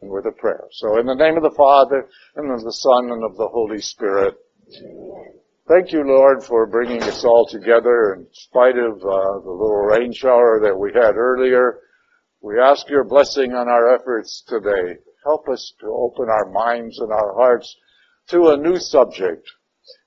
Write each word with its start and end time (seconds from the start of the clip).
with 0.00 0.26
a 0.26 0.32
prayer. 0.32 0.64
So 0.72 0.98
in 0.98 1.06
the 1.06 1.14
name 1.14 1.36
of 1.36 1.42
the 1.42 1.56
Father, 1.56 2.08
and 2.36 2.50
of 2.52 2.62
the 2.62 2.72
Son, 2.72 3.10
and 3.10 3.24
of 3.24 3.36
the 3.36 3.48
Holy 3.48 3.80
Spirit. 3.80 4.34
Thank 5.68 5.92
you, 5.92 6.04
Lord, 6.06 6.44
for 6.44 6.66
bringing 6.66 7.02
us 7.02 7.24
all 7.24 7.46
together 7.50 8.14
in 8.14 8.26
spite 8.32 8.78
of 8.78 8.98
uh, 8.98 9.40
the 9.40 9.50
little 9.50 9.82
rain 9.82 10.12
shower 10.12 10.60
that 10.62 10.78
we 10.78 10.92
had 10.92 11.16
earlier. 11.16 11.80
We 12.40 12.60
ask 12.60 12.88
your 12.88 13.04
blessing 13.04 13.52
on 13.52 13.68
our 13.68 13.94
efforts 13.94 14.44
today. 14.46 15.00
Help 15.24 15.48
us 15.48 15.72
to 15.80 15.86
open 15.86 16.28
our 16.28 16.50
minds 16.50 16.98
and 17.00 17.10
our 17.10 17.34
hearts 17.34 17.74
to 18.28 18.50
a 18.50 18.56
new 18.56 18.78
subject, 18.78 19.48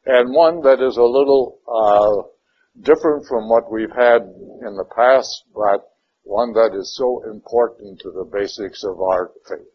and 0.06 0.34
one 0.34 0.62
that 0.62 0.82
is 0.82 0.96
a 0.96 1.04
little 1.04 1.60
uh, 1.68 2.82
different 2.82 3.26
from 3.28 3.50
what 3.50 3.71
we've 3.71 3.92
had 3.92 4.21
in 4.21 4.76
the 4.78 4.88
past, 4.96 5.44
but 5.54 5.92
one 6.24 6.54
that 6.54 6.71
is 6.74 6.96
so 6.96 7.24
important 7.30 8.00
to 8.00 8.12
the 8.12 8.30
basics 8.32 8.84
of 8.84 9.02
our 9.02 9.32
faith. 9.48 9.68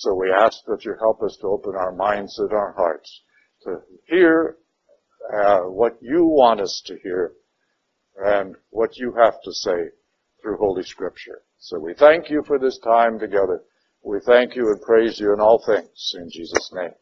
So 0.00 0.14
we 0.14 0.32
ask 0.32 0.64
that 0.64 0.86
you 0.86 0.94
help 0.98 1.22
us 1.22 1.36
to 1.42 1.48
open 1.48 1.74
our 1.76 1.92
minds 1.92 2.38
and 2.38 2.50
our 2.54 2.72
hearts 2.72 3.20
to 3.64 3.80
hear 4.06 4.56
uh, 5.30 5.58
what 5.64 5.98
you 6.00 6.24
want 6.24 6.62
us 6.62 6.82
to 6.86 6.96
hear 7.02 7.34
and 8.16 8.54
what 8.70 8.96
you 8.96 9.12
have 9.18 9.34
to 9.44 9.52
say 9.52 9.90
through 10.40 10.56
Holy 10.56 10.84
Scripture. 10.84 11.42
So 11.58 11.78
we 11.78 11.92
thank 11.92 12.30
you 12.30 12.42
for 12.46 12.58
this 12.58 12.78
time 12.78 13.18
together. 13.18 13.60
We 14.02 14.20
thank 14.20 14.56
you 14.56 14.68
and 14.68 14.80
praise 14.80 15.20
you 15.20 15.34
in 15.34 15.40
all 15.40 15.62
things 15.66 16.14
in 16.14 16.30
Jesus' 16.30 16.72
name. 16.72 16.94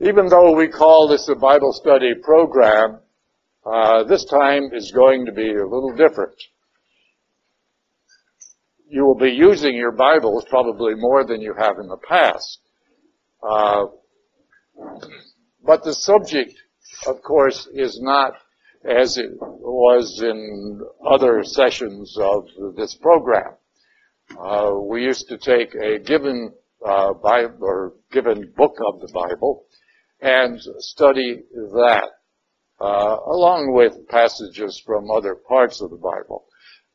Even 0.00 0.28
though 0.28 0.54
we 0.54 0.68
call 0.68 1.08
this 1.08 1.28
a 1.28 1.34
Bible 1.34 1.72
study 1.72 2.14
program, 2.22 3.00
uh, 3.64 4.04
this 4.04 4.24
time 4.26 4.70
is 4.72 4.92
going 4.92 5.26
to 5.26 5.32
be 5.32 5.50
a 5.50 5.66
little 5.66 5.92
different 5.96 6.40
you 8.88 9.04
will 9.04 9.16
be 9.16 9.32
using 9.32 9.74
your 9.74 9.92
Bibles 9.92 10.44
probably 10.48 10.94
more 10.94 11.24
than 11.24 11.40
you 11.40 11.54
have 11.58 11.78
in 11.80 11.88
the 11.88 11.96
past. 11.96 12.60
Uh, 13.42 13.86
but 15.64 15.82
the 15.82 15.94
subject, 15.94 16.54
of 17.06 17.22
course, 17.22 17.68
is 17.72 18.00
not 18.00 18.34
as 18.84 19.18
it 19.18 19.30
was 19.40 20.20
in 20.22 20.80
other 21.04 21.42
sessions 21.42 22.16
of 22.20 22.46
this 22.76 22.94
program. 22.94 23.54
Uh, 24.38 24.72
we 24.88 25.02
used 25.02 25.28
to 25.28 25.38
take 25.38 25.74
a 25.74 25.98
given 25.98 26.52
uh, 26.84 27.12
Bible 27.14 27.58
or 27.60 27.94
given 28.12 28.52
book 28.56 28.76
of 28.86 29.00
the 29.00 29.12
Bible 29.12 29.66
and 30.20 30.60
study 30.78 31.42
that, 31.52 32.08
uh, 32.80 33.16
along 33.26 33.72
with 33.72 34.08
passages 34.08 34.80
from 34.84 35.10
other 35.10 35.34
parts 35.34 35.80
of 35.80 35.90
the 35.90 35.96
Bible. 35.96 36.45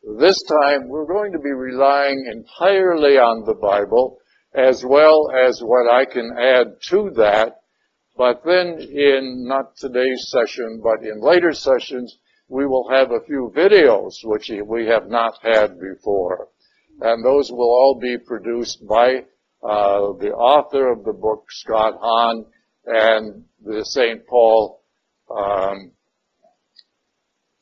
This 0.03 0.41
time 0.43 0.87
we're 0.87 1.05
going 1.05 1.31
to 1.33 1.39
be 1.39 1.51
relying 1.51 2.25
entirely 2.25 3.19
on 3.19 3.45
the 3.45 3.53
Bible 3.53 4.17
as 4.53 4.83
well 4.83 5.29
as 5.31 5.61
what 5.61 5.93
I 5.93 6.05
can 6.05 6.35
add 6.37 6.81
to 6.89 7.11
that. 7.17 7.57
But 8.17 8.43
then 8.43 8.79
in 8.79 9.47
not 9.47 9.75
today's 9.77 10.27
session, 10.29 10.81
but 10.83 11.05
in 11.05 11.21
later 11.21 11.53
sessions, 11.53 12.17
we 12.47 12.65
will 12.65 12.89
have 12.89 13.11
a 13.11 13.23
few 13.25 13.53
videos 13.55 14.13
which 14.23 14.51
we 14.65 14.87
have 14.87 15.07
not 15.07 15.35
had 15.43 15.79
before. 15.79 16.49
And 16.99 17.23
those 17.23 17.51
will 17.51 17.69
all 17.69 17.99
be 18.01 18.17
produced 18.17 18.85
by 18.87 19.25
uh, 19.63 20.13
the 20.19 20.33
author 20.35 20.91
of 20.91 21.03
the 21.03 21.13
book, 21.13 21.45
Scott 21.49 21.93
Hahn, 22.01 22.45
and 22.85 23.45
the 23.63 23.85
St. 23.85 24.25
Paul, 24.27 24.81
um, 25.29 25.91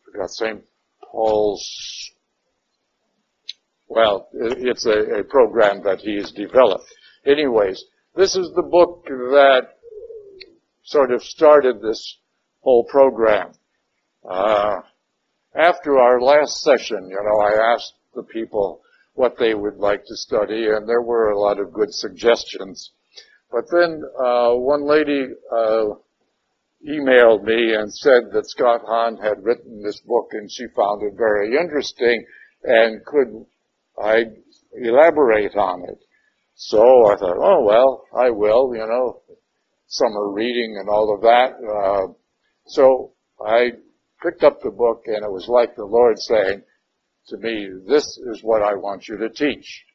forgot 0.06 0.30
St. 0.32 0.64
Paul's 1.12 2.12
well, 3.90 4.30
it's 4.34 4.86
a, 4.86 5.20
a 5.20 5.23
program 5.23 5.82
that 5.84 6.00
he's 6.00 6.32
developed. 6.32 6.86
Anyways, 7.26 7.84
this 8.16 8.36
is 8.36 8.52
the 8.56 8.62
book 8.62 9.04
that 9.08 9.70
sort 10.84 11.12
of 11.12 11.23
started 11.23 11.82
this 11.82 12.17
whole 12.61 12.86
program. 12.86 13.52
Uh, 14.30 14.77
after 15.55 15.98
our 15.98 16.22
last 16.22 16.61
session, 16.61 17.10
you 17.10 17.20
know, 17.22 17.39
I 17.42 17.73
asked 17.73 17.94
the 18.14 18.23
people 18.23 18.82
what 19.14 19.38
they 19.39 19.54
would 19.55 19.77
like 19.77 20.04
to 20.06 20.16
study, 20.16 20.67
and 20.67 20.88
there 20.88 21.02
were 21.02 21.32
a 21.32 21.39
lot 21.39 21.60
of 21.60 21.73
good 21.73 21.92
suggestions. 21.92 22.92
But 23.52 23.66
then 23.71 24.04
uh, 24.23 24.54
one 24.54 24.88
lady 24.88 25.26
uh, 25.52 25.86
emailed 26.88 27.44
me 27.44 27.73
and 27.73 27.92
said 27.92 28.32
that 28.33 28.50
Scott 28.50 28.82
Hahn 28.86 29.17
had 29.17 29.44
written 29.44 29.82
this 29.82 30.00
book, 30.02 30.30
and 30.33 30.50
she 30.52 30.66
found 30.76 31.02
it 31.02 31.17
very 31.17 31.58
interesting 31.58 32.23
and 32.64 33.04
could 33.06 33.45
I 34.02 34.26
elaborate 34.73 35.55
on 35.55 35.83
it. 35.89 35.99
So 36.55 37.08
I 37.08 37.15
thought, 37.17 37.37
oh 37.39 37.64
well, 37.64 38.04
I 38.15 38.30
will, 38.32 38.76
you 38.76 38.86
know, 38.86 39.21
summer 39.87 40.30
reading 40.32 40.77
and 40.80 40.89
all 40.89 41.15
of 41.15 41.21
that. 41.21 41.54
Uh, 41.58 42.08
so 42.67 43.14
I 43.45 43.71
picked 44.21 44.43
up 44.43 44.61
the 44.61 44.71
book 44.71 45.04
and 45.05 45.23
it 45.23 45.32
was 45.32 45.48
like 45.48 45.76
the 45.76 45.86
Lord 45.86 46.20
saying 46.20 46.64
to 47.27 47.38
me, 47.38 47.70
this 47.88 48.04
is 48.32 48.43
what 48.43 48.61
I 48.61 48.76
want 48.76 49.08
you 49.08 49.17
to 49.17 49.30
teach. 49.30 49.86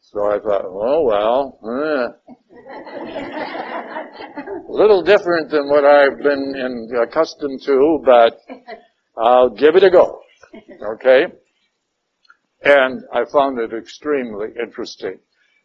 So 0.00 0.30
I 0.30 0.38
thought, 0.38 0.66
oh 0.66 1.02
well, 1.04 1.58
eh. 1.64 2.08
a 4.68 4.72
little 4.72 5.02
different 5.02 5.50
than 5.50 5.68
what 5.68 5.84
I've 5.84 6.18
been 6.18 6.54
in, 6.56 6.88
accustomed 7.02 7.62
to, 7.62 8.02
but 8.04 8.38
I'll 9.16 9.50
give 9.50 9.76
it 9.76 9.84
a 9.84 9.90
go. 9.90 10.20
Okay? 10.94 11.26
And 12.62 13.02
I 13.12 13.24
found 13.32 13.58
it 13.58 13.72
extremely 13.72 14.48
interesting. 14.60 15.18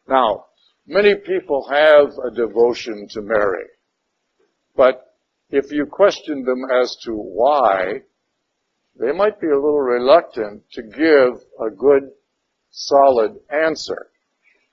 Now, 0.08 0.46
many 0.86 1.16
people 1.16 1.68
have 1.70 2.10
a 2.26 2.36
devotion 2.36 3.08
to 3.12 3.22
Mary. 3.22 3.66
But 4.76 5.02
if 5.50 5.72
you 5.72 5.86
question 5.86 6.44
them 6.44 6.64
as 6.82 6.96
to 7.06 7.12
why, 7.12 8.02
they 9.00 9.12
might 9.12 9.40
be 9.40 9.48
a 9.48 9.56
little 9.56 9.82
reluctant 9.82 10.64
to 10.74 10.82
give 10.84 11.42
a 11.60 11.70
good, 11.70 12.04
solid 12.70 13.38
answer. 13.50 14.08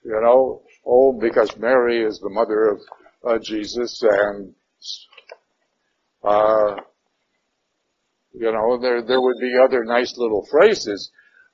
You 0.04 0.20
know, 0.22 0.62
oh, 0.86 1.18
because 1.20 1.56
Mary 1.56 2.04
is 2.04 2.18
the 2.20 2.30
mother 2.30 2.70
of 2.70 2.80
uh, 3.26 3.38
Jesus 3.42 4.02
and, 4.02 4.54
uh, 6.22 6.76
you 8.32 8.52
know, 8.52 8.78
there, 8.80 9.02
there 9.02 9.20
would 9.20 9.38
be 9.40 9.54
other 9.62 9.84
nice 9.84 10.14
little 10.16 10.46
phrases, 10.50 11.10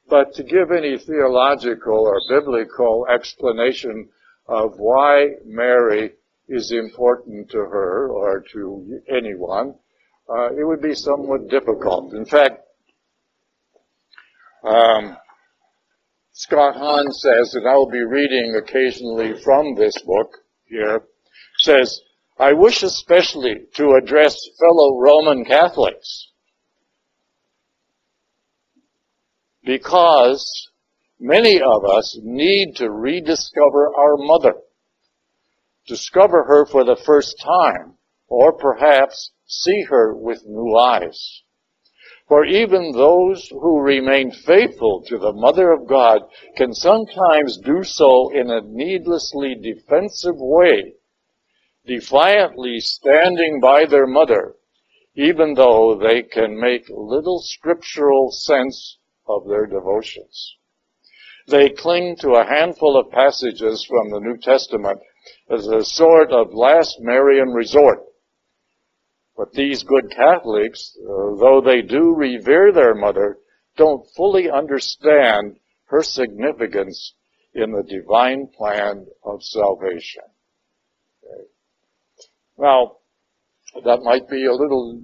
but 0.08 0.34
to 0.34 0.42
give 0.42 0.70
any 0.70 0.98
theological 0.98 2.06
or 2.06 2.20
biblical 2.28 3.06
explanation 3.12 4.08
of 4.46 4.74
why 4.76 5.30
Mary 5.44 6.12
is 6.48 6.72
important 6.72 7.50
to 7.50 7.58
her 7.58 8.08
or 8.08 8.44
to 8.52 9.00
anyone, 9.08 9.74
uh, 10.28 10.50
it 10.52 10.66
would 10.66 10.82
be 10.82 10.94
somewhat 10.94 11.48
difficult. 11.48 12.12
In 12.14 12.24
fact, 12.24 12.60
um, 14.62 15.16
Scott 16.32 16.74
Hahn 16.76 17.10
says, 17.12 17.54
and 17.54 17.68
I'll 17.68 17.90
be 17.90 18.04
reading 18.04 18.56
occasionally 18.56 19.40
from 19.42 19.74
this 19.74 19.94
book 20.02 20.38
here, 20.66 21.04
says, 21.58 22.00
I 22.38 22.52
wish 22.52 22.82
especially 22.82 23.66
to 23.74 23.98
address 24.02 24.36
fellow 24.58 24.98
Roman 24.98 25.44
Catholics 25.44 26.32
because 29.64 30.70
many 31.18 31.60
of 31.60 31.84
us 31.84 32.18
need 32.22 32.74
to 32.76 32.90
rediscover 32.90 33.90
our 33.96 34.16
mother, 34.16 34.54
discover 35.86 36.44
her 36.44 36.66
for 36.66 36.84
the 36.84 36.96
first 36.96 37.40
time, 37.40 37.96
or 38.28 38.52
perhaps 38.52 39.32
see 39.46 39.82
her 39.88 40.14
with 40.14 40.44
new 40.46 40.76
eyes. 40.76 41.42
For 42.26 42.46
even 42.46 42.92
those 42.92 43.48
who 43.50 43.80
remain 43.80 44.30
faithful 44.30 45.02
to 45.08 45.18
the 45.18 45.32
Mother 45.32 45.72
of 45.72 45.86
God 45.86 46.22
can 46.56 46.72
sometimes 46.72 47.58
do 47.58 47.82
so 47.84 48.30
in 48.30 48.50
a 48.50 48.62
needlessly 48.62 49.54
defensive 49.54 50.36
way, 50.38 50.94
defiantly 51.86 52.80
standing 52.80 53.60
by 53.60 53.84
their 53.84 54.06
mother, 54.06 54.54
even 55.14 55.52
though 55.52 55.96
they 55.96 56.22
can 56.22 56.58
make 56.58 56.88
little 56.88 57.40
scriptural 57.40 58.30
sense 58.30 58.98
of 59.26 59.46
their 59.48 59.66
devotions. 59.66 60.56
They 61.46 61.70
cling 61.70 62.16
to 62.20 62.34
a 62.34 62.46
handful 62.46 62.98
of 62.98 63.10
passages 63.10 63.84
from 63.88 64.10
the 64.10 64.20
New 64.20 64.38
Testament 64.38 65.00
as 65.50 65.66
a 65.66 65.84
sort 65.84 66.32
of 66.32 66.54
last 66.54 66.96
Marian 67.00 67.52
resort. 67.52 68.00
But 69.36 69.52
these 69.52 69.82
good 69.82 70.10
Catholics, 70.10 70.96
uh, 71.02 71.36
though 71.36 71.60
they 71.64 71.82
do 71.82 72.14
revere 72.14 72.72
their 72.72 72.94
mother, 72.94 73.38
don't 73.76 74.06
fully 74.16 74.48
understand 74.50 75.58
her 75.86 76.02
significance 76.02 77.14
in 77.54 77.72
the 77.72 77.82
divine 77.82 78.48
plan 78.56 79.06
of 79.24 79.42
salvation. 79.42 80.22
Okay. 81.22 81.44
Now, 82.58 82.96
that 83.84 84.02
might 84.02 84.28
be 84.28 84.46
a 84.46 84.52
little 84.52 85.00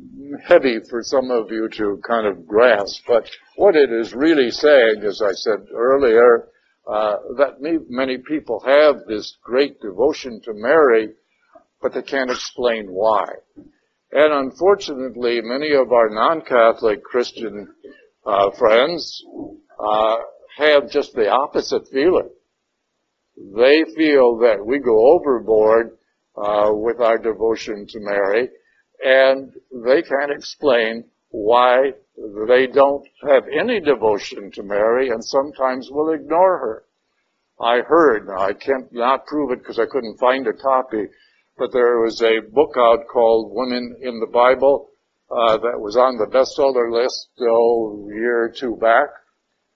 heavy 0.47 0.79
for 0.89 1.03
some 1.03 1.31
of 1.31 1.51
you 1.51 1.69
to 1.69 2.01
kind 2.07 2.27
of 2.27 2.47
grasp, 2.47 3.03
but 3.07 3.29
what 3.57 3.75
it 3.75 3.91
is 3.91 4.15
really 4.15 4.51
saying, 4.51 5.03
as 5.03 5.21
I 5.21 5.33
said 5.33 5.67
earlier, 5.75 6.49
uh, 6.87 7.17
that 7.37 7.61
many 7.61 8.19
people 8.19 8.61
have 8.61 9.07
this 9.07 9.37
great 9.43 9.81
devotion 9.81 10.41
to 10.45 10.53
Mary, 10.55 11.11
but 11.83 11.95
they 11.95 12.03
can't 12.03 12.31
explain 12.31 12.87
why. 12.87 13.25
And 14.13 14.33
unfortunately, 14.33 15.41
many 15.43 15.73
of 15.73 15.93
our 15.93 16.09
non-Catholic 16.11 17.03
Christian 17.05 17.69
uh, 18.27 18.51
friends 18.59 19.23
uh, 19.79 20.17
have 20.59 20.91
just 20.91 21.15
the 21.15 21.29
opposite 21.29 21.87
feeling. 21.93 22.31
They 23.37 23.85
feel 23.97 24.39
that 24.39 24.65
we 24.65 24.79
go 24.79 25.15
overboard 25.15 25.97
uh, 26.37 26.71
with 26.73 27.01
our 27.01 27.19
devotion 27.19 27.87
to 27.89 28.01
Mary, 28.01 28.49
and 29.03 29.53
they 29.85 30.03
can't 30.03 30.31
explain 30.31 31.05
why 31.31 31.93
they 32.49 32.67
don't 32.67 33.07
have 33.29 33.45
any 33.49 33.81
devotion 33.81 34.51
to 34.53 34.63
Mary 34.63 35.09
and 35.09 35.25
sometimes 35.25 35.89
will 35.91 36.13
ignore 36.13 36.59
her. 36.59 36.85
I 37.61 37.81
heard, 37.81 38.29
I 38.31 38.53
can't 38.55 38.93
not 38.93 39.27
prove 39.27 39.53
it 39.53 39.59
because 39.59 39.79
I 39.79 39.87
couldn't 39.87 40.19
find 40.19 40.47
a 40.47 40.53
copy, 40.53 41.07
but 41.59 41.73
there 41.73 42.01
was 42.01 42.23
a 42.23 42.41
book 42.41 42.75
out 42.79 43.07
called 43.13 43.53
Women 43.55 43.97
in 44.01 44.19
the 44.19 44.31
Bible 44.33 44.91
uh, 45.31 45.59
that 45.59 45.79
was 45.79 45.97
on 45.97 46.17
the 46.17 46.27
bestseller 46.27 46.91
list 46.91 47.29
oh, 47.41 48.09
a 48.11 48.15
year 48.15 48.45
or 48.45 48.49
two 48.49 48.77
back, 48.81 49.09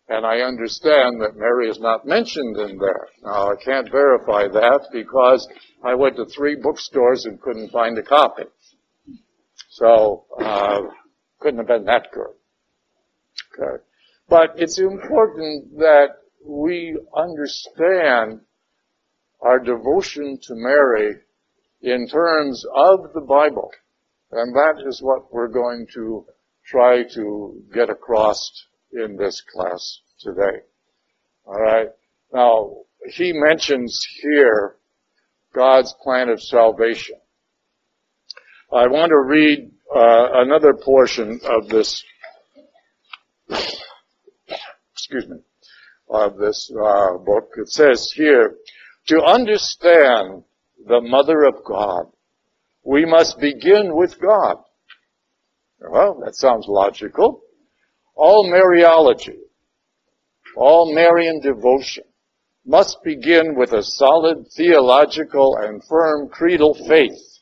and 0.09 0.27
I 0.27 0.41
understand 0.41 1.21
that 1.21 1.37
Mary 1.37 1.69
is 1.69 1.79
not 1.79 2.07
mentioned 2.07 2.57
in 2.59 2.79
there. 2.79 3.09
Now 3.23 3.53
I 3.53 3.57
can't 3.63 3.91
verify 3.91 4.49
that 4.49 4.89
because 4.93 5.47
I 5.85 5.95
went 5.95 6.17
to 6.17 6.25
three 6.25 6.57
bookstores 6.57 7.27
and 7.27 7.41
couldn't 7.41 7.71
find 7.71 7.97
a 7.99 8.03
copy. 8.03 8.45
So, 9.75 10.27
uh, 10.41 10.83
couldn't 11.41 11.59
have 11.59 11.67
been 11.67 11.87
that 11.87 12.07
good. 12.13 12.35
Okay. 13.53 13.83
But 14.29 14.55
it's 14.57 14.79
important 14.79 15.79
that 15.79 16.11
we 16.47 16.97
understand 17.13 18.43
our 19.41 19.59
devotion 19.59 20.39
to 20.43 20.55
Mary 20.55 21.17
in 21.83 22.07
terms 22.07 22.65
of 22.73 23.13
the 23.15 23.21
Bible. 23.21 23.73
And 24.31 24.55
that 24.55 24.81
is 24.87 25.03
what 25.03 25.33
we're 25.35 25.49
going 25.49 25.89
to 25.95 26.25
try 26.65 27.03
to 27.15 27.61
get 27.75 27.91
across 27.91 28.49
in 28.93 29.17
this 29.17 29.43
class 29.53 29.99
today. 30.21 30.61
Alright. 31.49 31.89
Now, 32.33 32.77
he 33.11 33.33
mentions 33.33 34.01
here 34.23 34.77
God's 35.53 35.93
plan 36.01 36.29
of 36.29 36.41
salvation. 36.41 37.17
I 38.75 38.89
want 38.89 39.11
to 39.11 39.21
read 39.21 39.71
uh, 39.95 40.43
another 40.43 40.75
portion 40.75 41.39
of 41.45 41.69
this, 41.69 42.03
excuse 44.93 45.29
me, 45.29 45.37
of 46.11 46.37
this 46.39 46.73
uh, 46.73 47.19
book. 47.19 47.51
It 47.57 47.69
says 47.69 48.11
here, 48.17 48.57
to 49.07 49.23
understand 49.23 50.43
the 50.89 51.01
Mother 51.01 51.45
of 51.45 51.63
God, 51.65 52.07
we 52.83 53.05
must 53.05 53.39
begin 53.39 53.95
with 53.95 54.21
God. 54.21 54.57
Well, 55.79 56.21
that 56.25 56.35
sounds 56.35 56.67
logical. 56.67 57.43
All 58.17 58.51
Mariology, 58.51 59.39
all 60.57 60.93
Marian 60.93 61.41
devotion 61.41 62.05
must 62.67 62.99
begin 63.05 63.55
with 63.55 63.73
a 63.73 63.85
solid 63.85 64.49
theological 64.57 65.59
and 65.61 65.81
firm 65.85 66.29
creedal 66.29 66.75
faith 66.75 67.34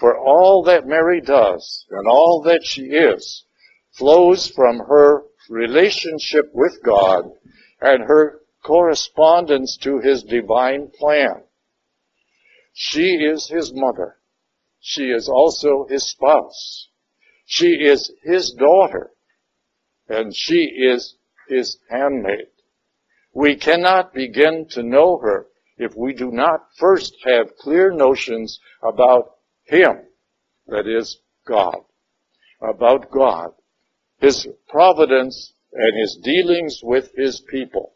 for 0.00 0.18
all 0.18 0.64
that 0.64 0.86
Mary 0.86 1.20
does 1.20 1.86
and 1.90 2.08
all 2.08 2.42
that 2.42 2.64
she 2.64 2.84
is 2.84 3.44
flows 3.92 4.48
from 4.48 4.78
her 4.78 5.24
relationship 5.50 6.46
with 6.54 6.82
God 6.82 7.24
and 7.80 8.04
her 8.04 8.40
correspondence 8.64 9.76
to 9.82 9.98
his 9.98 10.22
divine 10.22 10.90
plan. 10.98 11.42
She 12.72 13.16
is 13.16 13.48
his 13.48 13.72
mother. 13.74 14.16
She 14.80 15.10
is 15.10 15.28
also 15.28 15.86
his 15.88 16.08
spouse. 16.08 16.88
She 17.44 17.72
is 17.72 18.10
his 18.22 18.52
daughter. 18.52 19.10
And 20.08 20.34
she 20.34 20.64
is 20.64 21.16
his 21.48 21.78
handmaid. 21.90 22.46
We 23.34 23.56
cannot 23.56 24.14
begin 24.14 24.66
to 24.70 24.82
know 24.82 25.18
her 25.18 25.46
if 25.76 25.94
we 25.94 26.14
do 26.14 26.30
not 26.30 26.68
first 26.78 27.14
have 27.24 27.56
clear 27.56 27.90
notions 27.90 28.60
about 28.82 29.32
him, 29.70 30.00
that 30.66 30.86
is 30.86 31.18
God, 31.46 31.84
about 32.60 33.10
God, 33.10 33.52
His 34.20 34.46
providence 34.68 35.52
and 35.72 36.00
His 36.00 36.18
dealings 36.22 36.80
with 36.82 37.12
His 37.16 37.40
people. 37.48 37.94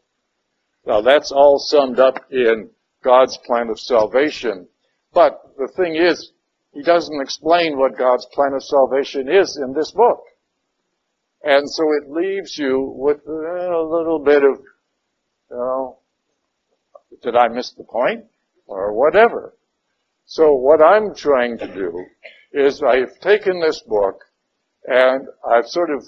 Now 0.85 1.01
that's 1.01 1.31
all 1.31 1.59
summed 1.59 1.99
up 1.99 2.15
in 2.31 2.69
God's 3.03 3.37
plan 3.45 3.69
of 3.69 3.79
salvation. 3.79 4.67
But 5.13 5.41
the 5.57 5.67
thing 5.75 5.95
is, 5.95 6.31
He 6.71 6.81
doesn't 6.81 7.21
explain 7.21 7.77
what 7.77 7.97
God's 7.97 8.25
plan 8.33 8.53
of 8.53 8.63
salvation 8.63 9.29
is 9.29 9.59
in 9.61 9.73
this 9.73 9.91
book. 9.91 10.23
And 11.43 11.69
so 11.69 11.83
it 12.01 12.09
leaves 12.09 12.57
you 12.57 12.93
with 12.95 13.17
a 13.27 13.87
little 13.87 14.19
bit 14.23 14.43
of, 14.43 14.59
you 15.51 15.57
know, 15.57 15.97
did 17.21 17.35
I 17.35 17.49
miss 17.49 17.73
the 17.73 17.83
point? 17.83 18.25
Or 18.65 18.93
whatever. 18.93 19.54
So 20.25 20.53
what 20.53 20.81
I'm 20.81 21.13
trying 21.13 21.59
to 21.59 21.67
do 21.67 22.03
is 22.51 22.81
I've 22.81 23.19
taken 23.19 23.59
this 23.59 23.81
book 23.87 24.21
and 24.85 25.27
I've 25.47 25.67
sort 25.67 25.91
of, 25.91 26.03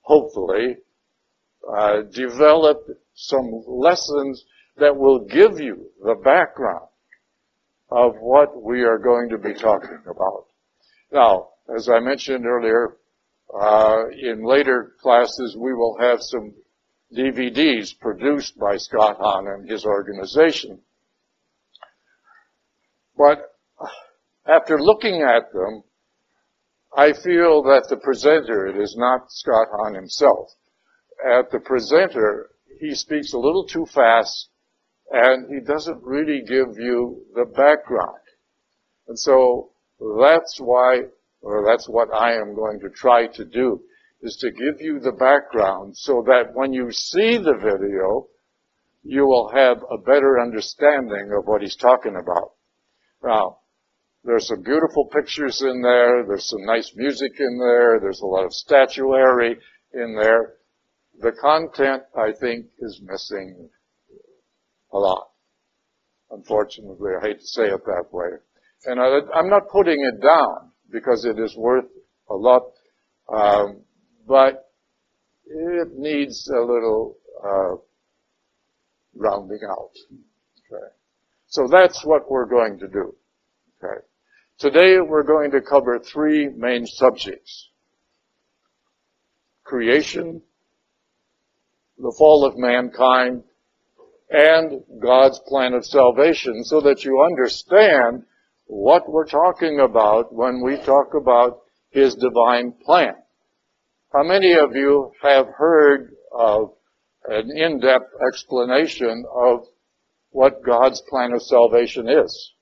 hopefully, 0.00 0.76
uh, 1.70 2.02
developed 2.12 2.90
some 3.14 3.62
lessons 3.66 4.44
that 4.78 4.96
will 4.96 5.26
give 5.26 5.60
you 5.60 5.90
the 6.02 6.14
background 6.14 6.88
of 7.90 8.14
what 8.20 8.62
we 8.62 8.82
are 8.82 8.98
going 8.98 9.28
to 9.30 9.38
be 9.38 9.54
talking 9.54 10.02
about. 10.08 10.46
Now, 11.12 11.48
as 11.74 11.88
I 11.88 12.00
mentioned 12.00 12.46
earlier, 12.46 12.96
uh, 13.54 14.04
in 14.18 14.44
later 14.44 14.94
classes 15.00 15.56
we 15.58 15.74
will 15.74 15.96
have 16.00 16.22
some 16.22 16.54
DVDs 17.16 17.98
produced 18.00 18.58
by 18.58 18.76
Scott 18.76 19.18
Hahn 19.20 19.46
and 19.46 19.70
his 19.70 19.84
organization 19.84 20.80
but 23.16 23.52
after 24.46 24.80
looking 24.80 25.22
at 25.22 25.52
them, 25.52 25.82
I 26.96 27.12
feel 27.12 27.62
that 27.64 27.86
the 27.88 27.96
presenter, 27.96 28.66
it 28.66 28.76
is 28.76 28.96
not 28.96 29.30
Scott 29.30 29.68
Hahn 29.72 29.94
himself, 29.94 30.50
at 31.24 31.50
the 31.50 31.60
presenter, 31.60 32.50
he 32.80 32.94
speaks 32.94 33.32
a 33.32 33.38
little 33.38 33.66
too 33.66 33.86
fast 33.86 34.48
and 35.10 35.48
he 35.48 35.60
doesn't 35.60 36.02
really 36.02 36.40
give 36.40 36.78
you 36.78 37.24
the 37.34 37.44
background. 37.44 38.20
And 39.08 39.18
so 39.18 39.70
that's 40.20 40.58
why, 40.58 41.02
or 41.40 41.64
that's 41.64 41.88
what 41.88 42.12
I 42.12 42.34
am 42.34 42.54
going 42.54 42.80
to 42.80 42.90
try 42.90 43.28
to 43.28 43.44
do, 43.44 43.80
is 44.22 44.36
to 44.40 44.50
give 44.50 44.80
you 44.80 44.98
the 44.98 45.12
background 45.12 45.96
so 45.96 46.22
that 46.26 46.54
when 46.54 46.72
you 46.72 46.90
see 46.90 47.36
the 47.36 47.54
video, 47.62 48.26
you 49.04 49.26
will 49.26 49.50
have 49.54 49.78
a 49.90 49.98
better 49.98 50.40
understanding 50.40 51.30
of 51.36 51.46
what 51.46 51.62
he's 51.62 51.76
talking 51.76 52.16
about. 52.16 52.52
Now, 53.26 53.58
there's 54.22 54.46
some 54.46 54.62
beautiful 54.62 55.06
pictures 55.06 55.60
in 55.60 55.82
there. 55.82 56.24
There's 56.26 56.48
some 56.48 56.64
nice 56.64 56.92
music 56.94 57.32
in 57.38 57.58
there. 57.58 57.98
There's 58.00 58.20
a 58.20 58.26
lot 58.26 58.44
of 58.44 58.52
statuary 58.52 59.58
in 59.92 60.16
there. 60.16 60.54
The 61.18 61.32
content, 61.40 62.04
I 62.16 62.32
think, 62.38 62.66
is 62.78 63.00
missing 63.02 63.68
a 64.92 64.98
lot. 64.98 65.28
Unfortunately, 66.30 67.12
I 67.20 67.26
hate 67.26 67.40
to 67.40 67.46
say 67.46 67.64
it 67.64 67.84
that 67.86 68.04
way. 68.12 68.28
And 68.84 69.00
I, 69.00 69.38
am 69.38 69.48
not 69.48 69.68
putting 69.72 70.04
it 70.04 70.22
down 70.22 70.70
because 70.92 71.24
it 71.24 71.38
is 71.40 71.56
worth 71.56 71.86
a 72.30 72.34
lot, 72.34 72.62
um, 73.32 73.82
but 74.28 74.70
it 75.46 75.88
needs 75.96 76.48
a 76.48 76.60
little 76.60 77.16
uh, 77.44 77.76
rounding 79.16 79.60
out. 79.68 79.90
Okay. 80.72 80.86
So 81.48 81.68
that's 81.70 82.04
what 82.04 82.30
we're 82.30 82.46
going 82.46 82.78
to 82.80 82.88
do. 82.88 83.14
Okay. 83.82 84.00
Today 84.58 84.96
we're 85.00 85.22
going 85.22 85.50
to 85.52 85.60
cover 85.60 85.98
three 85.98 86.48
main 86.48 86.86
subjects. 86.86 87.70
Creation, 89.64 90.42
the 91.98 92.14
fall 92.16 92.44
of 92.44 92.56
mankind, 92.56 93.42
and 94.30 94.82
God's 95.00 95.40
plan 95.46 95.74
of 95.74 95.84
salvation 95.84 96.64
so 96.64 96.80
that 96.80 97.04
you 97.04 97.22
understand 97.22 98.24
what 98.66 99.08
we're 99.08 99.26
talking 99.26 99.80
about 99.80 100.32
when 100.32 100.62
we 100.64 100.76
talk 100.78 101.14
about 101.14 101.60
His 101.90 102.14
divine 102.16 102.72
plan. 102.84 103.14
How 104.12 104.24
many 104.24 104.54
of 104.54 104.74
you 104.74 105.12
have 105.22 105.46
heard 105.46 106.12
of 106.32 106.72
an 107.28 107.50
in-depth 107.56 108.10
explanation 108.26 109.24
of 109.32 109.66
what 110.36 110.62
God's 110.62 111.02
plan 111.08 111.32
of 111.32 111.40
salvation 111.40 112.10
is. 112.10 112.52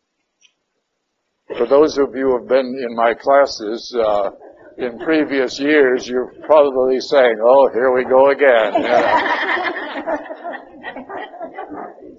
for 1.59 1.67
those 1.67 1.99
of 1.99 2.15
you 2.15 2.29
who 2.29 2.39
have 2.39 2.49
been 2.49 2.81
in 2.89 2.95
my 2.95 3.15
classes 3.15 3.93
uh, 3.99 4.31
in 4.79 5.01
previous 5.01 5.59
years, 5.59 6.07
you're 6.07 6.33
probably 6.47 7.01
saying, 7.01 7.37
"Oh, 7.43 7.69
here 7.73 7.93
we 7.93 8.05
go 8.05 8.31
again." 8.31 8.73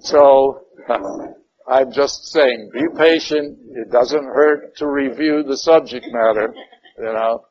so 0.00 0.60
I'm 1.66 1.90
just 1.90 2.26
saying, 2.26 2.70
be 2.74 2.86
patient. 2.94 3.58
It 3.70 3.90
doesn't 3.90 4.24
hurt 4.24 4.76
to 4.76 4.86
review 4.86 5.42
the 5.42 5.56
subject 5.56 6.04
matter, 6.12 6.54
you 6.98 7.12
know. 7.18 7.46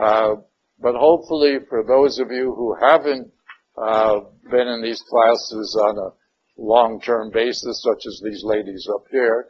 Uh, 0.00 0.34
but 0.80 0.94
hopefully, 0.94 1.58
for 1.68 1.82
those 1.82 2.20
of 2.20 2.30
you 2.30 2.54
who 2.56 2.76
haven't 2.80 3.32
uh, 3.76 4.20
been 4.48 4.68
in 4.68 4.80
these 4.80 5.02
classes 5.10 5.76
on 5.88 5.98
a 5.98 6.17
long-term 6.58 7.30
basis, 7.30 7.82
such 7.82 8.04
as 8.06 8.20
these 8.22 8.42
ladies 8.44 8.88
up 8.92 9.04
here, 9.10 9.46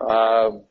um, 0.00 0.62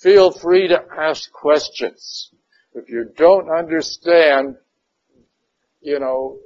feel 0.00 0.30
free 0.30 0.68
to 0.68 0.82
ask 0.96 1.30
questions. 1.32 2.30
If 2.74 2.88
you 2.88 3.10
don't 3.16 3.50
understand, 3.50 4.56
you 5.80 5.98
know, 5.98 6.38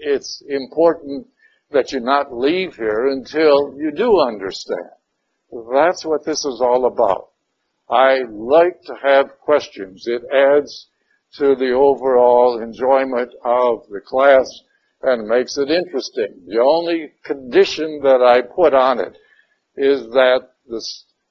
it's 0.00 0.42
important 0.48 1.26
that 1.72 1.92
you 1.92 2.00
not 2.00 2.32
leave 2.32 2.76
here 2.76 3.08
until 3.08 3.74
you 3.76 3.90
do 3.94 4.20
understand. 4.20 4.90
That's 5.72 6.04
what 6.04 6.24
this 6.24 6.44
is 6.44 6.60
all 6.60 6.86
about. 6.86 7.30
I 7.90 8.22
like 8.30 8.80
to 8.86 8.94
have 9.02 9.38
questions. 9.40 10.04
It 10.06 10.22
adds 10.32 10.88
to 11.34 11.54
the 11.56 11.72
overall 11.72 12.62
enjoyment 12.62 13.32
of 13.44 13.86
the 13.90 14.00
class 14.00 14.46
and 15.04 15.28
makes 15.28 15.56
it 15.58 15.70
interesting. 15.70 16.42
The 16.46 16.60
only 16.60 17.12
condition 17.24 18.00
that 18.02 18.22
I 18.22 18.42
put 18.42 18.74
on 18.74 19.00
it 19.00 19.16
is 19.76 20.06
that 20.10 20.48
the 20.66 20.82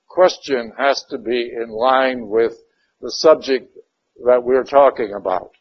question 0.08 0.72
has 0.78 1.04
to 1.10 1.18
be 1.18 1.52
in 1.52 1.70
line 1.70 2.28
with 2.28 2.54
the 3.02 3.12
subject 3.12 3.76
that 4.26 4.44
we're 4.44 4.64
talking 4.64 5.14
about. 5.14 5.52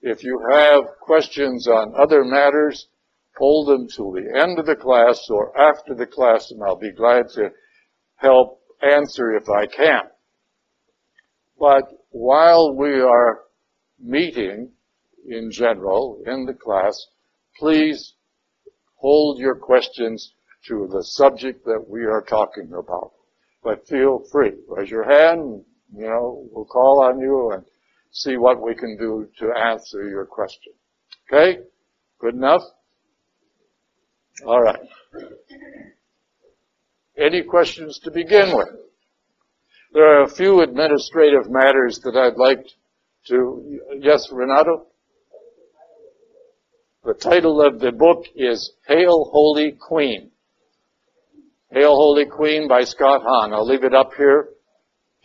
If 0.00 0.24
you 0.24 0.40
have 0.50 0.84
questions 1.00 1.68
on 1.68 1.94
other 1.96 2.24
matters, 2.24 2.88
hold 3.36 3.68
them 3.68 3.88
till 3.88 4.12
the 4.12 4.40
end 4.40 4.58
of 4.58 4.66
the 4.66 4.76
class 4.76 5.28
or 5.28 5.58
after 5.58 5.94
the 5.94 6.06
class 6.06 6.50
and 6.50 6.62
I'll 6.62 6.76
be 6.76 6.92
glad 6.92 7.28
to 7.34 7.50
help 8.16 8.60
answer 8.82 9.36
if 9.36 9.48
I 9.48 9.66
can. 9.66 10.02
But 11.58 11.84
while 12.10 12.74
we 12.74 13.00
are 13.00 13.40
meeting 13.98 14.70
in 15.28 15.50
general 15.50 16.22
in 16.26 16.46
the 16.46 16.54
class, 16.54 17.06
please 17.58 18.14
hold 18.96 19.38
your 19.38 19.54
questions 19.54 20.32
to 20.68 20.88
the 20.90 21.02
subject 21.02 21.64
that 21.64 21.84
we 21.88 22.04
are 22.04 22.22
talking 22.22 22.72
about. 22.72 23.12
But 23.62 23.86
feel 23.86 24.24
free. 24.30 24.52
Raise 24.68 24.90
your 24.90 25.04
hand, 25.04 25.64
you 25.94 26.06
know, 26.06 26.46
we'll 26.50 26.64
call 26.64 27.04
on 27.04 27.20
you 27.20 27.52
and 27.52 27.64
see 28.10 28.36
what 28.36 28.62
we 28.62 28.74
can 28.74 28.96
do 28.96 29.28
to 29.38 29.52
answer 29.56 30.08
your 30.08 30.26
question. 30.26 30.72
Okay? 31.28 31.60
Good 32.20 32.34
enough? 32.34 32.62
All 34.46 34.60
right. 34.60 34.80
Any 37.18 37.42
questions 37.42 37.98
to 38.00 38.10
begin 38.10 38.56
with? 38.56 38.68
There 39.92 40.20
are 40.20 40.24
a 40.24 40.28
few 40.28 40.60
administrative 40.60 41.50
matters 41.50 42.00
that 42.04 42.16
I'd 42.16 42.36
like 42.36 42.66
to, 43.28 43.80
yes, 43.98 44.28
Renato? 44.30 44.86
The 47.06 47.14
title 47.14 47.64
of 47.64 47.78
the 47.78 47.92
book 47.92 48.24
is 48.34 48.72
Hail 48.88 49.30
Holy 49.30 49.70
Queen. 49.70 50.32
Hail 51.70 51.94
Holy 51.94 52.26
Queen 52.26 52.66
by 52.66 52.82
Scott 52.82 53.22
Hahn. 53.22 53.52
I'll 53.52 53.64
leave 53.64 53.84
it 53.84 53.94
up 53.94 54.10
here 54.16 54.48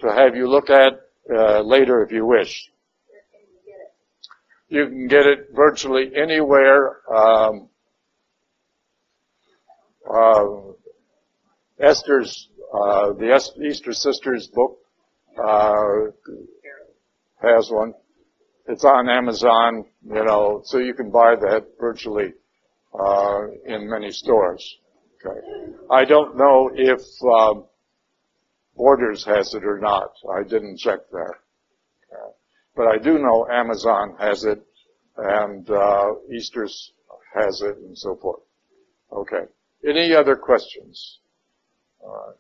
to 0.02 0.14
have 0.14 0.36
you 0.36 0.48
look 0.48 0.70
at 0.70 0.94
uh, 1.36 1.62
later 1.62 2.04
if 2.04 2.12
you 2.12 2.24
wish. 2.28 2.70
You 4.68 4.86
can 4.90 5.08
get 5.08 5.26
it 5.26 5.48
virtually 5.56 6.12
anywhere. 6.16 6.98
Um, 7.12 7.70
uh, 10.08 10.44
Esther's, 11.80 12.48
uh, 12.72 13.14
the 13.14 13.42
Easter 13.68 13.94
Sisters 13.94 14.48
book, 14.54 14.78
uh, 15.44 16.12
has 17.42 17.72
one. 17.72 17.96
It's 18.68 18.86
on 18.86 19.10
Amazon, 19.10 19.86
you 20.04 20.24
know, 20.24 20.62
so 20.64 20.78
you 20.78 20.94
can 20.94 21.12
buy 21.12 21.36
that 21.36 21.68
virtually, 21.80 22.34
uh, 22.98 23.48
in 23.66 23.90
many 23.90 24.12
stores. 24.12 24.78
Okay. 25.26 25.40
I 25.90 26.06
don't 26.06 26.38
know 26.38 26.72
if, 26.74 27.02
um, 27.24 27.66
Borders 28.76 29.24
has 29.26 29.54
it 29.54 29.66
or 29.66 29.80
not. 29.80 30.12
I 30.34 30.44
didn't 30.44 30.78
check 30.78 31.00
there. 31.12 31.40
Okay. 32.12 32.32
But 32.76 32.88
I 32.88 32.98
do 32.98 33.20
know 33.20 33.48
Amazon 33.52 34.16
has 34.20 34.44
it 34.46 34.64
and, 35.18 35.70
uh, 35.70 36.14
Easter's 36.34 36.94
has 37.34 37.62
it 37.62 37.78
and 37.78 37.98
so 37.98 38.16
forth. 38.16 38.42
Okay. 39.12 39.46
Any 39.88 40.14
other 40.14 40.36
questions? 40.36 41.20
All 42.02 42.36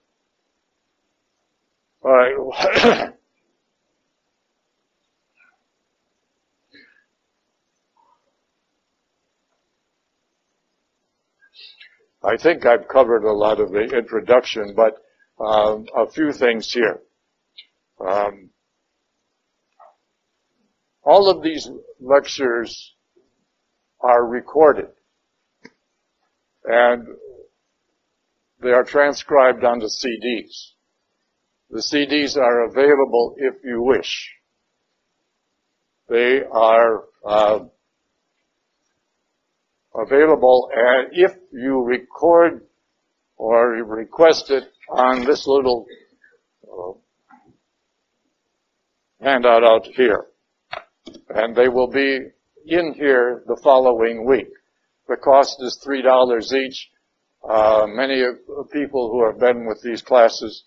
right. 2.03 2.35
All 2.35 2.53
right. 2.97 3.13
I 12.23 12.37
think 12.37 12.65
I've 12.65 12.87
covered 12.87 13.23
a 13.23 13.33
lot 13.33 13.59
of 13.59 13.71
the 13.71 13.81
introduction, 13.81 14.75
but 14.75 14.97
um, 15.43 15.87
a 15.95 16.07
few 16.07 16.31
things 16.31 16.71
here. 16.71 16.99
Um, 17.99 18.51
all 21.03 21.29
of 21.29 21.41
these 21.41 21.67
lectures 21.99 22.93
are 23.99 24.25
recorded, 24.25 24.89
and 26.63 27.07
they 28.61 28.69
are 28.69 28.83
transcribed 28.83 29.63
onto 29.63 29.87
CDs. 29.87 30.73
The 31.71 31.79
CDs 31.79 32.37
are 32.37 32.65
available 32.65 33.35
if 33.37 33.55
you 33.63 33.81
wish. 33.81 34.31
They 36.07 36.41
are 36.43 37.05
uh, 37.25 37.59
available 40.01 40.69
and 40.73 41.09
if 41.13 41.31
you 41.51 41.83
record 41.83 42.61
or 43.37 43.69
request 43.69 44.51
it 44.51 44.63
on 44.89 45.25
this 45.25 45.47
little 45.47 45.85
uh, 46.71 46.91
handout 49.21 49.63
out 49.63 49.85
here. 49.85 50.25
And 51.29 51.55
they 51.55 51.67
will 51.67 51.89
be 51.89 52.19
in 52.65 52.93
here 52.93 53.43
the 53.47 53.59
following 53.63 54.25
week. 54.27 54.49
The 55.07 55.17
cost 55.17 55.57
is 55.61 55.83
$3 55.85 56.53
each. 56.53 56.89
Uh, 57.47 57.87
many 57.87 58.23
people 58.71 59.09
who 59.11 59.25
have 59.25 59.39
been 59.39 59.65
with 59.67 59.81
these 59.81 60.03
classes 60.03 60.63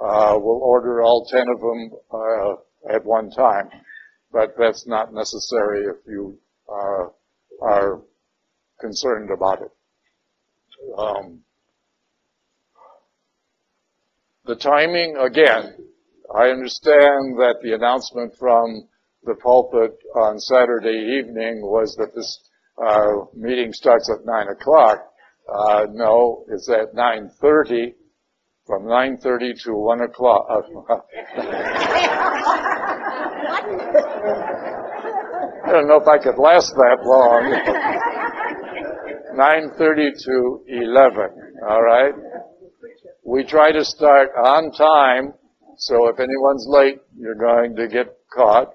uh, 0.00 0.34
will 0.34 0.60
order 0.62 1.02
all 1.02 1.24
10 1.30 1.40
of 1.54 1.60
them 1.60 1.90
uh, 2.12 2.94
at 2.94 3.04
one 3.04 3.30
time, 3.30 3.68
but 4.32 4.54
that's 4.58 4.86
not 4.86 5.12
necessary 5.12 5.84
if 5.84 5.96
you 6.06 6.36
uh, 6.68 7.04
are 7.62 8.02
concerned 8.80 9.30
about 9.30 9.62
it. 9.62 9.70
Um, 10.96 11.40
the 14.44 14.56
timing, 14.56 15.16
again, 15.16 15.74
I 16.34 16.48
understand 16.48 17.38
that 17.38 17.56
the 17.62 17.74
announcement 17.74 18.34
from 18.38 18.88
the 19.24 19.34
pulpit 19.34 19.98
on 20.14 20.38
Saturday 20.38 21.18
evening 21.18 21.60
was 21.62 21.94
that 21.96 22.14
this 22.14 22.48
uh, 22.82 23.24
meeting 23.34 23.72
starts 23.72 24.10
at 24.10 24.24
9 24.24 24.48
o'clock. 24.48 25.04
Uh, 25.52 25.86
no, 25.92 26.44
it's 26.48 26.68
at 26.68 26.94
9.30, 26.94 27.94
from 28.66 28.84
9.30 28.84 29.62
to 29.64 29.74
1 29.74 30.00
o'clock. 30.02 30.46
I 35.64 35.72
don't 35.72 35.88
know 35.88 36.00
if 36.00 36.08
I 36.08 36.18
could 36.18 36.38
last 36.38 36.72
that 36.74 36.98
long. 37.04 38.24
9.30 39.38 40.20
to 40.24 40.64
11, 40.66 41.30
alright? 41.62 42.14
We 43.24 43.44
try 43.44 43.70
to 43.70 43.84
start 43.84 44.30
on 44.36 44.72
time, 44.72 45.32
so 45.76 46.08
if 46.08 46.18
anyone's 46.18 46.66
late, 46.68 46.98
you're 47.16 47.36
going 47.36 47.76
to 47.76 47.86
get 47.86 48.16
caught. 48.34 48.74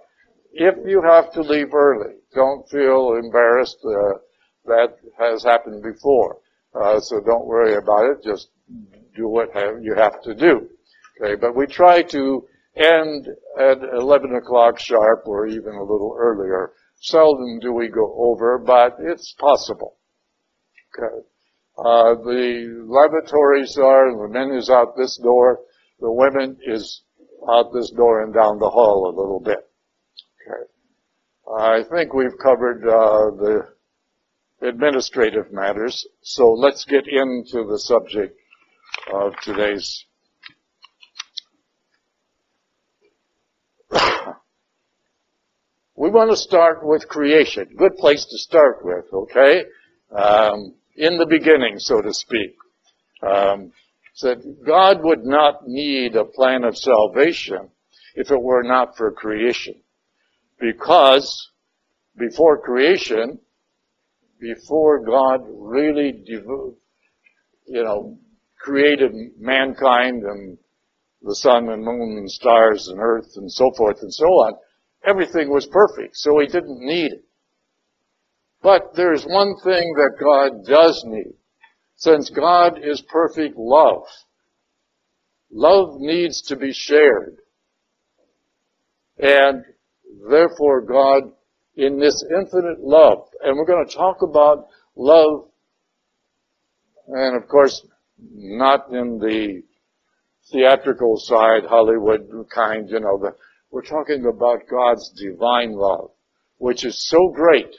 If 0.54 0.76
you 0.86 1.02
have 1.06 1.34
to 1.34 1.42
leave 1.42 1.74
early, 1.74 2.14
don't 2.34 2.66
feel 2.70 3.20
embarrassed, 3.22 3.80
uh, 3.86 4.20
that 4.66 4.96
has 5.20 5.44
happened 5.44 5.84
before. 5.84 6.38
Uh, 6.74 7.02
so 7.02 7.20
don't 7.20 7.46
worry 7.46 7.76
about 7.76 8.06
it. 8.12 8.24
Just 8.24 8.48
do 9.18 9.28
what 9.28 9.50
you 9.82 9.94
have 9.98 10.22
to 10.22 10.34
do. 10.34 10.70
Okay, 11.22 11.36
but 11.36 11.58
we 11.58 11.68
try 11.68 12.04
to 12.04 12.48
end 12.78 13.28
at 13.60 13.80
11 14.00 14.34
o'clock 14.36 14.80
sharp 14.80 15.24
or 15.26 15.46
even 15.46 15.74
a 15.74 15.82
little 15.82 16.16
earlier. 16.18 16.72
Seldom 17.02 17.60
do 17.60 17.74
we 17.74 17.90
go 17.90 18.16
over, 18.18 18.58
but 18.58 18.96
it's 19.02 19.36
possible. 19.38 19.98
Okay. 20.98 21.26
Uh, 21.78 22.16
the 22.24 22.86
lavatories 22.86 23.78
are, 23.78 24.12
the 24.16 24.28
men 24.32 24.52
is 24.56 24.70
out 24.70 24.96
this 24.96 25.18
door. 25.18 25.60
the 26.00 26.12
women 26.12 26.58
is 26.66 27.02
out 27.50 27.74
this 27.74 27.90
door 27.92 28.24
and 28.24 28.34
down 28.34 28.60
the 28.60 28.70
hall 28.70 29.08
a 29.08 29.14
little 29.20 29.40
bit. 29.40 29.58
Okay. 30.48 30.64
I 31.60 31.84
think 31.84 32.14
we've 32.14 32.38
covered 32.42 32.88
uh, 32.88 33.32
the 33.32 33.68
administrative 34.62 35.52
matters, 35.52 36.08
so 36.22 36.52
let's 36.52 36.86
get 36.86 37.08
into 37.08 37.66
the 37.68 37.80
subject 37.80 38.38
of 39.12 39.34
today's 39.42 40.06
we 45.96 46.10
want 46.10 46.32
to 46.32 46.38
start 46.38 46.86
with 46.86 47.08
creation. 47.08 47.68
Good 47.78 47.96
place 47.98 48.26
to 48.26 48.38
start 48.38 48.84
with, 48.84 49.06
okay? 49.14 49.66
Um, 50.16 50.76
in 50.96 51.18
the 51.18 51.26
beginning, 51.26 51.80
so 51.80 52.02
to 52.02 52.14
speak. 52.14 52.56
Um, 53.22 53.72
said 54.14 54.44
God 54.66 55.04
would 55.04 55.24
not 55.24 55.68
need 55.68 56.16
a 56.16 56.26
plan 56.26 56.64
of 56.64 56.78
salvation 56.78 57.70
if 58.16 58.30
it 58.32 58.42
were 58.42 58.64
not 58.64 58.96
for 58.96 59.12
creation. 59.12 59.76
Because 60.60 61.50
before 62.18 62.62
creation, 62.62 63.40
before 64.40 65.04
God 65.04 65.42
really, 65.48 66.24
you 66.28 66.78
know, 67.68 68.18
created 68.60 69.12
mankind 69.40 70.24
and 70.24 70.58
the 71.22 71.36
sun 71.36 71.70
and 71.70 71.84
moon 71.84 72.18
and 72.18 72.30
stars 72.30 72.88
and 72.90 73.00
earth 73.00 73.32
and 73.36 73.52
so 73.52 73.72
forth 73.78 74.02
and 74.02 74.14
so 74.14 74.26
on, 74.26 74.54
everything 75.06 75.50
was 75.50 75.66
perfect, 75.66 76.16
so 76.16 76.40
he 76.40 76.48
didn't 76.48 76.80
need 76.80 77.14
it. 77.14 77.26
But 78.64 78.96
there's 78.96 79.26
one 79.26 79.56
thing 79.62 79.94
that 79.98 80.16
God 80.20 80.66
does 80.66 81.04
need. 81.06 81.34
Since 81.98 82.30
God 82.30 82.80
is 82.82 83.04
perfect 83.10 83.58
love, 83.58 84.04
love 85.52 86.00
needs 86.00 86.42
to 86.44 86.56
be 86.56 86.72
shared. 86.72 87.38
And 89.20 89.64
therefore 90.30 90.82
God, 90.82 91.24
in 91.76 92.00
this 92.00 92.24
infinite 92.30 92.80
love, 92.80 93.28
and 93.42 93.58
we're 93.58 93.66
going 93.66 93.86
to 93.86 93.96
talk 93.96 94.22
about 94.22 94.68
love, 94.96 95.50
and 97.08 97.36
of 97.36 97.50
course, 97.50 97.86
not 98.18 98.90
in 98.92 99.18
the 99.18 99.62
theatrical 100.52 101.18
side, 101.18 101.66
Hollywood 101.68 102.22
kind, 102.54 102.90
you 102.90 103.02
know, 103.02 103.32
we're 103.72 103.82
talking 103.82 104.26
about 104.26 104.62
God's 104.70 105.12
divine 105.20 105.74
love, 105.74 106.12
which 106.58 106.86
is 106.86 107.10
so 107.10 107.30
great 107.34 107.74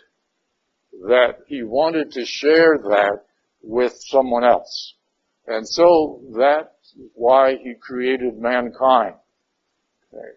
that 1.02 1.38
He 1.46 1.62
wanted 1.62 2.12
to 2.12 2.24
share 2.24 2.78
that 2.78 3.24
with 3.62 3.92
someone 3.96 4.44
else. 4.44 4.94
And 5.46 5.66
so 5.66 6.22
that's 6.36 6.94
why 7.14 7.56
He 7.56 7.74
created 7.80 8.38
mankind. 8.38 9.14
Okay. 10.12 10.32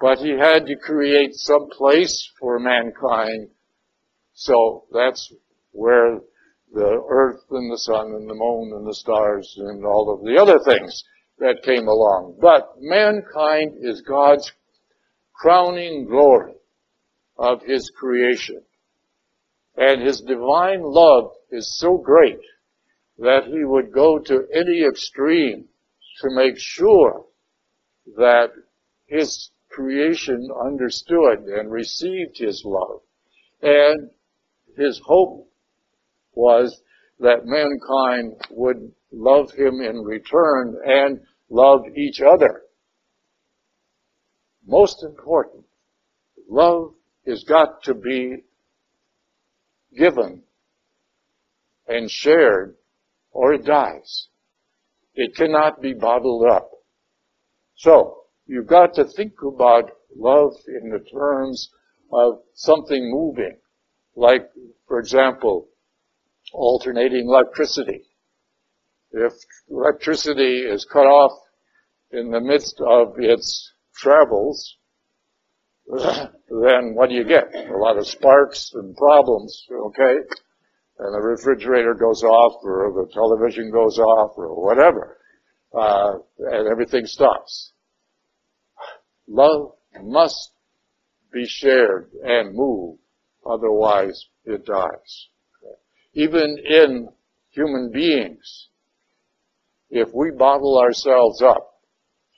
But 0.00 0.18
He 0.18 0.30
had 0.30 0.66
to 0.66 0.76
create 0.76 1.34
some 1.34 1.68
place 1.70 2.30
for 2.38 2.58
mankind. 2.58 3.48
So 4.34 4.84
that's 4.92 5.32
where 5.72 6.20
the 6.72 7.02
earth 7.08 7.42
and 7.50 7.70
the 7.70 7.78
sun 7.78 8.06
and 8.14 8.28
the 8.28 8.34
moon 8.34 8.72
and 8.76 8.86
the 8.86 8.94
stars 8.94 9.52
and 9.58 9.84
all 9.84 10.14
of 10.14 10.24
the 10.24 10.40
other 10.40 10.58
things 10.64 11.02
that 11.38 11.62
came 11.64 11.88
along. 11.88 12.38
But 12.40 12.74
mankind 12.78 13.78
is 13.80 14.02
God's 14.02 14.52
crowning 15.34 16.06
glory 16.06 16.54
of 17.38 17.62
His 17.62 17.90
creation. 17.90 18.62
And 19.80 20.00
His 20.02 20.20
divine 20.20 20.82
love 20.82 21.32
is 21.50 21.76
so 21.76 21.96
great 21.96 22.38
that 23.18 23.46
He 23.46 23.64
would 23.64 23.92
go 23.92 24.20
to 24.20 24.46
any 24.54 24.84
extreme 24.84 25.68
to 26.20 26.28
make 26.30 26.56
sure 26.56 27.24
that 28.16 28.52
His 29.06 29.50
creation 29.70 30.48
understood 30.64 31.40
and 31.46 31.72
received 31.72 32.38
His 32.38 32.62
love. 32.64 33.00
And 33.62 34.10
His 34.76 35.00
hope 35.04 35.48
was 36.34 36.80
that 37.18 37.44
mankind 37.44 38.40
would 38.50 38.92
love 39.10 39.50
Him 39.50 39.80
in 39.80 40.04
return 40.04 40.76
and 40.86 41.20
love 41.48 41.80
each 41.96 42.20
other 42.20 42.62
most 44.70 45.02
important, 45.02 45.64
love 46.48 46.94
has 47.26 47.44
got 47.44 47.82
to 47.84 47.94
be 47.94 48.44
given 49.96 50.42
and 51.86 52.10
shared 52.10 52.76
or 53.32 53.54
it 53.54 53.64
dies. 53.64 54.28
It 55.14 55.34
cannot 55.34 55.80
be 55.80 55.92
bottled 55.92 56.46
up. 56.48 56.70
So, 57.74 58.24
you've 58.46 58.66
got 58.66 58.94
to 58.94 59.04
think 59.04 59.34
about 59.42 59.90
love 60.14 60.52
in 60.68 60.90
the 60.90 61.04
terms 61.10 61.70
of 62.12 62.40
something 62.54 63.10
moving. 63.10 63.58
Like, 64.16 64.50
for 64.86 64.98
example, 64.98 65.68
alternating 66.52 67.28
electricity. 67.28 68.04
If 69.12 69.32
electricity 69.68 70.60
is 70.60 70.84
cut 70.84 71.06
off 71.06 71.32
in 72.12 72.30
the 72.30 72.40
midst 72.40 72.80
of 72.80 73.14
its 73.18 73.72
travels, 73.94 74.76
then 76.48 76.94
what 76.94 77.08
do 77.08 77.14
you 77.14 77.24
get? 77.24 77.54
A 77.54 77.76
lot 77.76 77.98
of 77.98 78.06
sparks 78.06 78.72
and 78.74 78.96
problems, 78.96 79.66
okay? 79.70 80.16
And 80.98 81.14
the 81.14 81.20
refrigerator 81.20 81.94
goes 81.94 82.22
off 82.22 82.62
or 82.62 82.92
the 82.92 83.12
television 83.12 83.70
goes 83.70 83.98
off 83.98 84.32
or 84.36 84.64
whatever. 84.64 85.18
Uh, 85.76 86.18
and 86.38 86.68
everything 86.68 87.06
stops. 87.06 87.72
Love 89.28 89.72
must 90.02 90.52
be 91.32 91.46
shared 91.46 92.10
and 92.24 92.54
move, 92.54 92.98
otherwise 93.48 94.26
it 94.44 94.66
dies. 94.66 95.28
Even 96.12 96.58
in 96.58 97.08
human 97.50 97.90
beings, 97.92 98.68
if 99.90 100.08
we 100.12 100.30
bottle 100.30 100.78
ourselves 100.78 101.40
up 101.42 101.70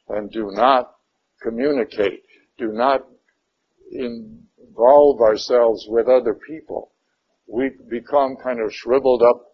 and 0.09 0.31
do 0.31 0.51
not 0.53 0.93
communicate. 1.43 2.23
Do 2.59 2.69
not 2.73 3.01
involve 3.92 5.20
ourselves 5.20 5.87
with 5.88 6.09
other 6.09 6.35
people. 6.35 6.92
We 7.46 7.70
become 7.88 8.37
kind 8.42 8.61
of 8.61 8.72
shriveled 8.72 9.22
up 9.22 9.52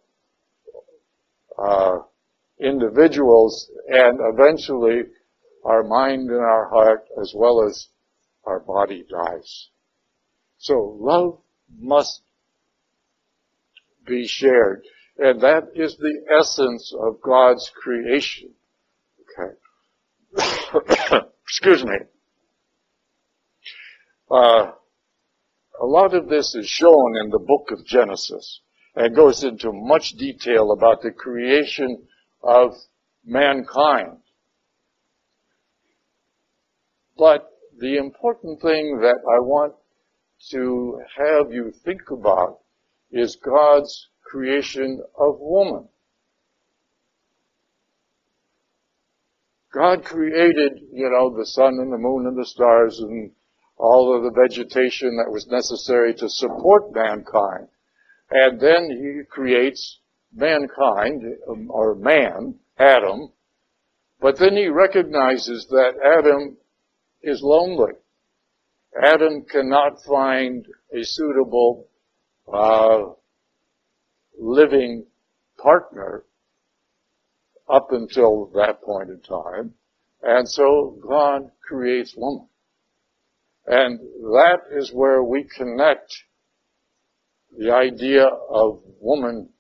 uh, 1.59 1.99
individuals, 2.61 3.71
and 3.89 4.19
eventually 4.21 5.03
our 5.65 5.83
mind 5.83 6.31
and 6.31 6.41
our 6.41 6.69
heart, 6.69 7.07
as 7.21 7.33
well 7.35 7.67
as 7.67 7.89
our 8.45 8.61
body, 8.61 9.05
dies. 9.11 9.69
So 10.59 10.97
love 11.01 11.41
must 11.79 12.23
be 14.07 14.27
shared. 14.27 14.85
And 15.19 15.41
that 15.41 15.71
is 15.75 15.97
the 15.97 16.25
essence 16.39 16.95
of 16.99 17.21
God's 17.21 17.71
creation. 17.75 18.51
Okay. 19.39 19.57
excuse 21.43 21.85
me, 21.85 21.97
uh, 24.31 24.73
a 25.81 25.87
lot 25.87 26.15
of 26.15 26.29
this 26.29 26.55
is 26.55 26.69
shown 26.69 27.17
in 27.17 27.31
the 27.31 27.39
book 27.39 27.71
of 27.71 27.87
Genesis 27.87 28.61
and 28.95 29.15
goes 29.15 29.45
into 29.45 29.71
much 29.73 30.11
detail 30.13 30.73
about 30.73 31.03
the 31.03 31.11
creation 31.11 32.07
of 32.43 32.75
mankind. 33.25 34.19
But 37.17 37.49
the 37.79 37.97
important 37.97 38.61
thing 38.61 38.99
that 39.01 39.19
I 39.19 39.41
want 39.41 39.75
to 40.51 41.01
have 41.17 41.53
you 41.53 41.73
think 41.85 42.11
about 42.11 42.61
is 43.11 43.37
God's 43.37 44.09
creation 44.25 45.01
of 45.19 45.37
woman. 45.39 45.89
God 49.73 50.05
created, 50.05 50.81
you 50.93 51.11
know, 51.11 51.37
the 51.37 51.47
sun 51.47 51.79
and 51.81 51.93
the 51.93 51.99
moon 51.99 52.27
and 52.27 52.37
the 52.37 52.47
stars 52.47 52.99
and 53.01 53.31
all 53.79 54.15
of 54.15 54.23
the 54.25 54.41
vegetation 54.41 55.17
that 55.17 55.33
was 55.33 55.47
necessary 55.47 56.15
to 56.15 56.29
support 56.29 56.95
mankind. 56.95 57.69
And 58.31 58.61
then 58.61 58.91
he 58.91 59.23
creates 59.31 60.01
mankind, 60.35 61.23
um, 61.49 61.71
or 61.71 61.95
man, 61.95 62.57
Adam, 62.79 63.33
but 64.21 64.39
then 64.39 64.57
he 64.57 64.69
recognizes 64.69 65.67
that 65.71 65.95
Adam 66.05 66.57
is 67.23 67.41
lonely. 67.43 67.93
Adam 69.01 69.45
cannot 69.45 70.03
find 70.03 70.67
a 70.93 71.05
suitable 71.05 71.89
uh, 72.53 73.13
living 74.39 75.07
partner 75.63 76.25
up 77.69 77.93
until 77.93 78.51
that 78.55 78.83
point 78.83 79.11
in 79.11 79.21
time. 79.21 79.75
And 80.23 80.49
so 80.49 80.99
God 81.07 81.51
creates 81.67 82.15
woman. 82.17 82.49
And 83.71 84.01
that 84.01 84.61
is 84.73 84.91
where 84.95 85.23
we 85.23 85.45
connect 85.45 86.11
the 87.59 87.71
idea 87.71 88.25
of 88.25 88.81
woman 88.99 89.51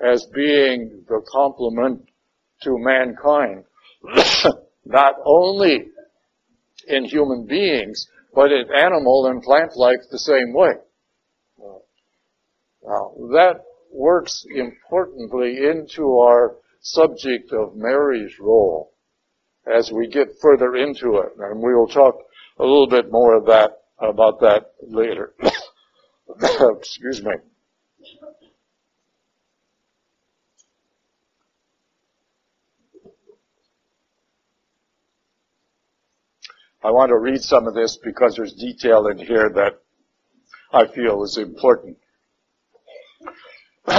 as 0.00 0.26
being 0.34 1.04
the 1.06 1.20
complement 1.30 2.08
to 2.62 2.78
mankind. 2.78 3.64
not 4.86 5.14
only 5.26 5.88
in 6.88 7.04
human 7.04 7.46
beings, 7.46 8.06
but 8.34 8.50
in 8.50 8.64
animal 8.74 9.26
and 9.26 9.42
plant 9.42 9.76
life 9.76 10.00
the 10.10 10.18
same 10.18 10.54
way. 10.54 10.72
Now, 12.82 13.12
that 13.32 13.60
works 13.92 14.46
importantly 14.54 15.58
into 15.70 16.18
our 16.18 16.56
subject 16.80 17.52
of 17.52 17.76
Mary's 17.76 18.38
role 18.40 18.94
as 19.66 19.92
we 19.92 20.08
get 20.08 20.28
further 20.40 20.76
into 20.76 21.18
it, 21.18 21.32
and 21.38 21.62
we 21.62 21.74
will 21.74 21.88
talk 21.88 22.16
a 22.60 22.62
little 22.62 22.86
bit 22.86 23.10
more 23.10 23.34
of 23.34 23.46
that 23.46 23.78
about 23.98 24.40
that 24.40 24.72
later. 24.82 25.32
Excuse 26.78 27.22
me. 27.24 27.32
I 36.82 36.90
want 36.90 37.08
to 37.10 37.18
read 37.18 37.42
some 37.42 37.66
of 37.66 37.74
this 37.74 37.98
because 38.02 38.36
there's 38.36 38.52
detail 38.54 39.06
in 39.06 39.18
here 39.18 39.50
that 39.54 39.80
I 40.72 40.86
feel 40.86 41.22
is 41.24 41.38
important. 41.38 41.98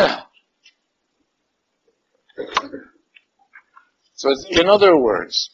so, 4.13 4.33
in 4.49 4.67
other 4.67 4.97
words, 4.97 5.51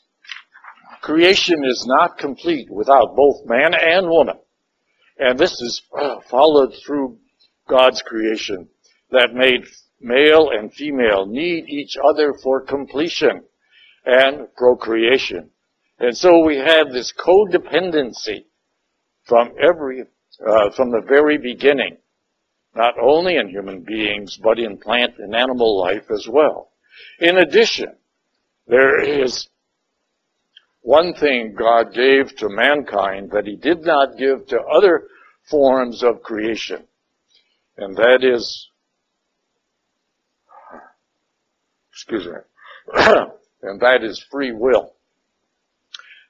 creation 1.07 1.63
is 1.63 1.85
not 1.87 2.17
complete 2.17 2.69
without 2.69 3.15
both 3.15 3.45
man 3.45 3.71
and 3.73 4.09
woman. 4.09 4.35
And 5.17 5.39
this 5.39 5.53
is 5.53 5.81
uh, 5.97 6.17
followed 6.29 6.73
through 6.85 7.17
God's 7.69 8.01
creation 8.01 8.67
that 9.11 9.33
made 9.33 9.63
male 10.01 10.49
and 10.51 10.73
female 10.73 11.25
need 11.25 11.69
each 11.69 11.95
other 12.09 12.33
for 12.43 12.65
completion 12.65 13.43
and 14.05 14.53
procreation. 14.57 15.49
And 15.97 16.15
so 16.15 16.45
we 16.45 16.57
have 16.57 16.91
this 16.91 17.13
codependency 17.13 18.43
from 19.23 19.53
every, 19.63 20.01
uh, 20.01 20.71
from 20.71 20.91
the 20.91 21.03
very 21.07 21.37
beginning, 21.37 21.97
not 22.75 22.95
only 23.01 23.37
in 23.37 23.47
human 23.47 23.79
beings, 23.81 24.37
but 24.43 24.59
in 24.59 24.77
plant 24.77 25.13
and 25.19 25.33
animal 25.33 25.79
life 25.79 26.11
as 26.11 26.27
well. 26.29 26.71
In 27.21 27.37
addition, 27.37 27.95
there 28.67 28.99
is 28.99 29.47
one 30.87 31.13
thing 31.13 31.53
God 31.53 31.93
gave 31.93 32.33
to 32.37 32.47
mankind 32.47 33.31
that 33.31 33.45
he 33.45 33.57
did 33.57 33.81
not 33.81 34.17
give 34.17 34.47
to 34.47 34.61
other 34.61 35.09
forms 35.51 36.01
of 36.01 36.23
creation. 36.23 36.87
And 37.75 37.97
that 37.97 38.23
is, 38.23 38.69
excuse 41.91 42.25
me, 42.25 42.31
and 43.63 43.81
that 43.81 44.01
is 44.01 44.25
free 44.31 44.53
will. 44.53 44.93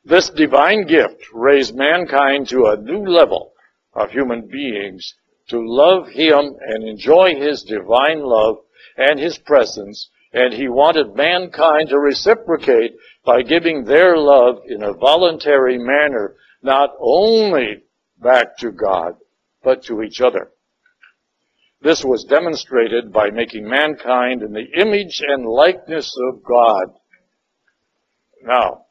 This 0.04 0.32
divine 0.32 0.88
gift 0.88 1.24
raised 1.32 1.76
mankind 1.76 2.50
to 2.50 2.66
a 2.66 2.82
new 2.82 3.06
level 3.06 3.54
of 3.94 4.10
human 4.10 4.48
beings 4.48 5.14
to 5.50 5.60
love 5.60 6.08
Him 6.08 6.56
and 6.66 6.84
enjoy 6.84 7.36
His 7.36 7.62
divine 7.62 8.24
love 8.24 8.56
and 8.98 9.20
His 9.20 9.38
presence, 9.38 10.10
and 10.34 10.54
He 10.54 10.68
wanted 10.68 11.16
mankind 11.16 11.90
to 11.90 12.00
reciprocate 12.00 12.96
by 13.26 13.42
giving 13.42 13.84
their 13.84 14.18
love 14.18 14.62
in 14.68 14.84
a 14.84 14.94
voluntary 14.94 15.78
manner, 15.78 16.36
not 16.62 16.92
only 17.00 17.84
back 18.22 18.58
to 18.58 18.72
God, 18.72 19.16
but 19.64 19.84
to 19.84 20.02
each 20.02 20.22
other. 20.22 20.52
This 21.82 22.04
was 22.04 22.24
demonstrated 22.24 23.14
by 23.14 23.30
making 23.30 23.70
mankind 23.70 24.42
in 24.42 24.52
the 24.52 24.66
image 24.80 25.22
and 25.26 25.46
likeness 25.46 26.12
of 26.30 26.44
God. 26.44 26.94
Now, 28.44 28.86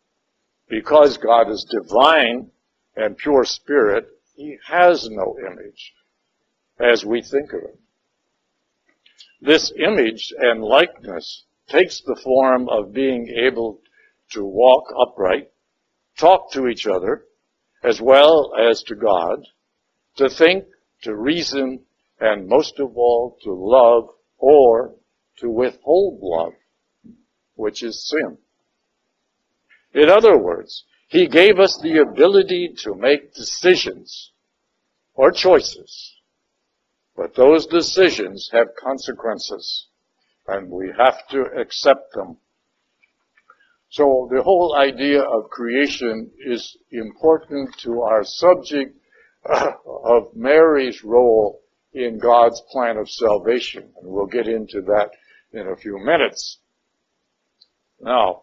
because 0.69 1.19
God 1.19 1.51
is 1.51 1.65
divine 1.65 2.51
and 2.95 3.17
pure 3.17 3.45
spirit, 3.45 4.07
he 4.35 4.57
has 4.67 5.09
no 5.11 5.37
image 5.39 5.95
as 6.79 7.05
we 7.05 7.23
think 7.23 7.53
of 7.53 7.63
it. 7.63 7.79
This 9.41 9.73
image 9.79 10.33
and 10.39 10.63
likeness 10.63 11.45
takes 11.69 12.01
the 12.01 12.19
form 12.23 12.69
of 12.69 12.93
being 12.93 13.29
able 13.29 13.81
to 14.31 14.45
walk 14.45 14.85
upright, 14.99 15.51
talk 16.19 16.53
to 16.53 16.69
each 16.69 16.87
other, 16.87 17.27
as 17.83 18.01
well 18.01 18.53
as 18.59 18.83
to 18.85 18.95
God, 18.95 19.41
to 20.17 20.29
think, 20.29 20.65
to 21.03 21.15
reason, 21.15 21.85
and 22.19 22.49
most 22.49 22.81
of 22.81 22.97
all, 22.97 23.37
to 23.43 23.53
love 23.53 24.09
or 24.39 24.95
to 25.39 25.51
withhold 25.51 26.19
love, 26.23 26.55
which 27.55 27.83
is 27.83 28.09
sin. 28.09 28.39
In 29.95 30.09
other 30.09 30.39
words, 30.39 30.85
He 31.09 31.29
gave 31.29 31.59
us 31.59 31.79
the 31.83 31.99
ability 31.99 32.75
to 32.85 32.95
make 32.95 33.35
decisions 33.35 34.33
or 35.15 35.31
choices. 35.31 36.16
But 37.17 37.35
those 37.35 37.67
decisions 37.67 38.51
have 38.53 38.69
consequences 38.79 39.87
and 40.47 40.71
we 40.71 40.93
have 40.97 41.27
to 41.29 41.43
accept 41.59 42.13
them. 42.15 42.37
So 43.89 44.29
the 44.31 44.43
whole 44.43 44.77
idea 44.77 45.23
of 45.23 45.49
creation 45.51 46.31
is 46.45 46.77
important 46.91 47.77
to 47.79 48.03
our 48.03 48.25
subject 48.25 48.97
uh, 49.49 49.73
of 50.05 50.35
Mary's 50.35 51.03
role 51.03 51.63
in 51.93 52.19
God's 52.19 52.61
plan 52.71 52.99
of 52.99 53.09
salvation. 53.09 53.85
And 54.01 54.11
we'll 54.11 54.27
get 54.27 54.47
into 54.47 54.83
that 54.83 55.11
in 55.53 55.69
a 55.69 55.77
few 55.77 55.99
minutes. 55.99 56.59
Now, 58.01 58.43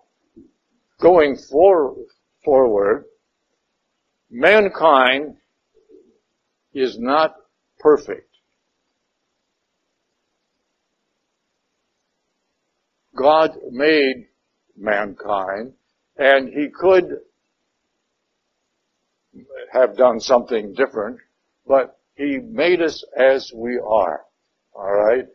going 1.00 1.36
for, 1.36 1.96
forward, 2.44 3.06
mankind 4.32 5.36
is 6.74 6.98
not 6.98 7.36
perfect. 7.80 8.33
God 13.16 13.52
made 13.72 14.28
mankind 14.78 15.74
and 16.18 16.50
he 16.50 16.70
could 16.70 17.20
have 19.72 19.98
done 19.98 20.20
something 20.20 20.74
different, 20.74 21.20
but 21.68 22.00
he 22.16 22.38
made 22.38 22.82
us 22.82 23.04
as 23.18 23.52
we 23.56 23.80
are. 23.80 24.22
Alright? 24.76 25.28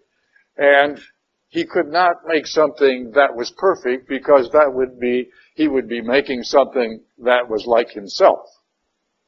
And 0.56 1.00
he 1.48 1.64
could 1.64 1.88
not 1.88 2.26
make 2.26 2.46
something 2.46 3.12
that 3.14 3.34
was 3.34 3.50
perfect 3.56 4.08
because 4.08 4.50
that 4.52 4.72
would 4.72 5.00
be 5.00 5.30
he 5.54 5.66
would 5.66 5.88
be 5.88 6.00
making 6.00 6.42
something 6.42 7.00
that 7.18 7.48
was 7.48 7.64
like 7.66 7.90
himself. 7.90 8.46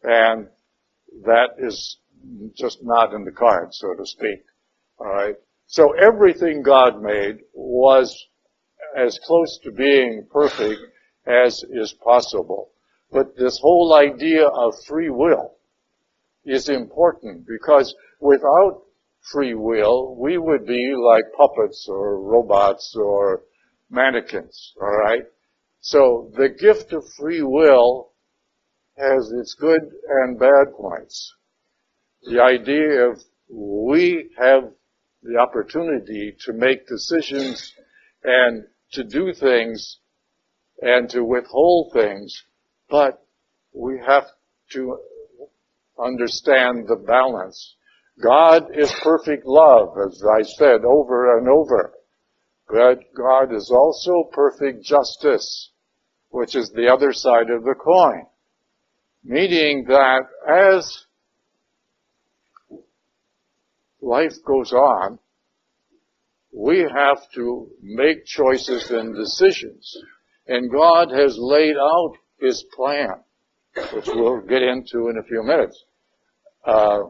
And 0.03 0.49
that 1.25 1.51
is 1.59 1.99
just 2.57 2.79
not 2.83 3.13
in 3.15 3.25
the 3.25 3.33
cards, 3.33 3.79
so 3.79 3.95
to 3.95 4.07
speak. 4.07 4.45
Alright? 5.01 5.37
So 5.67 5.93
everything 5.93 6.63
God 6.63 7.01
made 7.01 7.41
was 7.55 8.27
as 8.97 9.19
close 9.25 9.59
to 9.65 9.73
being 9.73 10.27
perfect 10.31 10.81
as 11.27 11.63
is 11.71 11.93
possible. 11.93 12.71
But 13.13 13.37
this 13.37 13.59
whole 13.61 13.95
idea 13.95 14.47
of 14.47 14.75
free 14.87 15.11
will 15.11 15.57
is 16.45 16.69
important 16.69 17.47
because 17.47 17.95
without 18.21 18.83
free 19.33 19.55
will, 19.55 20.17
we 20.17 20.39
would 20.39 20.67
be 20.67 20.95
like 20.97 21.25
puppets 21.37 21.87
or 21.89 22.21
robots 22.21 22.95
or 22.97 23.43
mannequins, 23.91 24.73
alright? 24.81 25.25
So 25.81 26.31
the 26.37 26.49
gift 26.49 26.93
of 26.93 27.05
free 27.19 27.43
will 27.43 28.13
has 28.97 29.33
its 29.33 29.55
good 29.55 29.81
and 30.09 30.39
bad 30.39 30.75
points. 30.77 31.35
The 32.23 32.41
idea 32.41 33.09
of 33.09 33.23
we 33.49 34.31
have 34.39 34.73
the 35.23 35.39
opportunity 35.39 36.37
to 36.41 36.53
make 36.53 36.87
decisions 36.87 37.73
and 38.23 38.65
to 38.93 39.05
do 39.05 39.33
things 39.33 39.99
and 40.81 41.09
to 41.11 41.25
withhold 41.25 41.93
things, 41.93 42.45
but 42.89 43.25
we 43.73 44.01
have 44.07 44.25
to 44.73 44.99
understand 46.03 46.87
the 46.89 46.97
balance. 46.97 47.77
God 48.23 48.77
is 48.77 48.93
perfect 49.03 49.47
love, 49.47 49.97
as 50.07 50.23
I 50.39 50.43
said 50.43 50.85
over 50.85 51.39
and 51.39 51.49
over. 51.49 51.93
But 52.69 53.13
God 53.17 53.53
is 53.55 53.71
also 53.71 54.31
perfect 54.33 54.85
justice, 54.85 55.71
which 56.29 56.55
is 56.55 56.71
the 56.71 56.89
other 56.89 57.13
side 57.13 57.51
of 57.51 57.65
the 57.65 57.75
coin. 57.75 58.27
Meaning 59.25 59.87
that 59.89 60.23
as 60.49 61.05
life 64.01 64.33
goes 64.47 64.73
on, 64.73 65.19
we 66.53 66.79
have 66.81 67.31
to 67.35 67.69
make 67.83 68.25
choices 68.25 68.91
and 68.91 69.15
decisions. 69.15 69.97
And 70.47 70.71
God 70.71 71.11
has 71.11 71.37
laid 71.39 71.77
out 71.77 72.15
His 72.41 72.65
plan, 72.75 73.15
which 73.93 74.07
we'll 74.09 74.41
get 74.41 74.63
into 74.63 75.09
in 75.09 75.19
a 75.19 75.27
few 75.27 75.43
minutes. 75.45 75.85
Uh, 76.65 77.03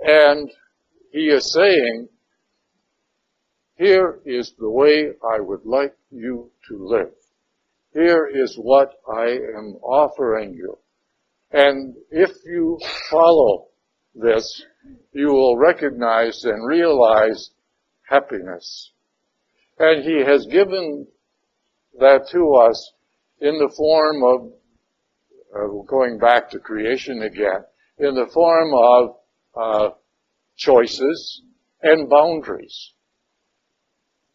and 0.00 0.50
He 1.12 1.26
is 1.26 1.52
saying, 1.52 2.08
here 3.76 4.20
is 4.24 4.54
the 4.58 4.70
way 4.70 5.08
I 5.34 5.40
would 5.40 5.64
like 5.64 5.94
you 6.10 6.50
to 6.68 6.86
live. 6.86 7.12
here 7.92 8.26
is 8.32 8.56
what 8.56 8.92
I 9.12 9.30
am 9.56 9.76
offering 9.82 10.54
you. 10.54 10.78
And 11.50 11.94
if 12.10 12.30
you 12.44 12.78
follow 13.10 13.68
this, 14.14 14.64
you 15.12 15.28
will 15.28 15.56
recognize 15.56 16.44
and 16.44 16.66
realize 16.66 17.50
happiness. 18.14 18.92
And 19.78 20.04
he 20.04 20.18
has 20.24 20.46
given 20.46 21.06
that 21.98 22.28
to 22.32 22.54
us 22.54 22.92
in 23.40 23.58
the 23.58 23.72
form 23.76 24.22
of, 24.22 24.52
uh, 25.54 25.82
going 25.86 26.18
back 26.18 26.50
to 26.50 26.58
creation 26.58 27.22
again, 27.22 27.64
in 27.98 28.14
the 28.14 28.30
form 28.32 28.70
of 28.74 29.16
uh, 29.56 29.94
choices 30.56 31.42
and 31.82 32.08
boundaries. 32.08 32.92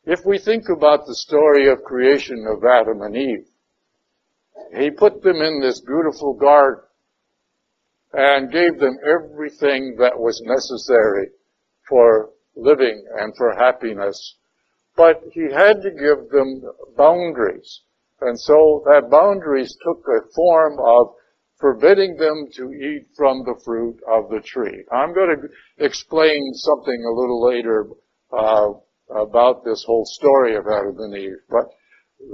If 0.06 0.26
we 0.26 0.40
think 0.40 0.64
about 0.70 1.06
the 1.06 1.16
story 1.16 1.70
of 1.70 1.84
creation 1.84 2.46
of 2.48 2.64
Adam 2.64 3.02
and 3.02 3.16
Eve, 3.16 3.48
he 4.78 4.92
put 4.92 5.22
them 5.22 5.42
in 5.42 5.62
this 5.62 5.82
beautiful 5.82 6.34
garden 6.34 6.84
and 8.14 8.52
gave 8.52 8.80
them 8.80 8.98
everything 9.06 9.96
that 10.00 10.18
was 10.18 10.42
necessary 10.46 11.30
for 11.88 12.32
living 12.60 13.06
and 13.20 13.36
for 13.36 13.56
happiness. 13.56 14.36
But 14.96 15.22
he 15.32 15.44
had 15.52 15.82
to 15.82 15.92
give 15.92 16.30
them 16.30 16.62
boundaries. 16.98 17.82
And 18.22 18.40
so 18.40 18.84
that 18.86 19.10
boundaries 19.10 19.76
took 19.84 20.04
a 20.08 20.28
form 20.36 20.78
of 20.80 21.16
forbidding 21.60 22.16
them 22.18 22.48
to 22.54 22.72
eat 22.74 23.08
from 23.16 23.44
the 23.44 23.60
fruit 23.64 24.00
of 24.08 24.30
the 24.30 24.42
tree. 24.42 24.84
I'm 24.92 25.14
going 25.14 25.36
to 25.42 25.86
explain 25.86 26.54
something 26.54 27.04
a 27.04 27.20
little 27.20 27.46
later 27.46 27.88
uh, 28.32 28.72
about 29.16 29.64
this 29.66 29.84
whole 29.86 30.06
story 30.06 30.56
of 30.56 30.66
Adam 30.68 30.96
and 31.00 31.16
Eve, 31.16 31.40
but 31.50 31.66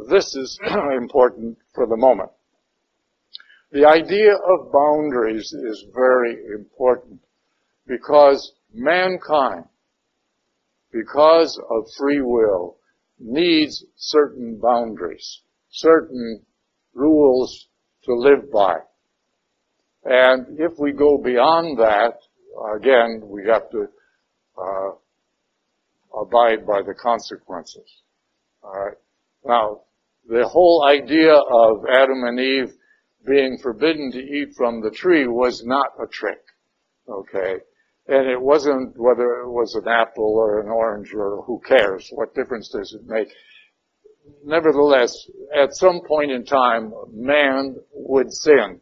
this 0.09 0.35
is 0.35 0.59
important 1.01 1.57
for 1.73 1.88
the 1.88 1.97
moment. 1.97 2.31
The 3.71 3.85
idea 3.85 4.33
of 4.33 4.71
boundaries 4.71 5.51
is 5.51 5.85
very 5.93 6.38
important 6.55 7.19
because 7.88 8.53
mankind, 8.73 9.65
because 10.95 11.60
of 11.69 11.91
free 11.97 12.21
will, 12.21 12.77
needs 13.19 13.84
certain 13.97 14.60
boundaries, 14.62 15.41
certain 15.69 16.41
rules 16.93 17.67
to 18.05 18.13
live 18.13 18.49
by. 18.51 18.75
And 20.05 20.58
if 20.60 20.79
we 20.79 20.93
go 20.93 21.17
beyond 21.17 21.79
that, 21.79 22.13
again, 22.77 23.23
we 23.25 23.41
have 23.51 23.69
to 23.71 23.88
uh, 24.58 26.21
abide 26.21 26.65
by 26.65 26.81
the 26.81 26.93
consequences. 26.93 27.89
Now, 29.43 29.81
the 30.27 30.47
whole 30.47 30.86
idea 30.88 31.34
of 31.34 31.86
Adam 31.91 32.23
and 32.23 32.39
Eve 32.39 32.73
being 33.27 33.58
forbidden 33.62 34.12
to 34.13 34.19
eat 34.19 34.53
from 34.55 34.81
the 34.81 34.91
tree 34.91 35.27
was 35.27 35.62
not 35.65 35.88
a 36.01 36.08
trick. 36.08 36.41
Okay. 37.10 37.58
And 38.07 38.29
it 38.29 38.39
wasn't 38.39 38.93
whether 38.97 39.41
it 39.41 39.49
was 39.49 39.73
an 39.75 39.87
apple 39.87 40.35
or 40.37 40.61
an 40.61 40.67
orange 40.67 41.11
or 41.13 41.43
who 41.43 41.59
cares. 41.67 42.07
What 42.11 42.35
difference 42.35 42.69
does 42.69 42.93
it 42.93 43.07
make? 43.07 43.29
Nevertheless, 44.43 45.11
at 45.55 45.75
some 45.75 46.01
point 46.07 46.31
in 46.31 46.45
time, 46.45 46.93
man 47.11 47.75
would 47.93 48.31
sin. 48.31 48.79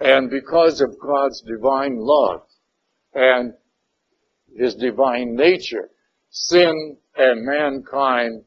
And 0.00 0.28
because 0.28 0.80
of 0.80 0.98
God's 1.00 1.42
divine 1.42 1.96
love 1.98 2.42
and 3.14 3.54
his 4.56 4.74
divine 4.74 5.34
nature, 5.34 5.90
sin 6.30 6.96
and 7.16 7.44
mankind, 7.44 8.44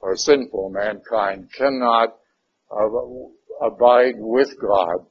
or 0.00 0.16
sinful 0.16 0.70
mankind, 0.70 1.48
cannot 1.56 2.16
abide 3.60 4.14
with 4.16 4.50
God 4.60 5.06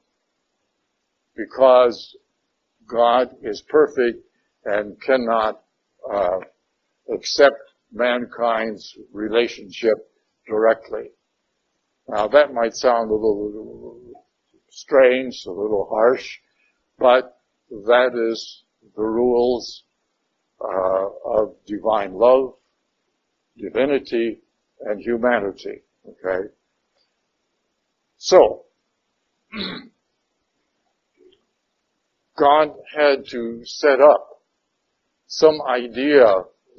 because 1.35 2.17
God 2.91 3.35
is 3.41 3.63
perfect 3.69 4.25
and 4.65 4.99
cannot 5.01 5.63
uh, 6.11 6.39
accept 7.13 7.57
mankind's 7.91 8.97
relationship 9.11 9.95
directly. 10.47 11.11
Now 12.07 12.27
that 12.27 12.53
might 12.53 12.75
sound 12.75 13.09
a 13.09 13.13
little 13.13 13.99
strange, 14.69 15.43
a 15.45 15.51
little 15.51 15.87
harsh, 15.89 16.37
but 16.97 17.37
that 17.69 18.11
is 18.31 18.63
the 18.95 19.03
rules 19.03 19.83
uh, 20.59 21.09
of 21.25 21.55
divine 21.65 22.13
love, 22.13 22.55
divinity, 23.57 24.39
and 24.81 25.01
humanity. 25.01 25.83
Okay? 26.07 26.49
So, 28.17 28.65
God 32.41 32.71
had 32.97 33.27
to 33.29 33.61
set 33.65 34.01
up 34.01 34.27
some 35.27 35.61
idea, 35.61 36.25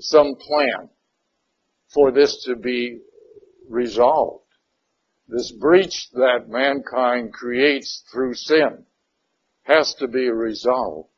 some 0.00 0.34
plan 0.34 0.88
for 1.94 2.10
this 2.10 2.44
to 2.46 2.56
be 2.56 2.98
resolved. 3.68 4.44
This 5.28 5.52
breach 5.52 6.08
that 6.14 6.48
mankind 6.48 7.32
creates 7.32 8.02
through 8.12 8.34
sin 8.34 8.86
has 9.62 9.94
to 10.00 10.08
be 10.08 10.28
resolved. 10.28 11.10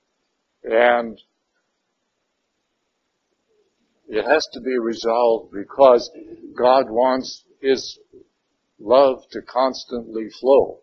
And 0.63 1.19
it 4.07 4.27
has 4.27 4.47
to 4.53 4.61
be 4.61 4.79
resolved 4.79 5.53
because 5.55 6.11
God 6.55 6.91
wants 6.91 7.45
His 7.63 7.99
love 8.79 9.23
to 9.31 9.41
constantly 9.41 10.29
flow. 10.39 10.81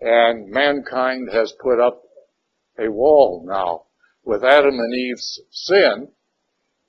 And 0.00 0.48
mankind 0.48 1.28
has 1.32 1.52
put 1.60 1.80
up 1.80 2.04
a 2.78 2.90
wall 2.90 3.44
now. 3.46 3.84
With 4.24 4.44
Adam 4.44 4.78
and 4.78 4.94
Eve's 4.94 5.40
sin, 5.50 6.08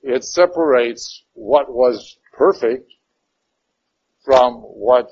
it 0.02 0.24
separates 0.24 1.24
what 1.32 1.70
was 1.70 2.18
perfect 2.32 2.90
from 4.24 4.54
what 4.54 5.08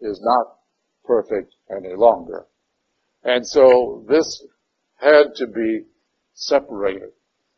is 0.00 0.20
not 0.22 0.58
perfect 1.04 1.54
any 1.70 1.94
longer. 1.94 2.46
And 3.24 3.46
so 3.46 4.04
this 4.08 4.44
had 4.96 5.34
to 5.36 5.46
be 5.46 5.82
separated. 6.34 7.10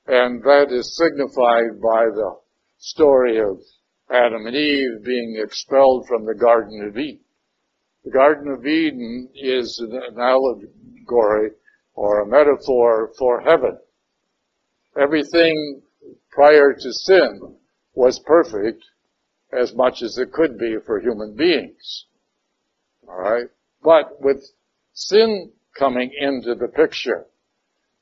And 0.07 0.43
that 0.43 0.69
is 0.71 0.97
signified 0.97 1.81
by 1.83 2.07
the 2.07 2.39
story 2.79 3.39
of 3.39 3.61
Adam 4.11 4.47
and 4.47 4.57
Eve 4.57 5.05
being 5.05 5.41
expelled 5.43 6.07
from 6.09 6.25
the 6.25 6.35
Garden 6.35 6.87
of 6.89 6.97
Eden. 6.97 7.21
The 8.05 8.11
Garden 8.11 8.53
of 8.53 8.67
Eden 8.67 9.29
is 9.35 9.79
an 9.81 10.19
allegory 10.19 11.51
or 11.99 12.21
a 12.21 12.27
metaphor 12.27 13.11
for 13.19 13.41
heaven. 13.41 13.77
Everything 14.97 15.83
prior 16.31 16.73
to 16.73 16.93
sin 16.93 17.57
was 17.93 18.21
perfect 18.21 18.85
as 19.53 19.75
much 19.75 20.01
as 20.03 20.17
it 20.17 20.31
could 20.31 20.57
be 20.57 20.77
for 20.87 21.01
human 21.01 21.35
beings. 21.35 22.05
Alright? 23.09 23.49
But 23.83 24.21
with 24.21 24.49
sin 24.93 25.51
coming 25.77 26.13
into 26.17 26.55
the 26.55 26.69
picture, 26.69 27.27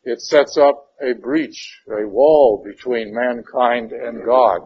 it 0.04 0.20
sets 0.20 0.58
up 0.58 0.90
a 1.00 1.14
breach, 1.14 1.80
a 1.88 2.06
wall 2.06 2.62
between 2.62 3.14
mankind 3.14 3.92
and 3.92 4.26
God. 4.26 4.60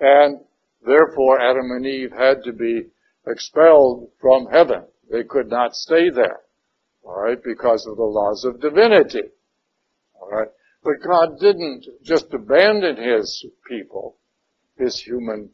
And 0.00 0.40
therefore 0.84 1.40
Adam 1.40 1.70
and 1.70 1.86
Eve 1.86 2.10
had 2.10 2.42
to 2.42 2.52
be 2.52 2.88
expelled 3.28 4.10
from 4.20 4.46
heaven. 4.46 4.86
They 5.08 5.22
could 5.22 5.50
not 5.50 5.76
stay 5.76 6.10
there. 6.10 6.40
Alright? 7.06 7.42
Because 7.44 7.86
of 7.86 7.96
the 7.96 8.02
laws 8.02 8.44
of 8.44 8.60
divinity. 8.60 9.22
Alright? 10.20 10.48
But 10.82 10.94
God 11.06 11.38
didn't 11.40 11.86
just 12.02 12.34
abandon 12.34 12.96
His 12.96 13.46
people, 13.68 14.16
His 14.76 14.98
human 14.98 15.50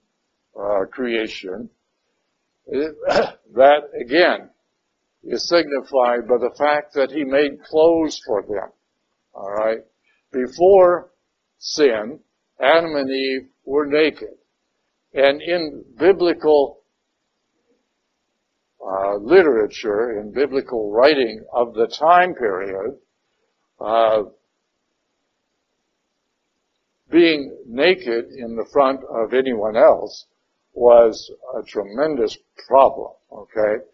uh, 0.58 0.86
creation. 0.90 1.68
that 2.66 3.82
again 4.00 4.48
is 5.24 5.48
signified 5.48 6.26
by 6.28 6.38
the 6.38 6.54
fact 6.58 6.94
that 6.94 7.10
he 7.10 7.24
made 7.24 7.62
clothes 7.64 8.20
for 8.26 8.42
them. 8.42 8.70
Alright? 9.34 9.84
Before 10.32 11.10
sin, 11.58 12.20
Adam 12.60 12.96
and 12.96 13.10
Eve 13.10 13.48
were 13.64 13.86
naked. 13.86 14.36
And 15.14 15.42
in 15.42 15.84
biblical 15.98 16.81
uh, 18.84 19.16
literature, 19.16 20.18
in 20.20 20.32
biblical 20.32 20.90
writing 20.90 21.44
of 21.52 21.74
the 21.74 21.86
time 21.86 22.34
period, 22.34 22.98
uh, 23.80 24.22
being 27.10 27.56
naked 27.66 28.26
in 28.36 28.56
the 28.56 28.66
front 28.72 29.00
of 29.04 29.34
anyone 29.34 29.76
else 29.76 30.26
was 30.72 31.30
a 31.58 31.62
tremendous 31.62 32.36
problem, 32.66 33.12
okay? 33.30 33.84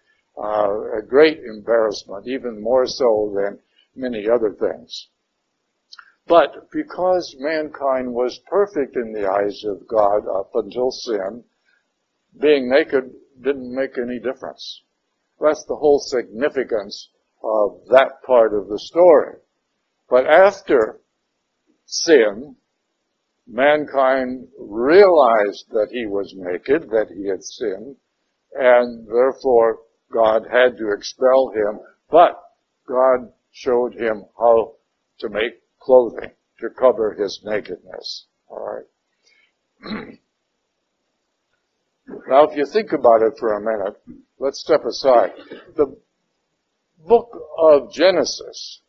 Uh, 0.40 0.98
a 0.98 1.02
great 1.02 1.38
embarrassment, 1.38 2.26
even 2.28 2.62
more 2.62 2.86
so 2.86 3.34
than 3.34 3.58
many 3.96 4.28
other 4.28 4.52
things. 4.52 5.08
But 6.28 6.70
because 6.70 7.34
mankind 7.38 8.12
was 8.14 8.38
perfect 8.50 8.96
in 8.96 9.12
the 9.12 9.28
eyes 9.28 9.64
of 9.64 9.88
God 9.88 10.28
up 10.28 10.50
until 10.54 10.90
sin, 10.90 11.42
being 12.40 12.68
naked 12.70 13.10
didn't 13.42 13.74
make 13.74 13.98
any 13.98 14.18
difference. 14.18 14.82
That's 15.40 15.64
the 15.64 15.76
whole 15.76 16.00
significance 16.00 17.10
of 17.42 17.80
that 17.90 18.22
part 18.26 18.54
of 18.54 18.68
the 18.68 18.78
story. 18.78 19.36
But 20.08 20.26
after 20.26 21.00
sin, 21.86 22.56
mankind 23.46 24.48
realized 24.58 25.70
that 25.70 25.88
he 25.90 26.06
was 26.06 26.34
naked, 26.36 26.90
that 26.90 27.08
he 27.14 27.28
had 27.28 27.42
sinned, 27.42 27.96
and 28.54 29.06
therefore 29.06 29.80
God 30.12 30.46
had 30.50 30.76
to 30.78 30.92
expel 30.92 31.50
him, 31.50 31.80
but 32.10 32.40
God 32.86 33.32
showed 33.50 33.94
him 33.94 34.24
how 34.38 34.76
to 35.20 35.28
make 35.28 35.62
clothing 35.80 36.32
to 36.60 36.70
cover 36.70 37.14
his 37.14 37.40
nakedness. 37.44 38.26
Alright. 38.50 38.86
now 42.28 42.44
if 42.44 42.56
you 42.56 42.66
think 42.66 42.92
about 42.92 43.22
it 43.22 43.34
for 43.38 43.54
a 43.54 43.60
minute, 43.60 43.96
let's 44.38 44.60
step 44.60 44.84
aside. 44.84 45.32
The 45.76 45.96
book 47.06 47.30
of 47.58 47.92
Genesis 47.92 48.80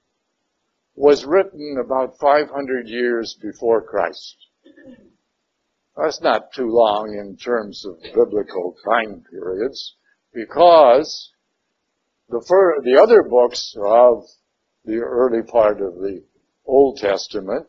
was 0.95 1.25
written 1.25 1.78
about 1.84 2.17
500 2.19 2.88
years 2.88 3.38
before 3.41 3.82
Christ. 3.82 4.36
That's 5.95 6.21
not 6.21 6.54
too 6.54 6.69
long 6.69 7.17
in 7.17 7.38
terms 7.38 7.86
of 7.86 8.02
biblical 8.13 8.75
time 8.86 9.23
periods 9.30 9.95
because 10.34 11.32
the, 12.30 12.43
fir- 12.47 12.82
the 12.84 13.02
other 13.02 13.23
books 13.23 13.75
of 13.78 14.23
the 14.86 14.97
early 14.97 15.43
part 15.43 15.82
of 15.82 15.95
the 15.95 16.23
Old 16.65 16.97
Testament, 16.97 17.67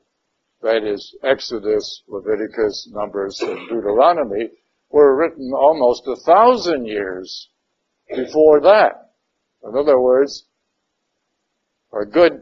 that 0.63 0.85
is 0.85 1.17
Exodus, 1.23 2.03
Leviticus, 2.09 2.89
Numbers, 2.93 3.41
and 3.41 3.69
Deuteronomy, 3.69 4.51
were 4.91 5.17
written 5.17 5.53
almost 5.55 6.03
a 6.07 6.17
thousand 6.17 6.87
years 6.87 7.49
before 8.09 8.61
that. 8.61 9.13
In 9.65 9.77
other 9.77 10.01
words, 10.01 10.47
a 11.93 12.05
good 12.05 12.33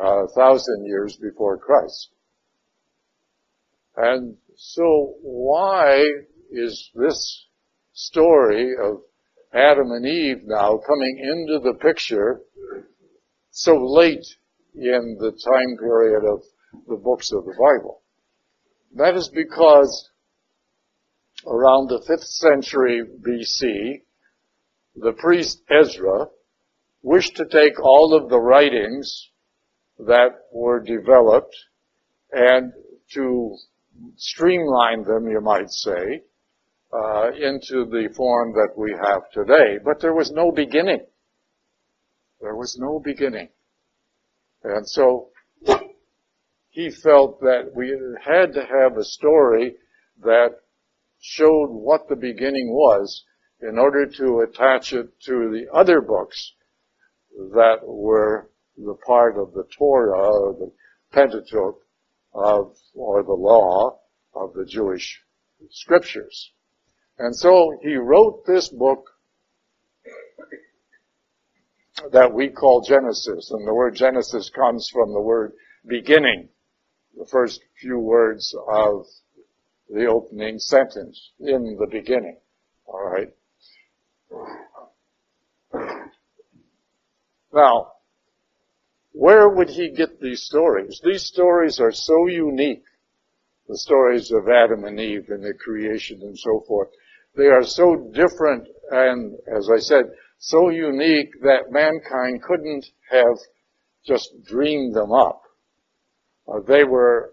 uh, 0.00 0.26
thousand 0.34 0.86
years 0.86 1.16
before 1.16 1.58
Christ. 1.58 2.10
And 3.96 4.36
so 4.56 5.14
why 5.22 6.04
is 6.50 6.90
this 6.94 7.46
story 7.92 8.72
of 8.82 9.00
Adam 9.54 9.90
and 9.92 10.06
Eve 10.06 10.42
now 10.44 10.78
coming 10.86 11.18
into 11.18 11.60
the 11.60 11.78
picture 11.78 12.40
so 13.50 13.74
late 13.76 14.26
in 14.74 15.16
the 15.18 15.30
time 15.30 15.78
period 15.78 16.22
of 16.30 16.42
the 16.88 16.96
books 16.96 17.32
of 17.32 17.44
the 17.44 17.54
Bible? 17.58 18.02
That 18.96 19.16
is 19.16 19.28
because 19.28 20.10
around 21.46 21.88
the 21.88 22.00
5th 22.08 22.24
century 22.24 23.02
BC, 23.20 24.02
the 24.96 25.12
priest 25.12 25.62
Ezra 25.70 26.26
wished 27.02 27.36
to 27.36 27.44
take 27.46 27.78
all 27.80 28.14
of 28.14 28.28
the 28.28 28.40
writings 28.40 29.30
that 29.98 30.30
were 30.52 30.80
developed 30.80 31.54
and 32.32 32.72
to 33.14 33.56
streamline 34.16 35.04
them, 35.04 35.28
you 35.28 35.40
might 35.40 35.70
say, 35.70 36.22
uh, 36.92 37.30
into 37.32 37.84
the 37.90 38.08
form 38.16 38.52
that 38.52 38.72
we 38.76 38.92
have 38.92 39.30
today. 39.32 39.78
But 39.84 40.00
there 40.00 40.14
was 40.14 40.32
no 40.32 40.50
beginning. 40.50 41.04
There 42.40 42.56
was 42.56 42.76
no 42.78 43.00
beginning. 43.02 43.48
And 44.64 44.86
so 44.88 45.28
he 46.70 46.90
felt 46.90 47.40
that 47.40 47.70
we 47.74 47.96
had 48.22 48.52
to 48.54 48.60
have 48.60 48.96
a 48.96 49.04
story 49.04 49.76
that 50.22 50.56
showed 51.28 51.70
what 51.70 52.08
the 52.08 52.16
beginning 52.16 52.72
was 52.72 53.24
in 53.60 53.78
order 53.78 54.06
to 54.06 54.40
attach 54.40 54.92
it 54.92 55.08
to 55.20 55.50
the 55.50 55.66
other 55.72 56.00
books 56.00 56.52
that 57.36 57.78
were 57.82 58.50
the 58.76 58.94
part 59.06 59.36
of 59.36 59.52
the 59.52 59.64
Torah 59.76 60.18
or 60.18 60.52
the 60.52 60.72
Pentateuch 61.12 61.80
of, 62.32 62.76
or 62.94 63.22
the 63.24 63.32
law 63.32 63.98
of 64.34 64.54
the 64.54 64.64
Jewish 64.66 65.20
scriptures. 65.70 66.52
And 67.18 67.34
so 67.34 67.76
he 67.82 67.96
wrote 67.96 68.44
this 68.46 68.68
book 68.68 69.06
that 72.12 72.32
we 72.32 72.50
call 72.50 72.82
Genesis. 72.86 73.50
And 73.50 73.66
the 73.66 73.74
word 73.74 73.96
Genesis 73.96 74.50
comes 74.50 74.88
from 74.92 75.12
the 75.12 75.20
word 75.20 75.52
beginning, 75.86 76.50
the 77.16 77.26
first 77.26 77.60
few 77.80 77.98
words 77.98 78.54
of 78.68 79.06
the 79.88 80.06
opening 80.06 80.58
sentence, 80.58 81.32
in 81.40 81.76
the 81.78 81.86
beginning. 81.90 82.38
Alright? 82.86 83.32
Now, 87.52 87.92
where 89.12 89.48
would 89.48 89.70
he 89.70 89.90
get 89.90 90.20
these 90.20 90.42
stories? 90.42 91.00
These 91.02 91.24
stories 91.24 91.80
are 91.80 91.92
so 91.92 92.26
unique. 92.26 92.84
The 93.68 93.78
stories 93.78 94.30
of 94.30 94.48
Adam 94.48 94.84
and 94.84 95.00
Eve 95.00 95.26
and 95.30 95.42
the 95.42 95.54
creation 95.54 96.20
and 96.22 96.38
so 96.38 96.64
forth. 96.68 96.88
They 97.34 97.46
are 97.46 97.64
so 97.64 98.10
different 98.12 98.68
and, 98.90 99.34
as 99.56 99.68
I 99.72 99.78
said, 99.78 100.04
so 100.38 100.68
unique 100.68 101.30
that 101.42 101.70
mankind 101.70 102.42
couldn't 102.42 102.86
have 103.10 103.38
just 104.06 104.28
dreamed 104.44 104.94
them 104.94 105.12
up. 105.12 105.42
Uh, 106.46 106.60
they 106.66 106.84
were, 106.84 107.32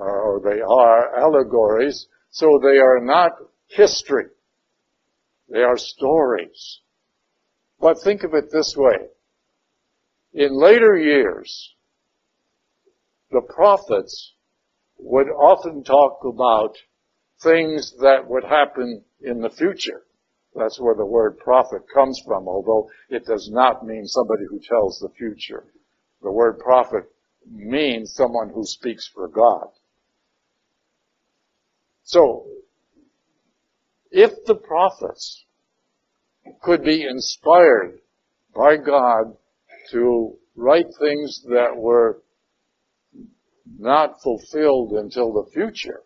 or 0.00 0.40
they 0.44 0.60
are 0.60 1.18
allegories, 1.18 2.06
so 2.30 2.58
they 2.62 2.78
are 2.78 3.00
not 3.00 3.32
history. 3.66 4.26
They 5.48 5.62
are 5.62 5.76
stories. 5.76 6.80
But 7.80 8.00
think 8.00 8.22
of 8.22 8.34
it 8.34 8.50
this 8.50 8.74
way. 8.76 9.08
In 10.34 10.60
later 10.60 10.96
years, 10.96 11.74
the 13.30 13.40
prophets 13.40 14.34
would 14.98 15.28
often 15.28 15.84
talk 15.84 16.20
about 16.24 16.76
things 17.40 17.94
that 18.00 18.28
would 18.28 18.44
happen 18.44 19.04
in 19.20 19.40
the 19.40 19.50
future. 19.50 20.02
That's 20.54 20.80
where 20.80 20.94
the 20.94 21.06
word 21.06 21.38
prophet 21.38 21.82
comes 21.92 22.20
from, 22.26 22.48
although 22.48 22.88
it 23.10 23.24
does 23.26 23.48
not 23.52 23.86
mean 23.86 24.06
somebody 24.06 24.44
who 24.48 24.60
tells 24.60 24.98
the 24.98 25.10
future. 25.16 25.64
The 26.22 26.32
word 26.32 26.58
prophet 26.58 27.04
means 27.50 28.14
someone 28.14 28.50
who 28.50 28.64
speaks 28.64 29.08
for 29.14 29.28
God. 29.28 29.68
So, 32.08 32.46
if 34.10 34.32
the 34.46 34.54
prophets 34.54 35.44
could 36.62 36.82
be 36.82 37.02
inspired 37.02 38.00
by 38.54 38.78
God 38.78 39.36
to 39.90 40.38
write 40.56 40.86
things 40.98 41.42
that 41.50 41.76
were 41.76 42.22
not 43.78 44.22
fulfilled 44.22 44.92
until 44.92 45.34
the 45.34 45.50
future. 45.52 46.02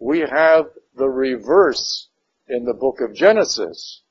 We 0.00 0.18
have 0.18 0.64
the 0.96 1.08
reverse 1.08 2.08
in 2.48 2.64
the 2.64 2.74
book 2.74 3.00
of 3.00 3.14
Genesis 3.14 4.02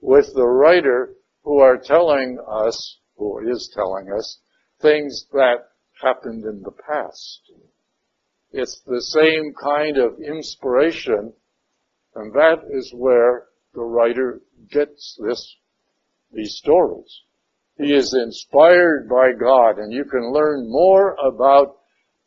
with 0.00 0.32
the 0.34 0.46
writer 0.46 1.14
who 1.42 1.58
are 1.58 1.76
telling 1.76 2.38
us, 2.48 3.00
who 3.18 3.50
is 3.50 3.70
telling 3.74 4.10
us, 4.10 4.38
things 4.80 5.26
that 5.32 5.68
happened 6.02 6.46
in 6.46 6.62
the 6.62 6.72
past. 6.72 7.52
It's 8.52 8.82
the 8.86 9.00
same 9.00 9.54
kind 9.54 9.96
of 9.96 10.20
inspiration, 10.20 11.32
and 12.14 12.32
that 12.34 12.64
is 12.70 12.92
where 12.94 13.46
the 13.74 13.82
writer 13.82 14.42
gets 14.70 15.18
this, 15.26 15.56
these 16.32 16.56
stories. 16.56 17.22
He 17.78 17.94
is 17.94 18.14
inspired 18.14 19.08
by 19.08 19.32
God, 19.32 19.78
and 19.78 19.92
you 19.92 20.04
can 20.04 20.32
learn 20.32 20.70
more 20.70 21.14
about 21.14 21.78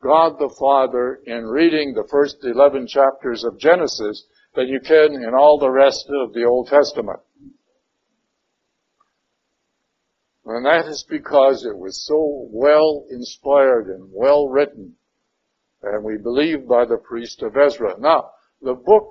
God 0.01 0.39
the 0.39 0.53
Father 0.59 1.21
in 1.25 1.45
reading 1.45 1.93
the 1.93 2.07
first 2.09 2.37
11 2.43 2.87
chapters 2.87 3.43
of 3.43 3.59
Genesis 3.59 4.25
than 4.55 4.67
you 4.67 4.79
can 4.79 5.13
in 5.13 5.33
all 5.35 5.59
the 5.59 5.69
rest 5.69 6.05
of 6.09 6.33
the 6.33 6.43
Old 6.43 6.67
Testament. 6.67 7.19
And 10.45 10.65
that 10.65 10.85
is 10.87 11.05
because 11.09 11.65
it 11.65 11.77
was 11.77 12.05
so 12.05 12.47
well 12.51 13.05
inspired 13.09 13.87
and 13.87 14.09
well 14.11 14.47
written, 14.47 14.95
and 15.83 16.03
we 16.03 16.17
believe 16.17 16.67
by 16.67 16.85
the 16.85 16.97
priest 16.97 17.41
of 17.43 17.55
Ezra. 17.57 17.95
Now, 17.99 18.31
the 18.61 18.73
book, 18.73 19.09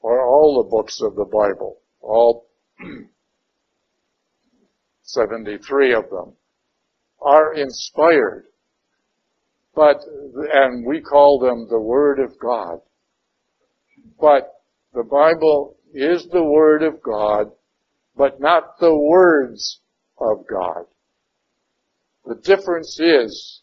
or 0.00 0.26
all 0.26 0.62
the 0.62 0.70
books 0.70 1.00
of 1.00 1.14
the 1.14 1.24
Bible, 1.24 1.78
all 2.00 2.48
73 5.02 5.94
of 5.94 6.10
them, 6.10 6.32
are 7.20 7.54
inspired. 7.54 8.44
But, 9.74 9.98
and 10.52 10.86
we 10.86 11.00
call 11.00 11.38
them 11.38 11.66
the 11.68 11.80
Word 11.80 12.18
of 12.18 12.38
God. 12.38 12.80
But 14.18 14.52
the 14.94 15.04
Bible 15.04 15.76
is 15.92 16.26
the 16.32 16.42
Word 16.42 16.82
of 16.82 17.02
God, 17.02 17.50
but 18.16 18.40
not 18.40 18.78
the 18.80 18.96
words 18.96 19.80
of 20.18 20.46
God. 20.48 20.86
The 22.24 22.36
difference 22.36 22.98
is 22.98 23.62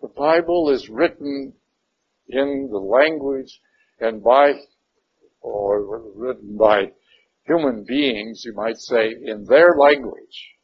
the 0.00 0.08
Bible 0.08 0.70
is 0.70 0.88
written 0.88 1.52
in 2.28 2.68
the 2.70 2.78
language 2.78 3.60
and 4.00 4.22
by, 4.22 4.54
or 5.40 6.00
written 6.14 6.56
by 6.56 6.92
human 7.44 7.84
beings, 7.84 8.42
you 8.44 8.54
might 8.54 8.78
say, 8.78 9.10
in 9.10 9.44
their 9.44 9.74
language. 9.76 10.54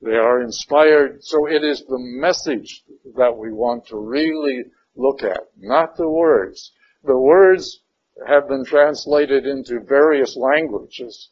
They 0.00 0.16
are 0.16 0.42
inspired, 0.42 1.24
so 1.24 1.46
it 1.46 1.64
is 1.64 1.80
the 1.80 1.98
message 1.98 2.84
that 3.16 3.36
we 3.36 3.52
want 3.52 3.86
to 3.86 3.96
really 3.96 4.64
look 4.96 5.22
at, 5.22 5.48
not 5.58 5.96
the 5.96 6.08
words. 6.08 6.72
The 7.04 7.18
words 7.18 7.80
have 8.26 8.48
been 8.48 8.64
translated 8.64 9.46
into 9.46 9.80
various 9.80 10.36
languages. 10.36 11.30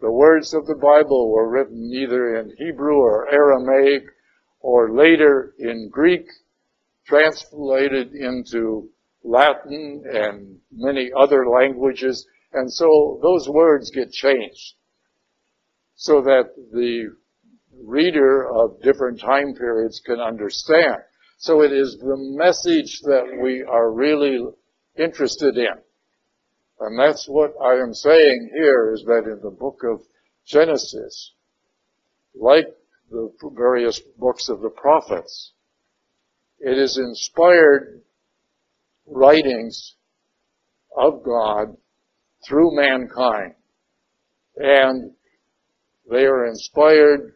The 0.00 0.10
words 0.10 0.54
of 0.54 0.66
the 0.66 0.76
Bible 0.76 1.30
were 1.30 1.48
written 1.48 1.90
either 1.92 2.36
in 2.36 2.54
Hebrew 2.58 2.96
or 2.96 3.32
Aramaic 3.32 4.04
or 4.62 4.94
later 4.94 5.54
in 5.58 5.88
Greek, 5.90 6.26
translated 7.06 8.12
into 8.14 8.88
Latin 9.24 10.04
and 10.10 10.58
many 10.70 11.10
other 11.16 11.46
languages. 11.48 12.26
And 12.52 12.72
so 12.72 13.18
those 13.22 13.48
words 13.48 13.90
get 13.90 14.12
changed 14.12 14.74
so 15.96 16.22
that 16.22 16.54
the 16.72 17.14
reader 17.84 18.48
of 18.50 18.80
different 18.82 19.20
time 19.20 19.54
periods 19.54 20.00
can 20.04 20.20
understand. 20.20 20.96
So 21.38 21.62
it 21.62 21.72
is 21.72 21.98
the 21.98 22.16
message 22.16 23.00
that 23.02 23.24
we 23.42 23.62
are 23.62 23.90
really 23.90 24.38
interested 24.96 25.56
in. 25.56 25.74
And 26.78 26.98
that's 26.98 27.26
what 27.28 27.52
I 27.60 27.80
am 27.80 27.94
saying 27.94 28.50
here 28.54 28.92
is 28.92 29.04
that 29.06 29.24
in 29.24 29.40
the 29.42 29.50
book 29.50 29.80
of 29.84 30.02
Genesis, 30.46 31.32
like 32.34 32.66
the 33.12 33.50
various 33.54 34.00
books 34.18 34.48
of 34.48 34.60
the 34.60 34.70
prophets, 34.70 35.52
it 36.58 36.78
is 36.78 36.98
inspired 36.98 38.02
writings 39.06 39.96
of 40.96 41.22
God 41.24 41.76
through 42.46 42.74
mankind. 42.76 43.54
And 44.56 45.12
they 46.10 46.24
are 46.24 46.46
inspired, 46.46 47.34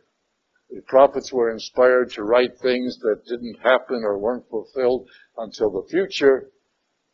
the 0.70 0.82
prophets 0.86 1.32
were 1.32 1.50
inspired 1.50 2.10
to 2.12 2.24
write 2.24 2.58
things 2.60 2.98
that 2.98 3.22
didn't 3.28 3.58
happen 3.62 4.02
or 4.02 4.18
weren't 4.18 4.48
fulfilled 4.48 5.08
until 5.38 5.70
the 5.70 5.88
future. 5.88 6.50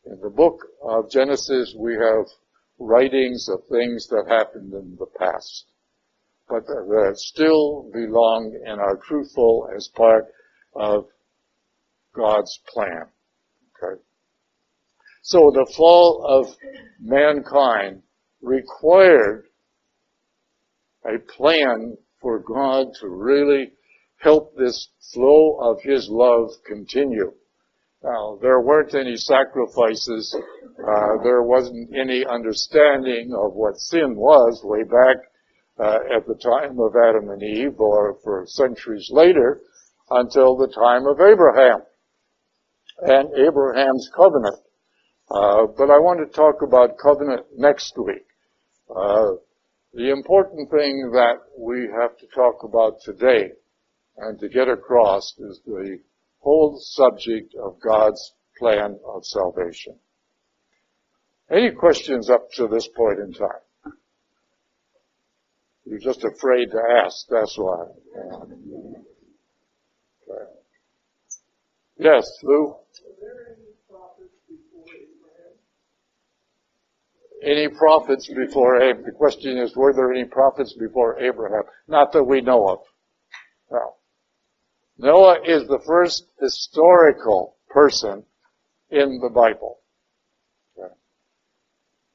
In 0.05 0.19
the 0.21 0.31
book 0.31 0.59
of 0.83 1.11
Genesis, 1.11 1.75
we 1.79 1.95
have 1.95 2.27
writings 2.79 3.49
of 3.49 3.61
things 3.71 4.09
that 4.09 4.25
happened 4.29 4.73
in 4.73 4.97
the 4.99 5.07
past, 5.19 5.72
but 6.49 6.67
that 6.67 7.15
still 7.17 7.89
belong 7.93 8.59
and 8.67 8.81
are 8.81 8.97
truthful 8.97 9.69
as 9.77 9.89
part 9.95 10.27
of 10.75 11.07
God's 12.15 12.61
plan. 12.69 13.07
Okay. 13.83 14.01
So 15.23 15.51
the 15.53 15.73
fall 15.77 16.25
of 16.29 16.57
mankind 17.01 18.03
required 18.41 19.47
a 21.05 21.19
plan 21.19 21.97
for 22.21 22.41
God 22.41 22.89
to 23.01 23.09
really 23.09 23.73
help 24.19 24.57
this 24.57 24.89
flow 25.13 25.59
of 25.61 25.83
His 25.83 26.09
love 26.11 26.51
continue. 26.67 27.33
Now, 28.03 28.39
there 28.41 28.61
weren't 28.61 28.95
any 28.95 29.17
sacrifices. 29.17 30.37
Uh, 30.79 31.23
there 31.23 31.43
wasn't 31.43 31.91
any 31.97 32.25
understanding 32.27 33.33
of 33.33 33.55
what 33.55 33.79
sin 33.79 34.17
was 34.17 34.61
way 34.65 34.83
back 34.83 35.32
uh, 35.83 35.99
at 36.17 36.27
the 36.27 36.35
time 36.35 36.79
of 36.79 36.95
Adam 36.95 37.31
and 37.31 37.43
Eve 37.43 37.79
or 37.79 38.17
for 38.23 38.45
centuries 38.47 39.09
later 39.11 39.61
until 40.11 40.57
the 40.57 40.69
time 40.69 41.07
of 41.07 41.21
Abraham 41.21 41.81
and 43.01 43.29
Abraham's 43.35 44.09
covenant. 44.15 44.59
Uh, 45.31 45.67
but 45.77 45.91
I 45.91 45.99
want 45.99 46.21
to 46.21 46.37
talk 46.37 46.63
about 46.63 46.99
covenant 47.03 47.47
next 47.57 47.95
week. 47.99 48.27
Uh, 48.95 49.33
the 49.95 50.11
important 50.11 50.71
thing 50.71 51.11
that 51.15 51.39
we 51.59 51.89
have 52.01 52.17
to 52.19 52.27
talk 52.35 52.63
about 52.65 53.01
today 53.03 53.51
and 54.19 54.39
to 54.41 54.49
get 54.49 54.69
across 54.69 55.35
is 55.39 55.61
the 55.67 55.99
whole 56.41 56.79
subject 56.79 57.55
of 57.55 57.81
God's 57.81 58.35
plan 58.59 58.99
of 59.07 59.25
salvation. 59.25 59.99
Any 61.51 61.71
questions 61.73 62.31
up 62.31 62.51
to 62.53 62.69
this 62.69 62.89
point 62.89 63.19
in 63.19 63.33
time? 63.33 63.63
You're 65.85 65.99
just 65.99 66.25
afraid 66.25 66.71
to 66.71 66.81
ask, 67.05 67.27
that's 67.29 67.57
why. 67.59 67.87
Okay. 70.29 70.45
Yes, 71.99 72.25
Lou? 72.43 72.77
Any 77.45 77.69
prophets 77.69 78.29
before 78.29 78.81
Abraham? 78.81 79.05
The 79.05 79.13
question 79.13 79.59
is, 79.59 79.75
were 79.75 79.93
there 79.93 80.13
any 80.13 80.25
prophets 80.25 80.75
before 80.75 81.19
Abraham? 81.19 81.65
Not 81.89 82.13
that 82.13 82.23
we 82.23 82.41
know 82.41 82.69
of. 82.69 82.79
No. 83.71 83.97
Noah 84.99 85.41
is 85.45 85.67
the 85.67 85.81
first 85.85 86.25
historical 86.41 87.57
person 87.69 88.25
in 88.91 89.19
the 89.21 89.31
Bible. 89.31 89.82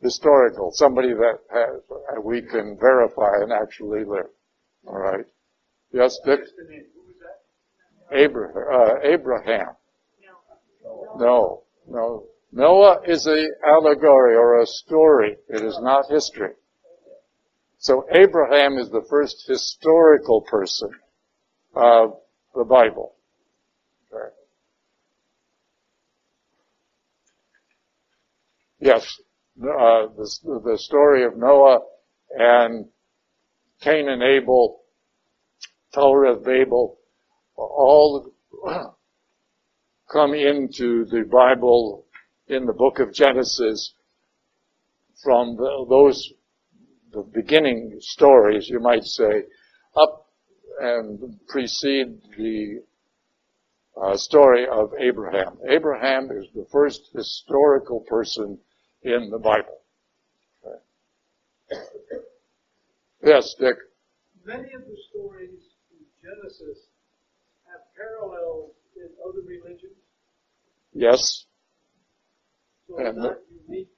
Historical, 0.02 0.72
somebody 0.74 1.14
that 1.14 1.40
has, 1.52 1.82
we 2.24 2.42
can 2.42 2.78
verify 2.80 3.32
and 3.42 3.52
actually 3.52 4.04
live. 4.06 4.30
All 4.86 5.00
right. 5.00 5.26
Yes, 5.92 6.18
Dick. 6.24 6.42
Abraham. 8.12 8.64
Uh, 8.72 8.96
Abraham. 9.04 9.70
No, 11.18 11.64
no. 11.88 12.26
Noah 12.52 13.02
is 13.06 13.28
a 13.28 13.46
allegory 13.66 14.36
or 14.36 14.62
a 14.62 14.66
story. 14.66 15.36
It 15.50 15.64
is 15.64 15.78
not 15.82 16.06
history. 16.10 16.54
So 17.80 18.06
Abraham 18.12 18.78
is 18.78 18.90
the 18.90 19.06
first 19.10 19.46
historical 19.48 20.42
person 20.42 20.90
of 21.76 22.18
the 22.56 22.64
Bible. 22.64 23.16
Okay. 24.12 24.34
Yes, 28.80 29.20
uh, 29.62 30.08
the, 30.16 30.62
the 30.64 30.78
story 30.78 31.26
of 31.26 31.38
Noah 31.38 31.80
and 32.32 32.86
Cain 33.82 34.08
and 34.10 34.22
Abel, 34.22 34.82
Tower 35.94 36.26
of 36.26 36.44
Babel, 36.44 36.98
all 37.56 38.32
come 40.12 40.34
into 40.34 41.06
the 41.06 41.24
Bible 41.30 42.06
in 42.48 42.66
the 42.66 42.74
book 42.74 43.00
of 43.00 43.14
Genesis 43.14 43.94
from 45.24 45.56
the, 45.56 45.86
those 45.90 46.34
the 47.12 47.24
beginning 47.34 47.98
stories, 48.00 48.70
you 48.70 48.80
might 48.80 49.04
say, 49.04 49.44
up 50.00 50.28
and 50.80 51.40
precede 51.48 52.20
the 52.38 52.82
uh, 54.02 54.16
story 54.16 54.68
of 54.72 54.92
Abraham. 55.00 55.58
Abraham 55.68 56.30
is 56.32 56.46
the 56.54 56.68
first 56.72 57.10
historical 57.16 58.02
person 58.02 58.60
in 59.08 59.30
the 59.30 59.40
Bible. 59.40 59.80
Okay. 60.66 62.22
Yes, 63.24 63.56
Dick. 63.60 63.76
Many 64.46 64.74
of 64.74 64.82
the 64.82 64.98
stories 65.10 65.60
in 65.92 66.06
Genesis 66.22 66.88
have 67.66 67.82
parallels 67.96 68.72
in 68.96 69.10
other 69.28 69.42
religions. 69.42 69.98
Yes. 70.94 71.46
So 72.88 72.96
it's 73.00 73.18
not 73.18 73.38
unique 73.68 73.90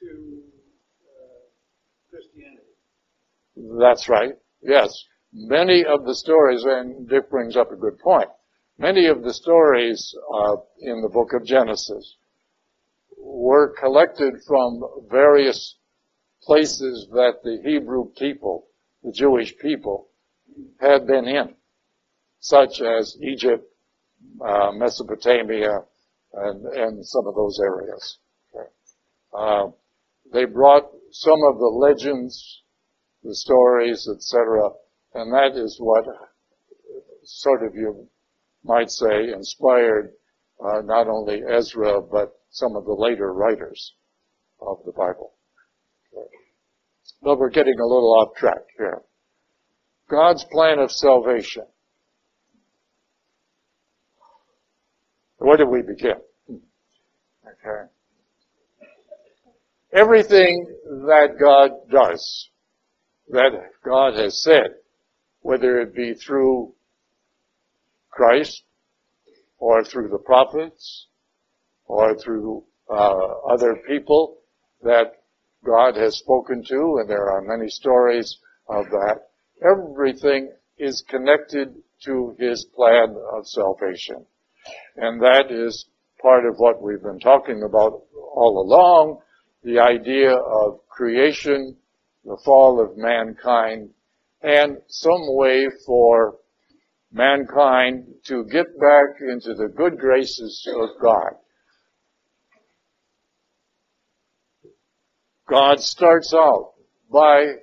to 0.00 0.42
uh, 1.02 1.40
Christianity. 2.10 2.76
That's 3.80 4.08
right. 4.08 4.34
Yes. 4.62 4.90
Many 5.32 5.84
of 5.84 6.04
the 6.04 6.14
stories, 6.14 6.64
and 6.64 7.08
Dick 7.08 7.30
brings 7.30 7.56
up 7.56 7.72
a 7.72 7.76
good 7.76 7.98
point, 7.98 8.28
many 8.78 9.06
of 9.06 9.22
the 9.22 9.32
stories 9.32 10.14
uh, 10.34 10.56
in 10.80 11.02
the 11.02 11.08
book 11.08 11.32
of 11.32 11.44
Genesis 11.44 12.16
were 13.26 13.74
collected 13.78 14.34
from 14.46 14.82
various 15.10 15.76
places 16.42 17.08
that 17.12 17.42
the 17.42 17.60
Hebrew 17.64 18.10
people, 18.16 18.66
the 19.02 19.12
Jewish 19.12 19.56
people, 19.58 20.08
had 20.80 21.06
been 21.06 21.26
in, 21.26 21.54
such 22.38 22.80
as 22.80 23.16
Egypt, 23.20 23.64
uh, 24.40 24.70
Mesopotamia, 24.72 25.80
and, 26.32 26.66
and 26.66 27.06
some 27.06 27.26
of 27.26 27.34
those 27.34 27.58
areas. 27.60 28.18
Okay. 28.54 28.68
Uh, 29.36 29.66
they 30.32 30.44
brought 30.44 30.84
some 31.10 31.42
of 31.44 31.58
the 31.58 31.66
legends, 31.66 32.62
the 33.22 33.34
stories, 33.34 34.08
etc., 34.08 34.70
and 35.14 35.32
that 35.32 35.56
is 35.56 35.78
what 35.80 36.04
sort 37.24 37.64
of 37.64 37.74
you 37.74 38.08
might 38.64 38.90
say 38.90 39.32
inspired 39.32 40.12
uh, 40.64 40.80
not 40.82 41.08
only 41.08 41.42
Ezra 41.48 42.00
but 42.00 42.36
some 42.56 42.74
of 42.74 42.86
the 42.86 42.94
later 42.94 43.34
writers 43.34 43.92
of 44.62 44.78
the 44.86 44.92
Bible. 44.92 45.34
Okay. 46.16 46.26
But 47.22 47.38
we're 47.38 47.50
getting 47.50 47.78
a 47.78 47.86
little 47.86 48.14
off 48.18 48.34
track 48.34 48.62
here. 48.78 49.02
God's 50.08 50.42
plan 50.50 50.78
of 50.78 50.90
salvation. 50.90 51.64
Where 55.36 55.58
do 55.58 55.66
we 55.66 55.82
begin? 55.82 56.16
Okay. 56.48 57.90
everything 59.92 60.66
that 61.06 61.36
God 61.38 61.70
does, 61.90 62.48
that 63.28 63.50
God 63.84 64.14
has 64.14 64.42
said, 64.42 64.76
whether 65.40 65.78
it 65.80 65.94
be 65.94 66.14
through 66.14 66.72
Christ 68.10 68.62
or 69.58 69.84
through 69.84 70.08
the 70.08 70.18
prophets 70.18 71.08
or 71.86 72.16
through 72.16 72.64
uh, 72.90 73.18
other 73.48 73.76
people 73.88 74.38
that 74.82 75.12
God 75.64 75.96
has 75.96 76.18
spoken 76.18 76.62
to, 76.68 76.98
and 77.00 77.08
there 77.08 77.30
are 77.30 77.42
many 77.42 77.68
stories 77.68 78.38
of 78.68 78.84
that. 78.90 79.28
Everything 79.64 80.52
is 80.78 81.04
connected 81.08 81.74
to 82.04 82.36
His 82.38 82.66
plan 82.74 83.16
of 83.32 83.46
salvation. 83.46 84.26
And 84.96 85.20
that 85.22 85.50
is 85.50 85.86
part 86.20 86.44
of 86.46 86.56
what 86.58 86.82
we've 86.82 87.02
been 87.02 87.20
talking 87.20 87.62
about 87.62 88.02
all 88.34 88.64
along, 88.66 89.20
the 89.62 89.78
idea 89.78 90.32
of 90.32 90.80
creation, 90.88 91.76
the 92.24 92.38
fall 92.44 92.80
of 92.80 92.96
mankind, 92.96 93.90
and 94.42 94.76
some 94.88 95.34
way 95.36 95.66
for 95.86 96.36
mankind 97.12 98.06
to 98.26 98.44
get 98.44 98.66
back 98.78 99.20
into 99.20 99.54
the 99.54 99.72
good 99.74 99.98
graces 99.98 100.68
of 100.74 100.90
God. 101.00 101.32
God 105.48 105.80
starts 105.80 106.34
out 106.34 106.72
by 107.12 107.54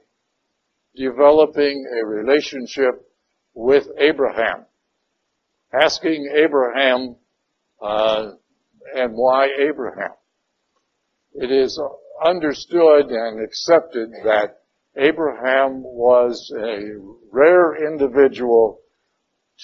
developing 0.96 1.86
a 2.02 2.06
relationship 2.06 3.06
with 3.54 3.88
Abraham, 3.98 4.66
asking 5.74 6.32
Abraham, 6.34 7.16
uh, 7.82 8.32
and 8.96 9.14
why 9.14 9.50
Abraham? 9.60 10.12
It 11.34 11.52
is 11.52 11.82
understood 12.24 13.08
and 13.08 13.44
accepted 13.44 14.12
that 14.24 14.62
Abraham 14.96 15.84
was 15.84 16.54
a 16.56 16.80
rare 17.32 17.92
individual 17.92 18.80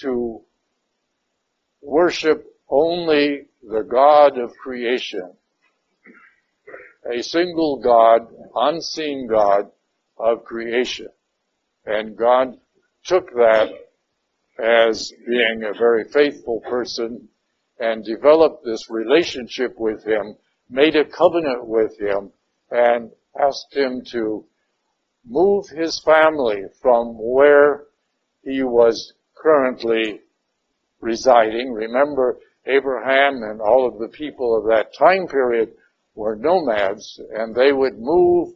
to 0.00 0.42
worship 1.80 2.44
only 2.68 3.46
the 3.62 3.82
God 3.82 4.38
of 4.38 4.50
creation. 4.62 5.32
A 7.04 7.22
single 7.22 7.78
God, 7.78 8.28
unseen 8.54 9.26
God 9.26 9.70
of 10.18 10.44
creation. 10.44 11.08
And 11.86 12.16
God 12.16 12.58
took 13.04 13.30
that 13.34 13.70
as 14.62 15.12
being 15.26 15.64
a 15.64 15.78
very 15.78 16.04
faithful 16.04 16.60
person 16.68 17.28
and 17.78 18.04
developed 18.04 18.64
this 18.64 18.90
relationship 18.90 19.74
with 19.78 20.04
him, 20.04 20.36
made 20.68 20.94
a 20.96 21.04
covenant 21.06 21.66
with 21.66 21.98
him, 21.98 22.32
and 22.70 23.10
asked 23.40 23.74
him 23.74 24.02
to 24.12 24.44
move 25.24 25.64
his 25.68 26.00
family 26.04 26.62
from 26.82 27.16
where 27.18 27.84
he 28.44 28.62
was 28.62 29.14
currently 29.34 30.20
residing. 31.00 31.72
Remember, 31.72 32.38
Abraham 32.66 33.42
and 33.42 33.60
all 33.60 33.88
of 33.88 33.98
the 33.98 34.08
people 34.08 34.56
of 34.56 34.64
that 34.66 34.94
time 34.94 35.26
period 35.26 35.72
were 36.20 36.36
nomads, 36.36 37.18
and 37.32 37.54
they 37.54 37.72
would 37.72 37.98
move 37.98 38.54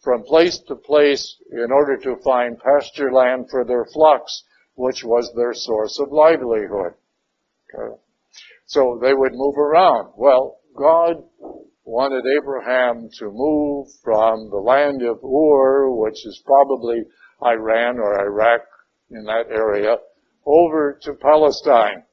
from 0.00 0.22
place 0.22 0.60
to 0.68 0.76
place 0.76 1.36
in 1.50 1.72
order 1.72 1.96
to 1.96 2.22
find 2.22 2.56
pasture 2.60 3.12
land 3.12 3.46
for 3.50 3.64
their 3.64 3.84
flocks, 3.92 4.44
which 4.74 5.02
was 5.04 5.28
their 5.34 5.52
source 5.52 5.98
of 5.98 6.12
livelihood. 6.12 6.94
Okay. 7.74 7.96
So 8.66 9.00
they 9.02 9.12
would 9.12 9.32
move 9.34 9.58
around. 9.58 10.12
Well, 10.16 10.60
God 10.78 11.16
wanted 11.84 12.24
Abraham 12.38 13.08
to 13.18 13.24
move 13.32 13.88
from 14.04 14.48
the 14.48 14.62
land 14.62 15.02
of 15.02 15.18
Ur, 15.24 15.90
which 15.90 16.24
is 16.24 16.40
probably 16.46 17.02
Iran 17.44 17.98
or 17.98 18.20
Iraq 18.20 18.60
in 19.10 19.24
that 19.24 19.46
area, 19.50 19.96
over 20.46 20.96
to 21.02 21.14
Palestine 21.14 22.04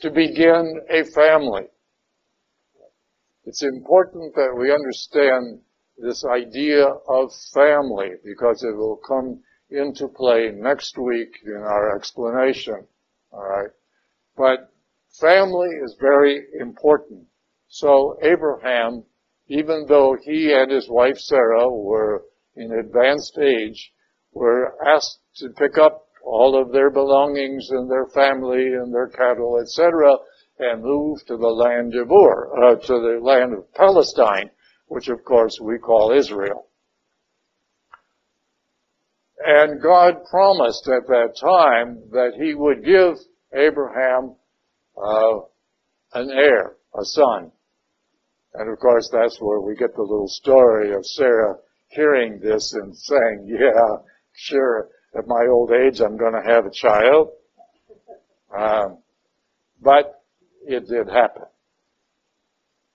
to 0.00 0.10
begin 0.10 0.80
a 0.90 1.04
family. 1.04 1.68
It's 3.44 3.62
important 3.62 4.34
that 4.36 4.54
we 4.56 4.72
understand 4.72 5.60
this 5.98 6.24
idea 6.24 6.86
of 6.86 7.30
family 7.52 8.10
because 8.24 8.62
it 8.62 8.76
will 8.76 9.00
come 9.06 9.42
into 9.70 10.08
play 10.08 10.50
next 10.54 10.96
week 10.98 11.30
in 11.44 11.56
our 11.56 11.96
explanation. 11.96 12.86
Alright? 13.32 13.70
But 14.36 14.70
family 15.20 15.68
is 15.84 15.96
very 16.00 16.46
important. 16.60 17.26
So 17.68 18.16
Abraham, 18.22 19.04
even 19.48 19.86
though 19.88 20.16
he 20.22 20.52
and 20.52 20.70
his 20.70 20.88
wife 20.88 21.18
Sarah 21.18 21.68
were 21.68 22.24
in 22.54 22.70
advanced 22.72 23.38
age, 23.38 23.92
were 24.32 24.74
asked 24.86 25.18
to 25.36 25.48
pick 25.50 25.78
up 25.78 26.06
all 26.24 26.60
of 26.60 26.72
their 26.72 26.90
belongings 26.90 27.68
and 27.70 27.90
their 27.90 28.06
family 28.06 28.66
and 28.74 28.94
their 28.94 29.08
cattle, 29.08 29.58
etc., 29.60 30.16
and 30.62 30.82
move 30.82 31.18
to 31.26 31.36
the 31.36 31.46
land 31.46 31.94
of 31.94 32.10
Ur, 32.10 32.72
uh, 32.72 32.76
to 32.76 32.92
the 32.92 33.18
land 33.20 33.52
of 33.52 33.72
Palestine, 33.74 34.50
which 34.86 35.08
of 35.08 35.24
course 35.24 35.58
we 35.60 35.78
call 35.78 36.12
Israel. 36.12 36.66
And 39.44 39.82
God 39.82 40.24
promised 40.30 40.88
at 40.88 41.08
that 41.08 41.34
time 41.40 42.02
that 42.12 42.34
He 42.36 42.54
would 42.54 42.84
give 42.84 43.16
Abraham 43.52 44.36
uh, 44.96 45.40
an 46.14 46.30
heir, 46.30 46.76
a 46.94 47.04
son. 47.04 47.50
And 48.54 48.70
of 48.70 48.78
course 48.78 49.10
that's 49.12 49.40
where 49.40 49.60
we 49.60 49.74
get 49.74 49.94
the 49.96 50.02
little 50.02 50.28
story 50.28 50.92
of 50.92 51.04
Sarah 51.04 51.56
hearing 51.88 52.38
this 52.38 52.72
and 52.74 52.96
saying, 52.96 53.48
yeah, 53.48 53.96
sure, 54.32 54.88
at 55.18 55.26
my 55.26 55.46
old 55.50 55.72
age 55.72 56.00
I'm 56.00 56.16
going 56.16 56.34
to 56.34 56.52
have 56.52 56.66
a 56.66 56.70
child. 56.70 57.30
Um, 58.56 58.98
but 59.80 60.21
it 60.66 60.86
did 60.88 61.08
happen. 61.08 61.44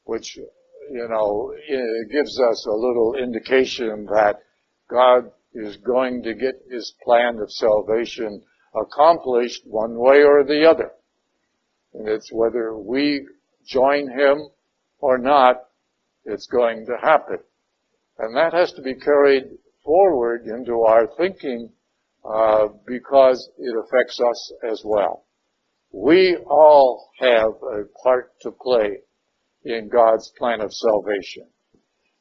Which, 0.03 0.37
you 0.37 1.07
know, 1.09 1.53
it 1.55 2.11
gives 2.11 2.39
us 2.39 2.65
a 2.65 2.71
little 2.71 3.15
indication 3.15 4.05
that 4.05 4.39
God 4.89 5.31
is 5.53 5.77
going 5.77 6.23
to 6.23 6.33
get 6.33 6.61
his 6.69 6.93
plan 7.03 7.39
of 7.39 7.51
salvation 7.51 8.41
accomplished 8.75 9.63
one 9.65 9.97
way 9.97 10.23
or 10.23 10.43
the 10.43 10.69
other. 10.69 10.91
And 11.93 12.07
it's 12.07 12.31
whether 12.31 12.77
we 12.77 13.27
join 13.65 14.09
him 14.09 14.49
or 14.99 15.17
not, 15.17 15.63
it's 16.25 16.47
going 16.47 16.85
to 16.85 16.97
happen. 17.01 17.39
And 18.19 18.35
that 18.35 18.53
has 18.53 18.71
to 18.73 18.81
be 18.81 18.95
carried 18.95 19.45
forward 19.83 20.45
into 20.45 20.81
our 20.81 21.07
thinking 21.17 21.71
uh, 22.25 22.67
because 22.85 23.49
it 23.57 23.75
affects 23.85 24.19
us 24.19 24.53
as 24.69 24.81
well. 24.83 25.23
We 25.99 26.37
all 26.47 27.09
have 27.19 27.53
a 27.63 27.85
part 28.03 28.39
to 28.41 28.51
play 28.51 28.99
in 29.65 29.89
God's 29.89 30.31
plan 30.37 30.61
of 30.61 30.71
salvation. 30.71 31.49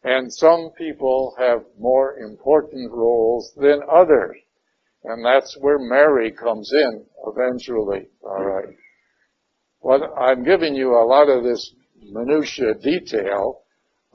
And 0.03 0.33
some 0.33 0.71
people 0.79 1.35
have 1.39 1.63
more 1.79 2.17
important 2.19 2.91
roles 2.91 3.53
than 3.55 3.83
others. 3.89 4.39
And 5.05 5.23
that's 5.23 5.59
where 5.61 5.79
Mary 5.79 6.33
comes 6.33 6.73
in 6.73 7.05
eventually. 7.27 8.09
Alright. 8.25 8.75
Well, 9.83 10.15
I'm 10.19 10.43
giving 10.43 10.75
you 10.75 10.97
a 10.97 11.05
lot 11.05 11.29
of 11.29 11.45
this 11.45 11.75
minutia 12.01 12.75
detail 12.83 13.61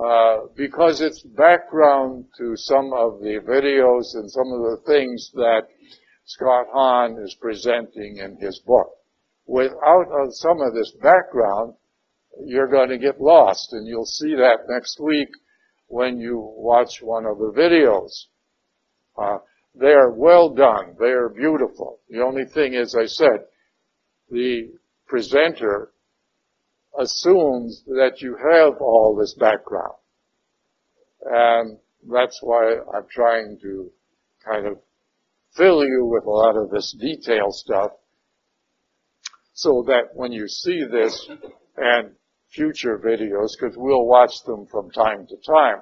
uh, 0.03 0.47
because 0.55 1.01
it's 1.01 1.21
background 1.21 2.25
to 2.39 2.57
some 2.57 2.91
of 2.93 3.19
the 3.19 3.39
videos 3.47 4.15
and 4.15 4.29
some 4.29 4.51
of 4.51 4.61
the 4.71 4.81
things 4.87 5.29
that 5.35 5.67
Scott 6.25 6.65
Hahn 6.73 7.19
is 7.23 7.35
presenting 7.39 8.17
in 8.17 8.37
his 8.41 8.59
book. 8.65 8.89
Without 9.45 10.05
some 10.31 10.61
of 10.61 10.73
this 10.73 10.91
background, 11.01 11.73
you're 12.45 12.67
going 12.67 12.89
to 12.89 12.97
get 12.97 13.19
lost, 13.19 13.73
and 13.73 13.87
you'll 13.87 14.05
see 14.05 14.35
that 14.35 14.69
next 14.69 14.99
week 14.99 15.29
when 15.87 16.19
you 16.19 16.37
watch 16.39 17.01
one 17.01 17.25
of 17.25 17.37
the 17.37 17.51
videos. 17.51 18.27
Uh, 19.17 19.39
they 19.75 19.91
are 19.91 20.11
well 20.11 20.49
done. 20.49 20.95
They 20.99 21.09
are 21.09 21.29
beautiful. 21.29 21.99
The 22.09 22.21
only 22.21 22.45
thing 22.45 22.73
is, 22.73 22.95
I 22.95 23.05
said, 23.05 23.45
the 24.29 24.71
presenter 25.07 25.91
assumes 26.97 27.83
that 27.87 28.21
you 28.21 28.35
have 28.35 28.81
all 28.81 29.15
this 29.15 29.33
background. 29.33 29.95
And 31.23 31.77
that's 32.09 32.39
why 32.41 32.77
I'm 32.93 33.07
trying 33.09 33.59
to 33.61 33.91
kind 34.45 34.65
of 34.65 34.79
fill 35.55 35.83
you 35.83 36.05
with 36.05 36.25
a 36.25 36.29
lot 36.29 36.55
of 36.57 36.69
this 36.69 36.95
detail 36.99 37.51
stuff 37.51 37.91
so 39.61 39.83
that 39.85 40.15
when 40.15 40.31
you 40.31 40.47
see 40.47 40.83
this 40.91 41.29
and 41.77 42.11
future 42.49 42.97
videos, 42.97 43.49
because 43.59 43.77
we'll 43.77 44.07
watch 44.07 44.43
them 44.47 44.65
from 44.65 44.89
time 44.89 45.27
to 45.27 45.35
time, 45.45 45.81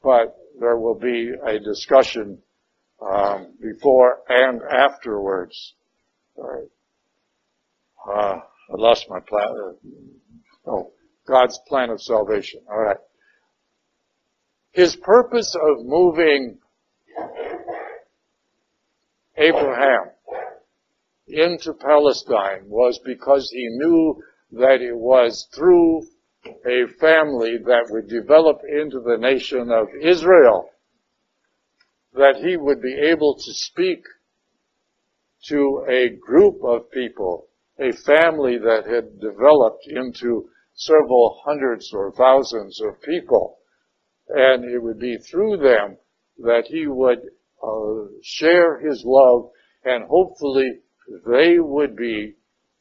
but 0.00 0.36
there 0.60 0.76
will 0.76 0.94
be 0.94 1.32
a 1.44 1.58
discussion 1.58 2.38
um, 3.02 3.52
before 3.60 4.18
and 4.28 4.60
afterwards. 4.62 5.74
All 6.36 6.44
right. 6.46 6.68
Uh, 8.08 8.40
I 8.72 8.74
lost 8.76 9.06
my 9.08 9.18
plan. 9.18 9.48
Uh, 9.48 10.70
oh, 10.70 10.92
God's 11.26 11.58
plan 11.66 11.90
of 11.90 12.00
salvation. 12.00 12.60
All 12.70 12.80
right. 12.80 12.96
His 14.70 14.94
purpose 14.94 15.56
of 15.56 15.84
moving 15.84 16.58
Abraham 19.36 20.12
into 21.32 21.72
Palestine 21.74 22.64
was 22.66 22.98
because 23.04 23.50
he 23.50 23.66
knew 23.70 24.22
that 24.52 24.80
it 24.80 24.96
was 24.96 25.48
through 25.54 26.02
a 26.66 26.86
family 26.98 27.58
that 27.58 27.86
would 27.90 28.08
develop 28.08 28.62
into 28.68 29.00
the 29.00 29.18
nation 29.18 29.70
of 29.70 29.88
Israel 30.00 30.70
that 32.14 32.36
he 32.36 32.56
would 32.56 32.82
be 32.82 32.94
able 32.94 33.34
to 33.36 33.52
speak 33.52 34.04
to 35.44 35.84
a 35.88 36.08
group 36.08 36.62
of 36.64 36.90
people, 36.90 37.48
a 37.78 37.92
family 37.92 38.58
that 38.58 38.84
had 38.86 39.20
developed 39.20 39.86
into 39.86 40.48
several 40.74 41.40
hundreds 41.44 41.92
or 41.92 42.12
thousands 42.12 42.80
of 42.80 43.00
people. 43.02 43.58
And 44.28 44.64
it 44.64 44.78
would 44.78 44.98
be 44.98 45.18
through 45.18 45.58
them 45.58 45.98
that 46.38 46.66
he 46.66 46.86
would 46.86 47.20
uh, 47.62 48.06
share 48.22 48.80
his 48.80 49.02
love 49.04 49.50
and 49.84 50.04
hopefully 50.04 50.80
they 51.26 51.58
would 51.58 51.96
be 51.96 52.34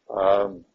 um, 0.10 0.66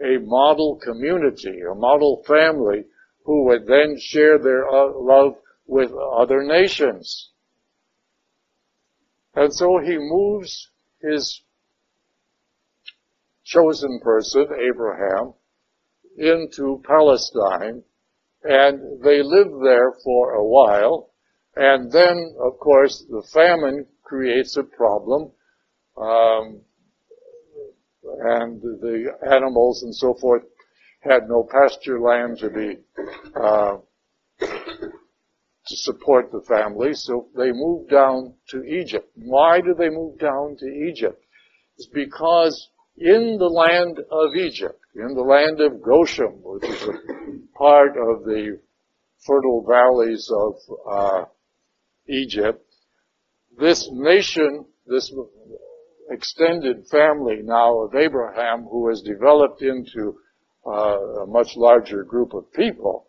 a 0.00 0.18
model 0.18 0.78
community, 0.82 1.60
a 1.60 1.74
model 1.74 2.22
family 2.26 2.84
who 3.24 3.46
would 3.46 3.66
then 3.66 3.96
share 3.98 4.38
their 4.38 4.68
uh, 4.68 4.92
love 4.94 5.34
with 5.66 5.90
other 5.92 6.42
nations. 6.42 7.30
And 9.34 9.54
so 9.54 9.78
he 9.78 9.96
moves 9.98 10.70
his 11.00 11.42
chosen 13.44 14.00
person, 14.02 14.46
Abraham, 14.70 15.34
into 16.16 16.82
Palestine, 16.86 17.82
and 18.42 19.02
they 19.02 19.22
live 19.22 19.48
there 19.62 19.92
for 20.04 20.34
a 20.34 20.44
while, 20.44 21.10
and 21.56 21.90
then, 21.92 22.34
of 22.40 22.58
course, 22.58 23.04
the 23.08 23.22
famine 23.32 23.86
creates 24.02 24.56
a 24.56 24.62
problem, 24.62 25.30
um, 25.96 26.60
and 28.18 28.60
the 28.60 29.12
animals 29.30 29.82
and 29.82 29.94
so 29.94 30.14
forth 30.14 30.42
had 31.00 31.28
no 31.28 31.46
pasture 31.50 32.00
land 32.00 32.38
to 32.38 32.50
be 32.50 32.76
uh, 33.34 33.76
to 34.40 35.76
support 35.76 36.32
the 36.32 36.42
family, 36.42 36.94
so 36.94 37.28
they 37.36 37.52
moved 37.52 37.90
down 37.90 38.34
to 38.48 38.62
Egypt. 38.64 39.08
Why 39.14 39.60
did 39.60 39.78
they 39.78 39.88
move 39.88 40.18
down 40.18 40.56
to 40.58 40.66
Egypt? 40.66 41.22
It's 41.76 41.86
because 41.86 42.70
in 42.96 43.36
the 43.38 43.48
land 43.48 43.98
of 44.10 44.34
Egypt, 44.34 44.80
in 44.94 45.14
the 45.14 45.22
land 45.22 45.60
of 45.60 45.80
Goshen, 45.82 46.40
which 46.42 46.64
is 46.64 46.82
a 46.82 47.56
part 47.56 47.96
of 47.96 48.24
the 48.24 48.58
fertile 49.24 49.64
valleys 49.66 50.30
of 50.30 50.54
uh, 50.90 51.24
Egypt, 52.08 52.66
this 53.58 53.88
nation, 53.92 54.66
this 54.86 55.12
extended 56.10 56.86
family 56.90 57.40
now 57.42 57.82
of 57.82 57.94
Abraham, 57.94 58.64
who 58.64 58.88
has 58.88 59.00
developed 59.02 59.62
into 59.62 60.18
uh, 60.66 61.22
a 61.22 61.26
much 61.26 61.56
larger 61.56 62.04
group 62.04 62.34
of 62.34 62.52
people, 62.52 63.06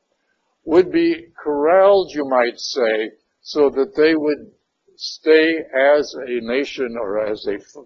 would 0.65 0.91
be 0.91 1.27
corralled, 1.43 2.11
you 2.13 2.25
might 2.29 2.57
say, 2.57 3.11
so 3.41 3.69
that 3.69 3.95
they 3.95 4.15
would 4.15 4.51
stay 4.95 5.57
as 5.97 6.15
a 6.27 6.39
nation 6.41 6.95
or 6.99 7.25
as 7.25 7.45
a 7.47 7.55
f- 7.55 7.85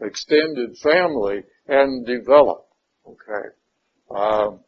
extended 0.00 0.76
family 0.78 1.42
and 1.68 2.04
develop. 2.04 2.66
Okay. 3.06 3.48
Um, 4.10 4.60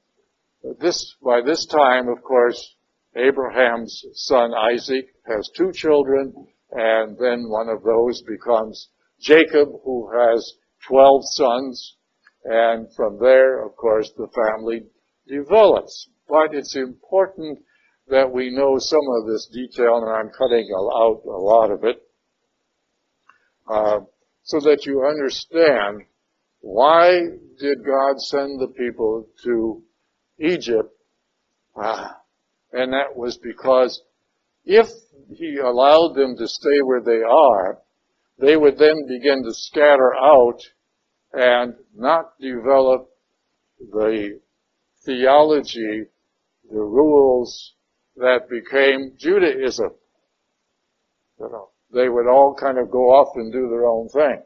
this 0.80 1.16
by 1.22 1.40
this 1.40 1.66
time, 1.66 2.08
of 2.08 2.22
course, 2.22 2.76
Abraham's 3.16 4.04
son 4.14 4.52
Isaac 4.54 5.08
has 5.26 5.50
two 5.56 5.72
children, 5.72 6.32
and 6.70 7.16
then 7.18 7.48
one 7.48 7.68
of 7.68 7.82
those 7.82 8.22
becomes 8.22 8.88
Jacob, 9.20 9.68
who 9.84 10.10
has 10.12 10.54
12 10.86 11.22
sons, 11.24 11.96
and 12.44 12.86
from 12.94 13.18
there, 13.18 13.64
of 13.64 13.76
course, 13.76 14.10
the 14.16 14.28
family 14.28 14.86
develops. 15.26 16.08
But 16.28 16.54
it's 16.54 16.76
important 16.76 17.58
that 18.08 18.30
we 18.30 18.50
know 18.50 18.78
some 18.78 19.06
of 19.20 19.26
this 19.26 19.46
detail, 19.52 19.96
and 19.96 20.10
I'm 20.10 20.30
cutting 20.30 20.68
out 20.74 21.22
a 21.24 21.40
lot 21.40 21.70
of 21.70 21.84
it, 21.84 22.02
uh, 23.68 24.00
so 24.42 24.60
that 24.60 24.86
you 24.86 25.04
understand 25.04 26.02
why 26.60 27.20
did 27.58 27.84
God 27.84 28.20
send 28.20 28.60
the 28.60 28.68
people 28.68 29.28
to 29.44 29.82
Egypt? 30.38 30.90
Ah, 31.76 32.20
and 32.72 32.92
that 32.92 33.16
was 33.16 33.38
because 33.38 34.02
if 34.64 34.88
He 35.30 35.58
allowed 35.58 36.14
them 36.14 36.36
to 36.36 36.48
stay 36.48 36.80
where 36.82 37.02
they 37.02 37.22
are, 37.22 37.78
they 38.38 38.56
would 38.56 38.78
then 38.78 39.06
begin 39.08 39.42
to 39.44 39.52
scatter 39.52 40.14
out 40.14 40.60
and 41.32 41.74
not 41.94 42.38
develop 42.40 43.08
the 43.78 44.40
theology, 45.04 46.04
the 46.70 46.80
rules 46.80 47.74
that 48.16 48.48
became 48.48 49.12
Judaism. 49.18 49.90
You 51.38 51.48
know, 51.50 51.68
they 51.92 52.08
would 52.08 52.26
all 52.26 52.54
kind 52.58 52.78
of 52.78 52.90
go 52.90 53.10
off 53.10 53.36
and 53.36 53.52
do 53.52 53.68
their 53.68 53.86
own 53.86 54.08
thing. 54.08 54.42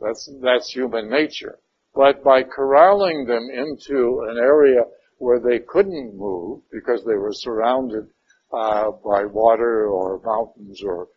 That's, 0.00 0.30
that's 0.42 0.70
human 0.70 1.10
nature. 1.10 1.58
But 1.94 2.24
by 2.24 2.42
corralling 2.42 3.26
them 3.26 3.48
into 3.52 4.26
an 4.28 4.38
area 4.38 4.82
where 5.18 5.38
they 5.38 5.60
couldn't 5.60 6.16
move 6.16 6.62
because 6.72 7.04
they 7.04 7.14
were 7.14 7.32
surrounded 7.32 8.08
uh, 8.52 8.90
by 9.04 9.24
water 9.24 9.86
or 9.86 10.20
mountains 10.24 10.82
or 10.84 11.08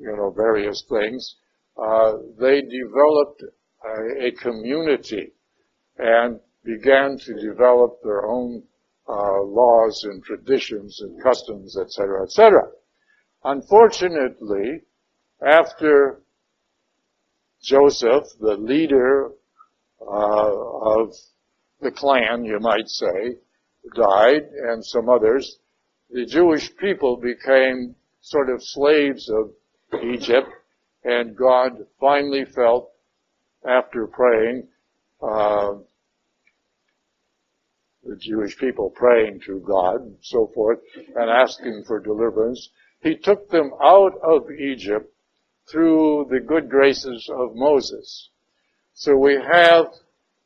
you 0.00 0.14
know, 0.16 0.30
various 0.30 0.84
things, 0.88 1.36
uh, 1.76 2.12
they 2.38 2.60
developed 2.62 3.42
a, 3.42 4.26
a, 4.26 4.32
community 4.32 5.32
and 5.98 6.40
began 6.64 7.16
to 7.18 7.34
develop 7.34 7.98
their 8.02 8.26
own 8.26 8.62
uh, 9.08 9.42
laws 9.42 10.04
and 10.04 10.22
traditions 10.22 11.00
and 11.00 11.22
customs, 11.22 11.76
etc., 11.78 12.24
etc. 12.24 12.60
Unfortunately, 13.44 14.82
after 15.46 16.20
Joseph, 17.62 18.24
the 18.40 18.56
leader 18.56 19.30
uh, 20.00 20.52
of 20.52 21.12
the 21.80 21.90
clan, 21.90 22.44
you 22.44 22.58
might 22.60 22.88
say, 22.88 23.36
died, 23.94 24.42
and 24.68 24.84
some 24.84 25.08
others, 25.08 25.58
the 26.10 26.26
Jewish 26.26 26.74
people 26.76 27.16
became 27.16 27.94
sort 28.20 28.50
of 28.50 28.62
slaves 28.62 29.28
of 29.30 29.52
Egypt, 30.02 30.48
and 31.04 31.36
God 31.36 31.86
finally 32.00 32.44
felt, 32.44 32.90
after 33.66 34.06
praying, 34.06 34.68
uh, 35.22 35.74
the 38.04 38.16
Jewish 38.16 38.56
people 38.58 38.90
praying 38.90 39.40
to 39.46 39.60
God 39.60 39.96
and 39.96 40.16
so 40.20 40.50
forth, 40.54 40.78
and 40.96 41.30
asking 41.30 41.84
for 41.86 42.00
deliverance, 42.00 42.70
He 43.02 43.16
took 43.16 43.50
them 43.50 43.72
out 43.82 44.12
of 44.22 44.50
Egypt 44.50 45.12
through 45.70 46.26
the 46.30 46.40
good 46.40 46.70
graces 46.70 47.28
of 47.32 47.54
Moses. 47.54 48.30
So 48.94 49.16
we 49.16 49.34
have 49.34 49.86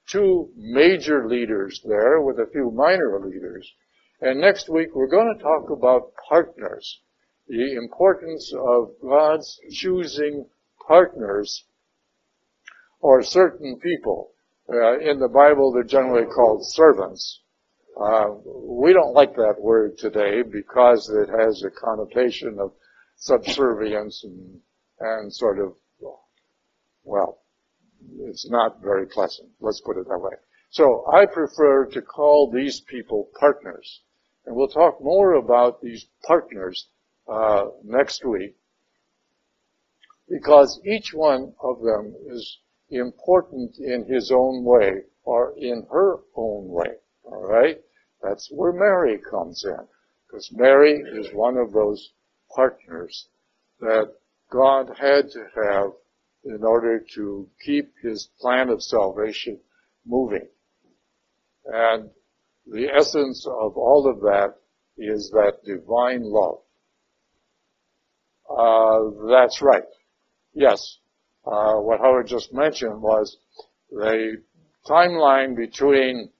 two 0.08 0.50
major 0.56 1.28
leaders 1.28 1.80
there 1.84 2.20
with 2.20 2.38
a 2.38 2.50
few 2.50 2.70
minor 2.70 3.20
leaders. 3.24 3.70
And 4.20 4.40
next 4.40 4.68
week 4.68 4.94
we're 4.94 5.06
going 5.06 5.34
to 5.36 5.42
talk 5.42 5.70
about 5.70 6.12
partners 6.28 7.00
the 7.52 7.74
importance 7.74 8.50
of 8.54 8.92
God's 9.02 9.60
choosing 9.70 10.46
partners 10.88 11.66
or 13.00 13.22
certain 13.22 13.78
people. 13.78 14.30
Uh, 14.72 14.98
in 15.00 15.18
the 15.18 15.28
Bible, 15.28 15.70
they're 15.70 15.82
generally 15.84 16.24
called 16.24 16.64
servants. 16.64 17.40
Uh, 18.00 18.28
we 18.46 18.94
don't 18.94 19.12
like 19.12 19.34
that 19.34 19.56
word 19.60 19.98
today 19.98 20.40
because 20.40 21.10
it 21.10 21.28
has 21.28 21.62
a 21.62 21.70
connotation 21.70 22.56
of 22.58 22.72
subservience 23.16 24.24
and, 24.24 24.60
and 25.00 25.30
sort 25.30 25.58
of, 25.58 25.74
well, 27.04 27.42
it's 28.20 28.48
not 28.48 28.80
very 28.80 29.04
pleasant. 29.04 29.50
Let's 29.60 29.82
put 29.82 29.98
it 29.98 30.08
that 30.08 30.18
way. 30.18 30.36
So 30.70 31.04
I 31.12 31.26
prefer 31.26 31.84
to 31.84 32.00
call 32.00 32.50
these 32.50 32.80
people 32.80 33.28
partners. 33.38 34.00
And 34.46 34.56
we'll 34.56 34.68
talk 34.68 35.02
more 35.02 35.34
about 35.34 35.82
these 35.82 36.06
partners 36.26 36.88
uh, 37.28 37.66
next 37.84 38.24
week 38.24 38.56
because 40.28 40.80
each 40.84 41.12
one 41.12 41.52
of 41.62 41.82
them 41.82 42.14
is 42.26 42.58
important 42.90 43.76
in 43.78 44.04
his 44.06 44.30
own 44.30 44.64
way 44.64 45.02
or 45.24 45.54
in 45.58 45.86
her 45.90 46.20
own 46.34 46.68
way. 46.68 46.94
All 47.24 47.42
right? 47.42 47.78
That's 48.22 48.48
where 48.50 48.72
Mary 48.72 49.18
comes 49.18 49.64
in 49.64 49.86
because 50.26 50.50
Mary 50.52 51.02
is 51.12 51.28
one 51.34 51.56
of 51.56 51.72
those 51.72 52.12
partners 52.54 53.28
that 53.80 54.12
God 54.50 54.96
had 54.98 55.30
to 55.30 55.46
have 55.54 55.92
in 56.44 56.64
order 56.64 57.04
to 57.14 57.48
keep 57.64 57.92
his 58.02 58.28
plan 58.40 58.68
of 58.68 58.82
salvation 58.82 59.60
moving. 60.06 60.48
And 61.66 62.10
the 62.66 62.88
essence 62.88 63.46
of 63.46 63.76
all 63.76 64.08
of 64.08 64.20
that 64.20 64.54
is 64.96 65.30
that 65.30 65.64
divine 65.64 66.22
love 66.22 66.60
that's 69.28 69.60
right. 69.62 69.84
Yes. 70.54 70.98
Uh, 71.46 71.74
what 71.76 72.00
Howard 72.00 72.26
just 72.26 72.52
mentioned 72.52 73.00
was 73.02 73.36
the 73.90 74.42
timeline 74.86 75.56
between 75.56 76.30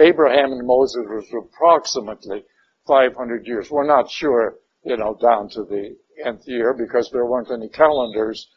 Abraham 0.00 0.52
and 0.52 0.66
Moses 0.66 1.04
was 1.08 1.26
approximately 1.46 2.44
500 2.86 3.46
years. 3.46 3.70
We're 3.70 3.86
not 3.86 4.10
sure, 4.10 4.56
you 4.84 4.96
know, 4.96 5.16
down 5.20 5.48
to 5.50 5.64
the 5.64 5.96
nth 6.24 6.42
year 6.46 6.74
because 6.76 7.10
there 7.12 7.26
weren't 7.26 7.50
any 7.50 7.68
calendars 7.68 8.48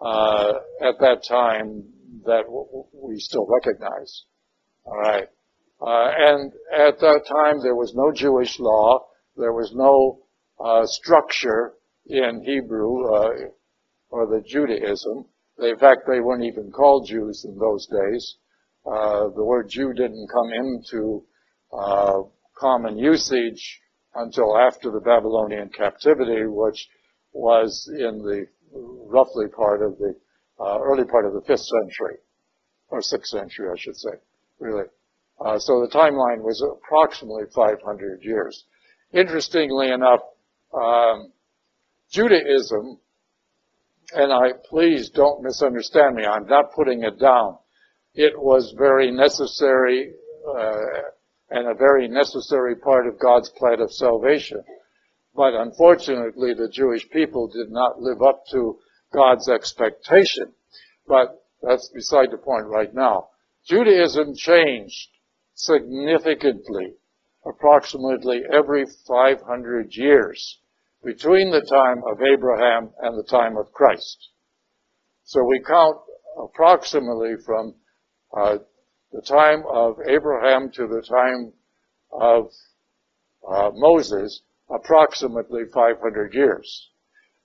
uh, 0.00 0.52
at 0.82 0.98
that 1.00 1.22
time 1.28 1.84
that 2.24 2.44
w- 2.44 2.84
we 2.92 3.18
still 3.18 3.46
recognize. 3.46 4.24
All 4.84 4.98
right. 4.98 5.28
Uh, 5.80 6.10
and 6.16 6.52
at 6.74 6.98
that 7.00 7.22
time, 7.26 7.62
there 7.62 7.74
was 7.74 7.94
no 7.94 8.12
Jewish 8.12 8.58
law. 8.58 9.06
There 9.36 9.52
was 9.52 9.72
no 9.74 10.20
uh, 10.62 10.84
structure 10.86 11.74
in 12.06 12.42
Hebrew 12.44 13.14
uh, 13.14 13.30
or 14.10 14.26
the 14.26 14.42
Judaism. 14.46 15.26
In 15.58 15.76
fact, 15.78 16.02
they 16.06 16.20
weren't 16.20 16.44
even 16.44 16.70
called 16.70 17.06
Jews 17.06 17.44
in 17.44 17.58
those 17.58 17.86
days. 17.86 18.36
Uh, 18.86 19.28
the 19.34 19.44
word 19.44 19.68
Jew 19.68 19.92
didn't 19.92 20.28
come 20.32 20.50
into 20.52 21.24
uh, 21.72 22.22
common 22.56 22.98
usage 22.98 23.80
until 24.14 24.56
after 24.56 24.90
the 24.90 25.00
Babylonian 25.00 25.68
captivity, 25.68 26.46
which 26.46 26.88
was 27.32 27.88
in 27.92 28.18
the 28.18 28.46
roughly 28.72 29.48
part 29.48 29.82
of 29.82 29.98
the 29.98 30.14
uh, 30.58 30.78
early 30.80 31.04
part 31.04 31.26
of 31.26 31.32
the 31.32 31.42
fifth 31.42 31.60
century 31.60 32.16
or 32.88 33.00
sixth 33.00 33.30
century, 33.30 33.68
I 33.72 33.78
should 33.78 33.96
say, 33.96 34.10
really. 34.58 34.84
Uh, 35.40 35.58
so 35.58 35.80
the 35.80 35.88
timeline 35.88 36.42
was 36.42 36.62
approximately 36.62 37.44
500 37.54 38.22
years. 38.22 38.64
Interestingly 39.12 39.90
enough, 39.90 40.20
um, 40.74 41.32
Judaism, 42.10 42.98
and 44.12 44.32
I 44.32 44.52
please 44.68 45.10
don't 45.10 45.42
misunderstand 45.44 46.16
me. 46.16 46.24
I'm 46.24 46.46
not 46.46 46.72
putting 46.74 47.04
it 47.04 47.20
down. 47.20 47.58
It 48.14 48.32
was 48.36 48.74
very 48.76 49.12
necessary 49.12 50.12
uh, 50.48 50.76
and 51.50 51.68
a 51.68 51.74
very 51.74 52.08
necessary 52.08 52.74
part 52.74 53.06
of 53.06 53.20
God's 53.20 53.50
plan 53.50 53.80
of 53.80 53.92
salvation. 53.92 54.62
But 55.36 55.54
unfortunately, 55.54 56.54
the 56.54 56.68
Jewish 56.68 57.08
people 57.10 57.46
did 57.46 57.70
not 57.70 58.00
live 58.00 58.22
up 58.22 58.44
to 58.50 58.78
God's 59.12 59.48
expectation. 59.48 60.52
But 61.06 61.44
that's 61.62 61.88
beside 61.94 62.32
the 62.32 62.38
point 62.38 62.66
right 62.66 62.92
now. 62.92 63.28
Judaism 63.64 64.34
changed 64.34 65.10
significantly, 65.54 66.94
approximately 67.46 68.42
every 68.52 68.86
500 69.06 69.94
years 69.94 70.58
between 71.04 71.50
the 71.50 71.62
time 71.62 72.02
of 72.10 72.20
Abraham 72.22 72.90
and 73.00 73.18
the 73.18 73.28
time 73.28 73.56
of 73.56 73.72
Christ. 73.72 74.28
So 75.24 75.42
we 75.44 75.62
count 75.66 75.96
approximately 76.38 77.36
from 77.44 77.74
uh, 78.36 78.58
the 79.12 79.22
time 79.22 79.64
of 79.68 79.96
Abraham 80.06 80.70
to 80.72 80.86
the 80.86 81.02
time 81.02 81.52
of 82.12 82.50
uh, 83.48 83.70
Moses, 83.74 84.42
approximately 84.68 85.62
500 85.72 86.34
years. 86.34 86.90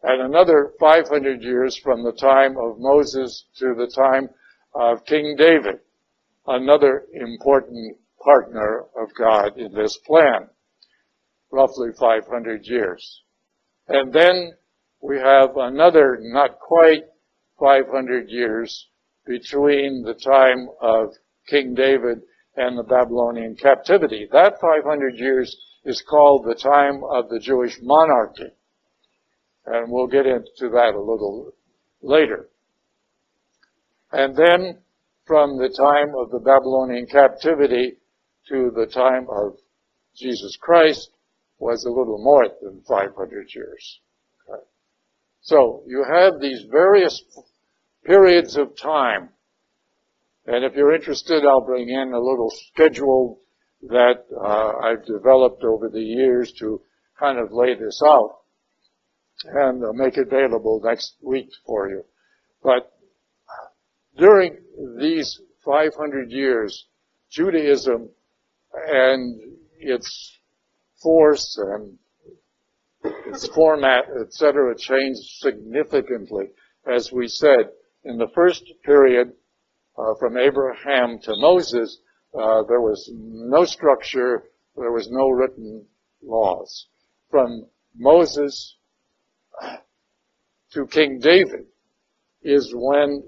And 0.03 0.21
another 0.21 0.73
500 0.79 1.41
years 1.41 1.77
from 1.77 2.03
the 2.03 2.11
time 2.11 2.57
of 2.57 2.77
Moses 2.77 3.45
to 3.57 3.73
the 3.75 3.91
time 3.95 4.29
of 4.75 5.05
King 5.05 5.35
David, 5.37 5.79
another 6.45 7.05
important 7.13 7.97
partner 8.21 8.85
of 9.01 9.09
God 9.17 9.57
in 9.57 9.73
this 9.73 9.97
plan, 10.05 10.49
roughly 11.51 11.89
500 11.97 12.65
years. 12.65 13.21
And 13.87 14.11
then 14.11 14.53
we 15.01 15.17
have 15.17 15.57
another 15.57 16.17
not 16.21 16.59
quite 16.59 17.03
500 17.59 18.29
years 18.29 18.87
between 19.25 20.03
the 20.03 20.13
time 20.13 20.67
of 20.81 21.13
King 21.47 21.75
David 21.75 22.21
and 22.55 22.77
the 22.77 22.83
Babylonian 22.83 23.55
captivity. 23.55 24.27
That 24.31 24.59
500 24.59 25.15
years 25.15 25.55
is 25.83 26.03
called 26.09 26.45
the 26.45 26.55
time 26.55 27.03
of 27.03 27.29
the 27.29 27.39
Jewish 27.39 27.77
monarchy. 27.81 28.51
And 29.65 29.91
we'll 29.91 30.07
get 30.07 30.25
into 30.25 30.69
that 30.69 30.93
a 30.95 30.99
little 30.99 31.53
later. 32.01 32.49
And 34.11 34.35
then 34.35 34.79
from 35.25 35.57
the 35.57 35.69
time 35.69 36.13
of 36.17 36.31
the 36.31 36.39
Babylonian 36.39 37.07
captivity 37.07 37.97
to 38.49 38.71
the 38.75 38.85
time 38.85 39.27
of 39.29 39.57
Jesus 40.15 40.57
Christ 40.61 41.09
was 41.59 41.85
a 41.85 41.89
little 41.89 42.17
more 42.23 42.47
than 42.61 42.81
500 42.87 43.47
years. 43.53 43.99
Okay. 44.49 44.61
So 45.41 45.83
you 45.87 46.03
have 46.03 46.39
these 46.39 46.63
various 46.69 47.23
periods 48.05 48.57
of 48.57 48.77
time. 48.77 49.29
And 50.45 50.63
if 50.63 50.73
you're 50.75 50.93
interested, 50.93 51.43
I'll 51.45 51.65
bring 51.65 51.89
in 51.89 52.13
a 52.13 52.19
little 52.19 52.51
schedule 52.73 53.39
that 53.83 54.25
uh, 54.35 54.73
I've 54.83 55.05
developed 55.05 55.63
over 55.63 55.89
the 55.89 56.01
years 56.01 56.51
to 56.59 56.81
kind 57.19 57.39
of 57.39 57.51
lay 57.51 57.73
this 57.75 58.01
out 58.05 58.37
and 59.43 59.83
uh, 59.83 59.93
make 59.93 60.17
it 60.17 60.27
available 60.27 60.81
next 60.83 61.15
week 61.21 61.49
for 61.65 61.89
you. 61.89 62.03
But 62.63 62.91
during 64.17 64.57
these 64.99 65.39
500 65.65 66.31
years, 66.31 66.87
Judaism 67.29 68.09
and 68.73 69.41
its 69.79 70.39
force 71.05 71.55
and 71.59 71.99
its 73.27 73.47
format, 73.49 74.05
etc., 74.19 74.75
changed 74.75 75.21
significantly. 75.37 76.45
As 76.91 77.11
we 77.11 77.27
said, 77.27 77.69
in 78.03 78.17
the 78.17 78.29
first 78.33 78.63
period, 78.83 79.33
uh, 79.97 80.15
from 80.19 80.35
Abraham 80.35 81.19
to 81.19 81.35
Moses, 81.37 81.99
uh, 82.33 82.63
there 82.67 82.81
was 82.81 83.07
no 83.13 83.65
structure, 83.65 84.45
there 84.75 84.91
was 84.91 85.07
no 85.11 85.29
written 85.29 85.85
laws. 86.23 86.87
From 87.29 87.67
Moses 87.95 88.75
to 90.71 90.87
King 90.87 91.19
David 91.19 91.67
is 92.41 92.73
when, 92.75 93.23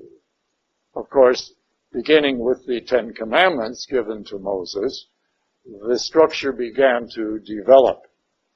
of 0.96 1.08
course, 1.12 1.54
beginning 1.94 2.40
with 2.40 2.66
the 2.66 2.82
Ten 2.82 3.14
Commandments 3.14 3.86
given 3.88 4.24
to 4.26 4.40
Moses, 4.40 5.08
the 5.68 6.00
structure 6.00 6.52
began 6.52 7.08
to 7.16 7.40
develop. 7.40 8.04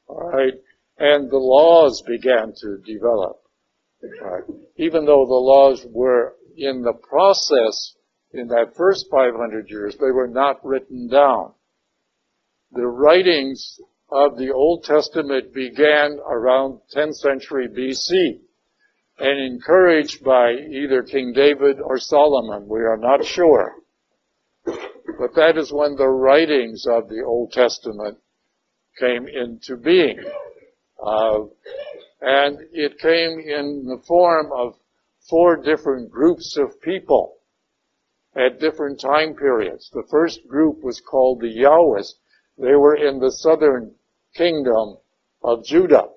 Alright? 0.07 0.53
And 0.97 1.29
the 1.29 1.37
laws 1.37 2.03
began 2.07 2.53
to 2.61 2.77
develop. 2.85 3.41
Right? 4.21 4.43
Even 4.77 5.05
though 5.05 5.25
the 5.25 5.33
laws 5.33 5.85
were 5.89 6.35
in 6.57 6.81
the 6.81 6.93
process 6.93 7.95
in 8.33 8.47
that 8.47 8.73
first 8.75 9.07
500 9.11 9.69
years, 9.69 9.95
they 9.97 10.11
were 10.11 10.27
not 10.27 10.65
written 10.65 11.07
down. 11.09 11.53
The 12.71 12.87
writings 12.87 13.79
of 14.09 14.37
the 14.37 14.51
Old 14.51 14.83
Testament 14.83 15.53
began 15.53 16.19
around 16.25 16.79
10th 16.95 17.15
century 17.15 17.67
BC 17.67 18.39
and 19.19 19.39
encouraged 19.39 20.23
by 20.23 20.51
either 20.51 21.03
King 21.03 21.33
David 21.33 21.79
or 21.79 21.99
Solomon. 21.99 22.67
We 22.67 22.79
are 22.79 22.97
not 22.97 23.25
sure. 23.25 23.75
But 25.21 25.35
that 25.35 25.55
is 25.55 25.71
when 25.71 25.93
the 25.97 26.09
writings 26.09 26.87
of 26.87 27.07
the 27.07 27.21
Old 27.23 27.51
Testament 27.51 28.17
came 28.99 29.27
into 29.27 29.77
being. 29.77 30.17
Uh, 30.99 31.41
and 32.21 32.57
it 32.73 32.97
came 32.97 33.39
in 33.39 33.85
the 33.85 34.01
form 34.07 34.47
of 34.51 34.73
four 35.29 35.57
different 35.57 36.09
groups 36.09 36.57
of 36.57 36.81
people 36.81 37.37
at 38.35 38.59
different 38.59 38.99
time 38.99 39.35
periods. 39.35 39.91
The 39.93 40.07
first 40.09 40.39
group 40.47 40.83
was 40.83 40.99
called 40.99 41.41
the 41.41 41.55
Yahwists. 41.55 42.15
They 42.57 42.73
were 42.75 42.95
in 42.95 43.19
the 43.19 43.29
southern 43.29 43.93
kingdom 44.35 44.97
of 45.43 45.63
Judah. 45.65 46.07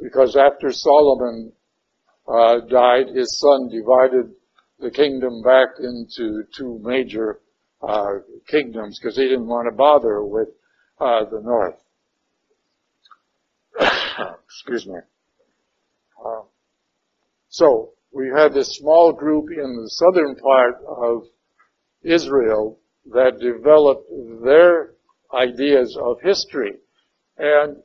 Because 0.00 0.34
after 0.34 0.72
Solomon 0.72 1.52
uh, 2.26 2.60
died, 2.70 3.08
his 3.08 3.38
son 3.38 3.68
divided 3.68 4.32
the 4.80 4.90
kingdom 4.90 5.42
back 5.42 5.68
into 5.80 6.44
two 6.56 6.80
major 6.82 7.40
uh, 7.82 8.18
kingdoms 8.48 8.98
because 8.98 9.16
he 9.16 9.24
didn't 9.24 9.46
want 9.46 9.66
to 9.70 9.76
bother 9.76 10.22
with 10.22 10.48
uh, 11.00 11.24
the 11.30 11.40
north. 11.40 11.80
Excuse 14.44 14.86
me. 14.86 14.98
Uh, 16.24 16.42
so 17.48 17.92
we 18.12 18.30
had 18.34 18.54
this 18.54 18.76
small 18.76 19.12
group 19.12 19.46
in 19.50 19.76
the 19.76 19.88
southern 19.90 20.36
part 20.36 20.76
of 20.86 21.24
Israel 22.02 22.78
that 23.12 23.38
developed 23.40 24.10
their 24.44 24.94
ideas 25.32 25.96
of 26.00 26.20
history. 26.22 26.74
And 27.36 27.76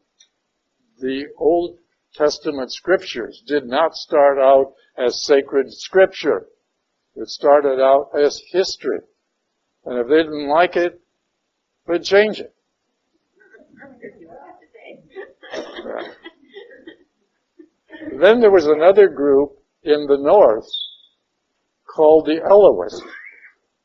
the 0.99 1.25
Old 1.37 1.77
Testament 2.13 2.71
scriptures 2.71 3.43
did 3.47 3.65
not 3.65 3.95
start 3.95 4.37
out 4.37 4.73
as 4.97 5.25
sacred 5.25 5.71
scripture. 5.71 6.47
It 7.15 7.27
started 7.29 7.79
out 7.79 8.11
as 8.19 8.41
history. 8.51 8.99
And 9.85 9.99
if 9.99 10.07
they 10.07 10.23
didn't 10.23 10.49
like 10.49 10.75
it, 10.75 10.99
they'd 11.87 12.03
change 12.03 12.39
it. 12.39 12.53
Then 18.19 18.41
there 18.41 18.51
was 18.51 18.67
another 18.67 19.07
group 19.07 19.57
in 19.83 20.05
the 20.07 20.17
north 20.17 20.67
called 21.85 22.25
the 22.25 22.41
Elohists. 22.41 23.01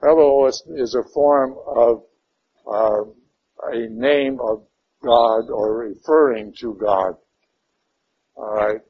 Elohist 0.03 0.65
is 0.77 0.95
a 0.95 1.09
form 1.13 1.57
of 1.67 2.03
uh, 2.71 3.05
a 3.73 3.89
name 3.89 4.39
of 4.41 4.65
God 5.03 5.51
or 5.51 5.79
referring 5.79 6.53
to 6.61 6.75
God. 6.75 7.15
All 8.37 8.55
right. 8.55 8.81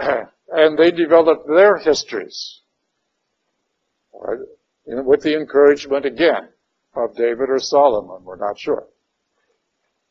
And 0.54 0.78
they 0.78 0.90
developed 0.90 1.46
their 1.46 1.78
histories. 1.78 2.60
Right. 4.24 4.38
With 4.86 5.22
the 5.22 5.34
encouragement 5.34 6.06
again 6.06 6.48
of 6.94 7.16
David 7.16 7.50
or 7.50 7.58
Solomon, 7.58 8.24
we're 8.24 8.36
not 8.36 8.58
sure. 8.58 8.86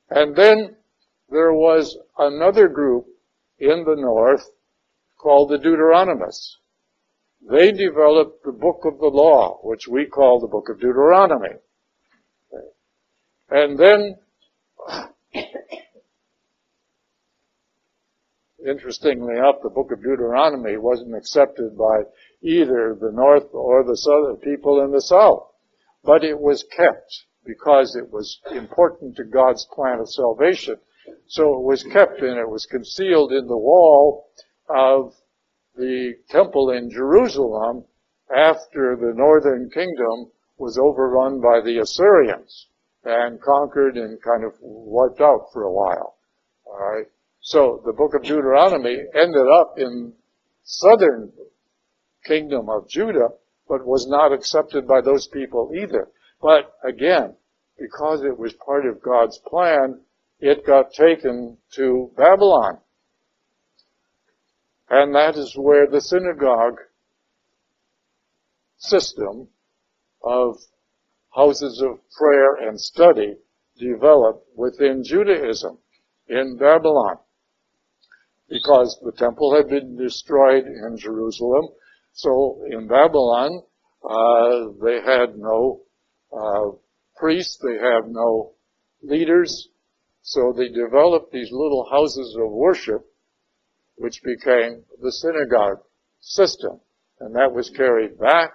And 0.09 0.35
then 0.35 0.75
there 1.29 1.53
was 1.53 1.97
another 2.17 2.67
group 2.67 3.05
in 3.57 3.85
the 3.85 3.95
north 3.95 4.43
called 5.17 5.49
the 5.49 5.57
Deuteronomists. 5.57 6.57
They 7.49 7.71
developed 7.71 8.43
the 8.43 8.51
book 8.51 8.81
of 8.83 8.99
the 8.99 9.07
law, 9.07 9.59
which 9.63 9.87
we 9.87 10.05
call 10.07 10.41
the 10.41 10.47
book 10.47 10.67
of 10.69 10.81
Deuteronomy. 10.81 11.55
And 13.49 13.79
then, 13.79 14.17
interestingly 18.67 19.37
enough, 19.37 19.61
the 19.63 19.69
book 19.69 19.91
of 19.91 20.03
Deuteronomy 20.03 20.77
wasn't 20.77 21.15
accepted 21.15 21.77
by 21.77 22.03
either 22.41 22.97
the 22.99 23.11
north 23.11 23.53
or 23.53 23.83
the 23.83 23.97
southern 23.97 24.37
people 24.37 24.83
in 24.83 24.91
the 24.91 25.01
south. 25.01 25.47
But 26.03 26.23
it 26.23 26.39
was 26.39 26.63
kept 26.63 27.25
because 27.45 27.95
it 27.95 28.11
was 28.11 28.39
important 28.51 29.15
to 29.15 29.23
God's 29.23 29.67
plan 29.73 29.99
of 29.99 30.09
salvation. 30.09 30.77
So 31.27 31.55
it 31.55 31.63
was 31.63 31.83
kept 31.83 32.21
and 32.21 32.37
it 32.37 32.49
was 32.49 32.65
concealed 32.65 33.31
in 33.31 33.47
the 33.47 33.57
wall 33.57 34.27
of 34.69 35.13
the 35.75 36.15
temple 36.29 36.71
in 36.71 36.89
Jerusalem 36.89 37.85
after 38.35 38.95
the 38.95 39.13
northern 39.15 39.69
kingdom 39.69 40.31
was 40.57 40.77
overrun 40.77 41.41
by 41.41 41.61
the 41.61 41.79
Assyrians 41.79 42.67
and 43.03 43.41
conquered 43.41 43.97
and 43.97 44.21
kind 44.21 44.43
of 44.43 44.53
wiped 44.61 45.21
out 45.21 45.47
for 45.51 45.63
a 45.63 45.71
while. 45.71 46.17
Alright. 46.65 47.07
So 47.41 47.81
the 47.85 47.93
book 47.93 48.13
of 48.13 48.21
Deuteronomy 48.21 48.97
ended 49.15 49.47
up 49.47 49.73
in 49.77 50.13
southern 50.63 51.31
kingdom 52.23 52.69
of 52.69 52.87
Judah, 52.87 53.29
but 53.67 53.85
was 53.85 54.07
not 54.07 54.33
accepted 54.33 54.87
by 54.87 55.01
those 55.01 55.27
people 55.27 55.71
either. 55.75 56.09
But 56.41 56.73
again, 56.83 57.35
because 57.77 58.23
it 58.23 58.37
was 58.37 58.53
part 58.53 58.85
of 58.85 59.01
God's 59.01 59.37
plan, 59.39 60.01
it 60.39 60.65
got 60.65 60.93
taken 60.93 61.57
to 61.73 62.11
Babylon. 62.17 62.79
And 64.89 65.15
that 65.15 65.37
is 65.37 65.55
where 65.55 65.87
the 65.87 66.01
synagogue 66.01 66.79
system 68.77 69.47
of 70.23 70.57
houses 71.33 71.81
of 71.81 71.99
prayer 72.11 72.55
and 72.55 72.79
study 72.79 73.37
developed 73.79 74.45
within 74.55 75.03
Judaism 75.03 75.77
in 76.27 76.57
Babylon. 76.57 77.17
Because 78.49 78.99
the 79.01 79.13
temple 79.13 79.55
had 79.55 79.69
been 79.69 79.95
destroyed 79.95 80.65
in 80.65 80.97
Jerusalem, 80.97 81.69
so 82.13 82.63
in 82.69 82.87
Babylon, 82.87 83.61
uh, 84.03 84.73
they 84.83 85.01
had 85.01 85.37
no 85.37 85.81
uh, 86.31 86.75
priests, 87.17 87.57
they 87.63 87.77
have 87.77 88.05
no 88.07 88.53
leaders, 89.03 89.69
so 90.21 90.53
they 90.55 90.69
developed 90.69 91.31
these 91.31 91.49
little 91.51 91.87
houses 91.89 92.37
of 92.39 92.51
worship, 92.51 93.05
which 93.95 94.21
became 94.23 94.83
the 95.01 95.11
synagogue 95.11 95.79
system. 96.19 96.79
And 97.19 97.35
that 97.35 97.53
was 97.53 97.69
carried 97.69 98.19
back 98.19 98.51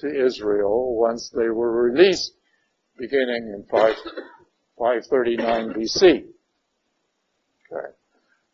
to 0.00 0.26
Israel 0.26 0.96
once 0.98 1.30
they 1.34 1.48
were 1.48 1.90
released, 1.90 2.32
beginning 2.98 3.54
in 3.54 3.64
5, 3.70 3.94
539 4.78 5.74
BC. 5.74 6.24
Okay. 7.70 7.92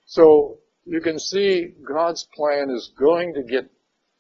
So 0.07 0.59
you 0.85 1.01
can 1.01 1.19
see 1.19 1.75
God's 1.87 2.27
plan 2.35 2.71
is 2.71 2.93
going 2.99 3.35
to 3.35 3.43
get 3.43 3.71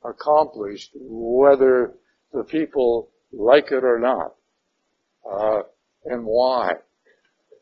accomplished 0.04 0.90
whether 0.94 1.94
the 2.32 2.44
people 2.44 3.10
like 3.32 3.70
it 3.70 3.84
or 3.84 3.98
not. 3.98 4.34
Uh, 5.28 5.62
and 6.04 6.24
why? 6.24 6.74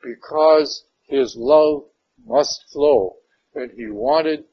Because 0.02 0.84
his 1.06 1.34
love 1.36 1.84
must 2.26 2.64
flow, 2.72 3.16
and 3.54 3.70
he 3.76 3.86
wanted 3.88 4.44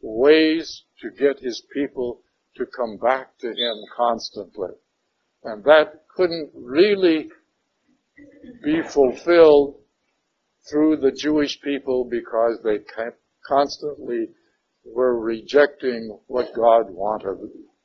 ways 0.00 0.82
to 1.00 1.10
get 1.10 1.38
his 1.40 1.62
people 1.72 2.22
to 2.56 2.66
come 2.66 2.98
back 2.98 3.38
to 3.38 3.48
him 3.48 3.76
constantly. 3.96 4.70
And 5.44 5.64
that 5.64 6.04
couldn't 6.14 6.50
really 6.54 7.30
be 8.62 8.82
fulfilled 8.92 9.76
through 10.70 10.98
the 10.98 11.12
Jewish 11.12 11.60
people 11.62 12.08
because 12.08 12.60
they 12.62 12.78
kept 12.78 13.18
constantly 13.46 14.28
were 14.84 15.18
rejecting 15.18 16.18
what 16.26 16.54
God 16.54 16.90
wanted 16.90 17.38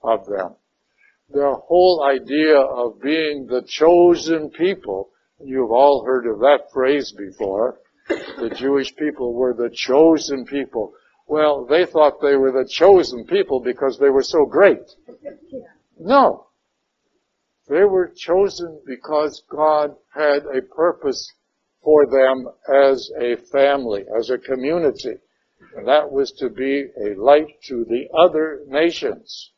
of 0.04 0.26
them 0.26 0.56
the 1.30 1.56
whole 1.68 2.04
idea 2.04 2.58
of 2.58 3.02
being 3.02 3.48
the 3.48 3.64
chosen 3.68 4.50
people, 4.50 5.10
you've 5.44 5.72
all 5.72 6.06
heard 6.06 6.26
of 6.26 6.40
that 6.40 6.70
phrase 6.74 7.12
before, 7.12 7.80
the 8.08 8.54
Jewish 8.56 8.96
people 8.96 9.34
were 9.34 9.54
the 9.54 9.70
chosen 9.74 10.46
people. 10.46 10.94
Well, 11.28 11.66
they 11.66 11.86
thought 11.86 12.22
they 12.22 12.38
were 12.38 12.54
the 12.54 12.70
chosen 12.70 13.26
people 13.26 13.60
because 13.60 14.00
they 14.00 14.10
were 14.10 14.24
so 14.24 14.46
great. 14.46 14.80
No. 16.00 16.48
They 17.68 17.84
were 17.84 18.14
chosen 18.16 18.82
because 18.86 19.44
God 19.50 19.96
had 20.14 20.44
a 20.46 20.62
purpose 20.62 21.34
for 21.84 22.06
them 22.06 22.48
as 22.74 23.12
a 23.20 23.36
family, 23.52 24.06
as 24.18 24.30
a 24.30 24.38
community. 24.38 25.16
And 25.76 25.88
that 25.88 26.12
was 26.12 26.32
to 26.40 26.50
be 26.50 26.86
a 27.00 27.20
light 27.20 27.48
to 27.68 27.86
the 27.86 28.08
other 28.18 28.62
nations 28.68 29.52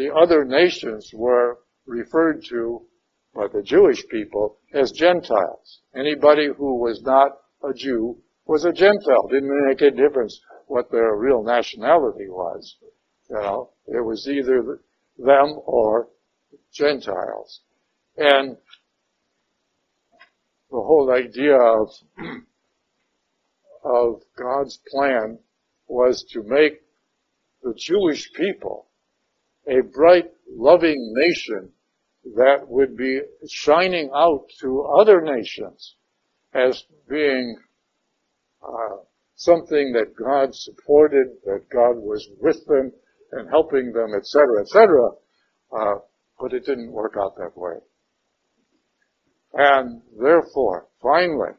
the 0.00 0.14
other 0.14 0.44
nations 0.46 1.10
were 1.12 1.58
referred 1.86 2.42
to 2.48 2.86
by 3.34 3.46
the 3.52 3.62
Jewish 3.62 4.06
people 4.08 4.58
as 4.72 4.92
Gentiles. 4.92 5.80
Anybody 5.94 6.48
who 6.56 6.80
was 6.80 7.02
not 7.02 7.32
a 7.62 7.74
Jew 7.74 8.16
was 8.46 8.64
a 8.64 8.72
Gentile. 8.72 9.28
Didn't 9.28 9.68
make 9.68 9.82
a 9.82 9.90
difference 9.90 10.40
what 10.66 10.90
their 10.90 11.16
real 11.16 11.42
nationality 11.42 12.28
was. 12.28 12.76
You 13.28 13.36
know, 13.36 13.70
it 13.86 14.04
was 14.04 14.26
either 14.26 14.80
them 15.18 15.60
or 15.66 16.08
Gentiles. 16.72 17.60
And 18.16 18.56
the 20.70 20.80
whole 20.80 21.12
idea 21.12 21.56
of, 21.56 21.88
of 23.84 24.22
God's 24.36 24.78
plan 24.90 25.38
was 25.86 26.24
to 26.32 26.42
make 26.42 26.80
the 27.62 27.74
Jewish 27.76 28.32
people 28.32 28.88
a 29.66 29.82
bright, 29.82 30.30
loving 30.48 31.12
nation 31.16 31.72
that 32.36 32.68
would 32.68 32.96
be 32.96 33.20
shining 33.48 34.10
out 34.14 34.46
to 34.60 34.82
other 34.82 35.20
nations 35.20 35.96
as 36.54 36.84
being 37.08 37.56
uh, 38.62 38.96
something 39.36 39.92
that 39.92 40.16
God 40.16 40.54
supported, 40.54 41.28
that 41.44 41.64
God 41.72 41.96
was 41.96 42.28
with 42.40 42.64
them 42.66 42.92
and 43.32 43.48
helping 43.48 43.92
them, 43.92 44.12
etc., 44.14 44.60
etc. 44.60 45.10
Uh, 45.72 45.94
but 46.38 46.52
it 46.52 46.64
didn't 46.66 46.92
work 46.92 47.14
out 47.18 47.36
that 47.36 47.56
way. 47.56 47.76
And 49.54 50.02
therefore, 50.20 50.88
finally, 51.02 51.52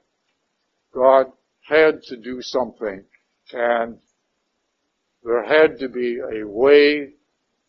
God 0.94 1.28
had 1.68 2.02
to 2.04 2.18
do 2.18 2.42
something, 2.42 3.04
and 3.54 4.00
there 5.24 5.44
had 5.44 5.80
to 5.80 5.90
be 5.90 6.20
a 6.20 6.48
way 6.48 7.14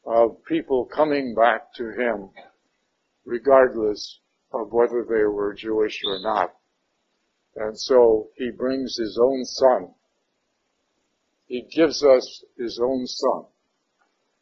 of 0.05 0.45
people 0.45 0.85
coming 0.87 1.35
back 1.35 1.73
to 1.75 1.91
him 1.93 2.31
regardless 3.25 4.19
of 4.53 4.73
whether 4.73 5.05
they 5.05 5.25
were 5.25 5.55
Jewish 5.55 6.01
or 6.05 6.19
not. 6.21 6.55
And 7.57 7.79
so 7.79 8.29
he 8.37 8.51
brings 8.51 8.97
his 8.97 9.19
own 9.23 9.45
son. 9.45 9.95
He 11.47 11.63
gives 11.63 12.03
us 12.03 12.45
his 12.57 12.81
own 12.83 13.07
son. 13.07 13.45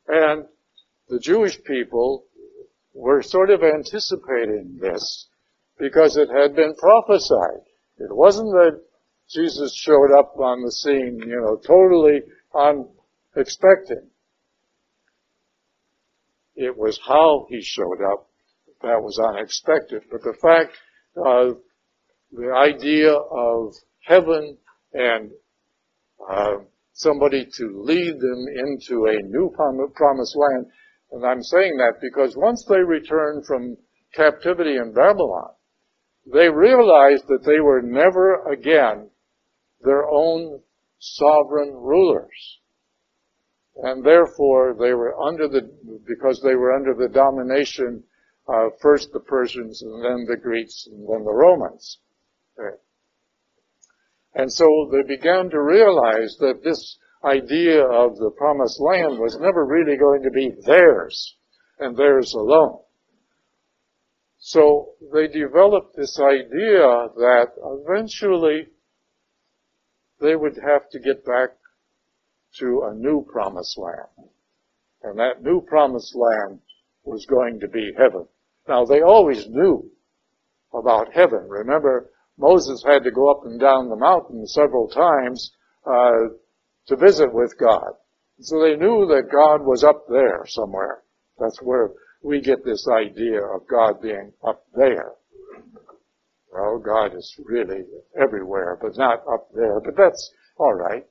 And 0.06 0.46
the 1.08 1.18
Jewish 1.18 1.62
people 1.64 2.24
were 2.94 3.22
sort 3.22 3.50
of 3.50 3.62
anticipating 3.62 4.78
this 4.80 5.28
because 5.78 6.16
it 6.16 6.28
had 6.28 6.54
been 6.54 6.74
prophesied. 6.76 7.64
It 7.98 8.14
wasn't 8.14 8.52
that 8.52 8.80
Jesus 9.32 9.74
showed 9.76 10.12
up 10.18 10.34
on 10.38 10.62
the 10.62 10.72
scene, 10.72 11.20
you 11.24 11.40
know, 11.40 11.56
totally 11.56 12.22
unexpected. 12.54 14.10
It 16.56 16.76
was 16.76 16.98
how 17.06 17.46
he 17.48 17.62
showed 17.62 18.02
up 18.12 18.28
that 18.82 19.00
was 19.00 19.18
unexpected. 19.18 20.02
But 20.10 20.22
the 20.22 20.36
fact 20.40 20.72
of 21.16 21.58
the 22.32 22.52
idea 22.52 23.12
of 23.12 23.74
heaven 24.00 24.58
and 24.92 25.30
uh, 26.28 26.56
somebody 26.92 27.46
to 27.46 27.82
lead 27.82 28.14
them 28.18 28.46
into 28.56 29.06
a 29.06 29.22
new 29.22 29.52
promised 29.94 30.36
land. 30.36 30.66
And 31.12 31.24
I'm 31.24 31.42
saying 31.42 31.76
that 31.76 32.00
because 32.00 32.36
once 32.36 32.64
they 32.68 32.80
returned 32.80 33.46
from 33.46 33.76
captivity 34.14 34.76
in 34.76 34.92
Babylon, 34.92 35.50
they 36.32 36.48
realized 36.48 37.26
that 37.28 37.44
they 37.44 37.60
were 37.60 37.82
never 37.82 38.44
again 38.52 39.10
their 39.82 40.08
own 40.08 40.60
sovereign 40.98 41.72
rulers. 41.72 42.58
And 43.82 44.04
therefore 44.04 44.74
they 44.78 44.92
were 44.92 45.18
under 45.20 45.48
the, 45.48 45.70
because 46.06 46.40
they 46.42 46.54
were 46.54 46.72
under 46.72 46.94
the 46.94 47.12
domination 47.12 48.04
of 48.46 48.72
first 48.80 49.12
the 49.12 49.20
Persians 49.20 49.82
and 49.82 50.04
then 50.04 50.26
the 50.28 50.36
Greeks 50.36 50.86
and 50.86 51.08
then 51.08 51.24
the 51.24 51.32
Romans. 51.32 51.98
Okay. 52.58 52.76
And 54.34 54.52
so 54.52 54.66
they 54.92 55.02
began 55.02 55.50
to 55.50 55.60
realize 55.60 56.36
that 56.40 56.62
this 56.62 56.98
idea 57.24 57.82
of 57.84 58.16
the 58.16 58.30
promised 58.36 58.80
land 58.80 59.18
was 59.18 59.38
never 59.40 59.66
really 59.66 59.96
going 59.96 60.22
to 60.22 60.30
be 60.30 60.52
theirs 60.66 61.36
and 61.78 61.96
theirs 61.96 62.32
alone. 62.34 62.80
So 64.38 64.94
they 65.12 65.28
developed 65.28 65.96
this 65.96 66.18
idea 66.18 67.08
that 67.16 67.48
eventually 67.62 68.68
they 70.20 70.36
would 70.36 70.56
have 70.56 70.88
to 70.90 70.98
get 70.98 71.24
back 71.24 71.50
to 72.58 72.82
a 72.90 72.94
new 72.94 73.24
promised 73.30 73.78
land. 73.78 74.28
And 75.02 75.18
that 75.18 75.42
new 75.42 75.60
promised 75.60 76.14
land 76.14 76.60
was 77.04 77.26
going 77.26 77.60
to 77.60 77.68
be 77.68 77.92
heaven. 77.96 78.26
Now 78.68 78.84
they 78.84 79.00
always 79.00 79.48
knew 79.48 79.90
about 80.72 81.12
heaven. 81.12 81.48
Remember, 81.48 82.10
Moses 82.38 82.82
had 82.84 83.04
to 83.04 83.10
go 83.10 83.30
up 83.30 83.44
and 83.44 83.58
down 83.58 83.88
the 83.88 83.96
mountain 83.96 84.46
several 84.46 84.88
times 84.88 85.52
uh, 85.86 86.28
to 86.86 86.96
visit 86.96 87.32
with 87.32 87.58
God. 87.58 87.92
So 88.40 88.60
they 88.60 88.76
knew 88.76 89.06
that 89.06 89.30
God 89.32 89.64
was 89.64 89.84
up 89.84 90.06
there 90.08 90.44
somewhere. 90.46 91.02
That's 91.38 91.60
where 91.62 91.90
we 92.22 92.40
get 92.40 92.64
this 92.64 92.86
idea 92.88 93.42
of 93.42 93.66
God 93.68 94.00
being 94.00 94.32
up 94.46 94.64
there. 94.74 95.12
Well, 96.52 96.78
God 96.78 97.16
is 97.16 97.38
really 97.44 97.84
everywhere, 98.20 98.78
but 98.80 98.96
not 98.96 99.22
up 99.32 99.48
there. 99.54 99.80
But 99.80 99.96
that's 99.96 100.32
alright. 100.58 101.06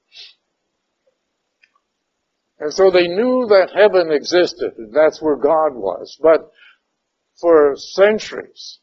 And 2.60 2.74
so 2.74 2.92
they 2.92 3.08
knew 3.08 3.48
that 3.48 3.72
heaven 3.74 4.12
existed, 4.12 4.74
and 4.78 4.94
that's 4.94 5.22
where 5.22 5.38
God 5.38 5.76
was. 5.76 6.18
But 6.22 6.52
for 7.40 7.76
centuries, 7.78 8.80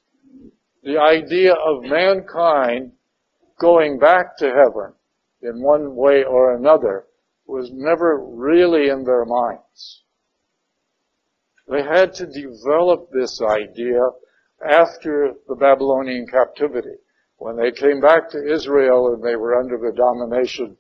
the 0.82 0.98
idea 0.98 1.52
of 1.52 1.82
mankind 1.82 2.92
going 3.58 3.98
back 3.98 4.38
to 4.38 4.46
heaven 4.46 4.94
in 5.42 5.62
one 5.62 5.94
way 5.94 6.24
or 6.24 6.54
another 6.56 7.04
was 7.46 7.70
never 7.72 8.18
really 8.18 8.88
in 8.88 9.04
their 9.04 9.24
minds. 9.24 10.02
They 11.68 11.82
had 11.82 12.14
to 12.14 12.26
develop 12.26 13.10
this 13.10 13.40
idea 13.42 14.00
after 14.64 15.34
the 15.48 15.56
Babylonian 15.56 16.26
captivity. 16.26 16.96
When 17.38 17.56
they 17.56 17.70
came 17.70 18.00
back 18.00 18.30
to 18.30 18.52
Israel 18.52 19.12
and 19.12 19.22
they 19.22 19.36
were 19.36 19.56
under 19.56 19.76
the 19.76 19.92
domination 19.92 20.76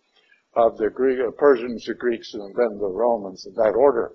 of 0.54 0.78
the 0.78 0.88
Greek, 0.88 1.18
uh, 1.20 1.30
Persians, 1.32 1.84
the 1.84 1.94
Greeks, 1.94 2.32
and 2.32 2.54
then 2.54 2.78
the 2.78 2.88
Romans 2.88 3.46
in 3.46 3.54
that 3.54 3.74
order, 3.76 4.12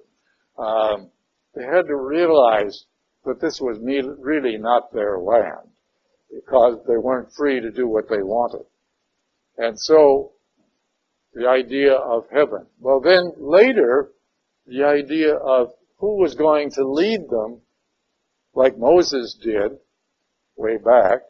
um, 0.57 1.11
they 1.55 1.63
had 1.63 1.85
to 1.85 1.95
realize 1.95 2.85
that 3.25 3.39
this 3.39 3.61
was 3.61 3.77
really 4.19 4.57
not 4.57 4.91
their 4.91 5.19
land 5.19 5.69
because 6.33 6.79
they 6.87 6.97
weren't 6.97 7.31
free 7.37 7.59
to 7.59 7.71
do 7.71 7.87
what 7.87 8.09
they 8.09 8.23
wanted. 8.23 8.65
And 9.57 9.79
so, 9.79 10.31
the 11.33 11.47
idea 11.47 11.93
of 11.93 12.25
heaven. 12.31 12.65
Well 12.79 13.01
then, 13.01 13.33
later, 13.37 14.11
the 14.65 14.83
idea 14.83 15.35
of 15.35 15.73
who 15.97 16.19
was 16.19 16.35
going 16.35 16.71
to 16.71 16.83
lead 16.87 17.29
them, 17.29 17.61
like 18.53 18.77
Moses 18.77 19.37
did, 19.41 19.77
way 20.55 20.77
back, 20.77 21.21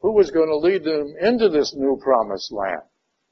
who 0.00 0.12
was 0.12 0.30
going 0.30 0.48
to 0.48 0.56
lead 0.56 0.84
them 0.84 1.14
into 1.20 1.48
this 1.48 1.74
new 1.74 1.98
promised 2.02 2.52
land, 2.52 2.82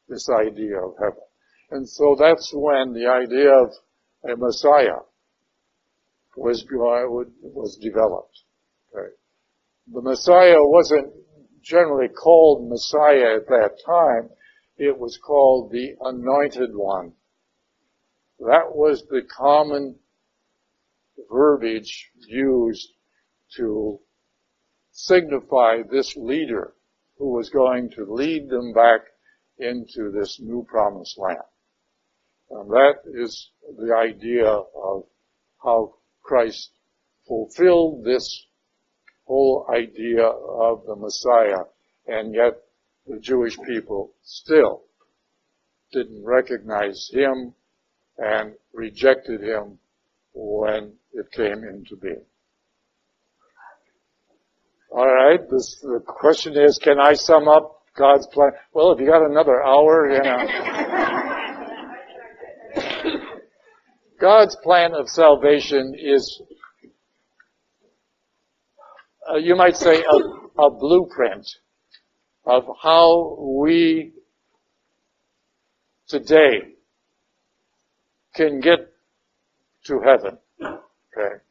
this 0.08 0.28
idea 0.28 0.78
of 0.78 0.94
heaven. 0.98 1.22
And 1.70 1.88
so 1.88 2.16
that's 2.18 2.52
when 2.54 2.92
the 2.92 3.06
idea 3.06 3.50
of 3.50 3.72
a 4.24 4.36
Messiah 4.36 5.02
was, 6.36 6.64
was 6.70 7.78
developed. 7.80 8.40
Okay. 8.94 9.12
The 9.92 10.02
Messiah 10.02 10.58
wasn't 10.58 11.12
generally 11.62 12.08
called 12.08 12.68
Messiah 12.68 13.36
at 13.36 13.46
that 13.48 13.78
time. 13.86 14.30
It 14.76 14.98
was 14.98 15.18
called 15.18 15.70
the 15.70 15.94
Anointed 16.00 16.70
One. 16.74 17.12
That 18.40 18.74
was 18.74 19.04
the 19.08 19.22
common 19.22 19.96
verbiage 21.30 22.10
used 22.26 22.88
to 23.56 24.00
signify 24.90 25.82
this 25.90 26.16
leader 26.16 26.74
who 27.18 27.32
was 27.32 27.50
going 27.50 27.90
to 27.90 28.12
lead 28.12 28.48
them 28.48 28.72
back 28.72 29.00
into 29.58 30.10
this 30.10 30.40
new 30.40 30.64
promised 30.68 31.18
land. 31.18 31.38
And 32.50 32.70
that 32.70 32.94
is 33.06 33.50
the 33.78 33.94
idea 33.94 34.46
of 34.46 35.04
how 35.62 35.94
Christ 36.22 36.70
fulfilled 37.26 38.04
this 38.04 38.46
whole 39.26 39.66
idea 39.74 40.26
of 40.26 40.84
the 40.86 40.96
Messiah, 40.96 41.64
and 42.06 42.34
yet 42.34 42.60
the 43.06 43.18
Jewish 43.18 43.58
people 43.66 44.12
still 44.22 44.82
didn't 45.92 46.24
recognize 46.24 47.08
him 47.12 47.54
and 48.18 48.54
rejected 48.72 49.40
him 49.40 49.78
when 50.34 50.92
it 51.12 51.30
came 51.32 51.64
into 51.64 51.96
being. 51.96 52.24
All 54.94 55.12
right. 55.12 55.40
This, 55.50 55.80
the 55.82 56.00
question 56.06 56.56
is, 56.56 56.78
can 56.78 57.00
I 57.00 57.14
sum 57.14 57.48
up 57.48 57.82
God's 57.96 58.28
plan? 58.28 58.52
Well, 58.72 58.92
if 58.92 59.00
you 59.00 59.06
got 59.06 59.28
another 59.28 59.60
hour, 59.60 60.08
you 60.08 60.22
know. 60.22 60.38
God's 64.20 64.56
plan 64.62 64.94
of 64.94 65.08
salvation 65.08 65.96
is, 65.98 66.40
uh, 69.28 69.34
you 69.34 69.56
might 69.56 69.76
say, 69.76 70.00
a, 70.00 70.62
a 70.62 70.70
blueprint 70.70 71.48
of 72.46 72.62
how 72.80 73.36
we 73.40 74.12
today 76.06 76.76
can 78.36 78.60
get 78.60 78.92
to 79.86 80.00
heaven. 80.06 80.38
Okay. 80.62 81.42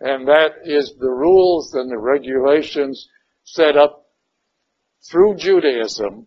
And 0.00 0.28
that 0.28 0.50
is 0.64 0.94
the 0.98 1.10
rules 1.10 1.74
and 1.74 1.90
the 1.90 1.98
regulations 1.98 3.08
set 3.44 3.76
up 3.76 4.06
through 5.10 5.36
Judaism. 5.36 6.26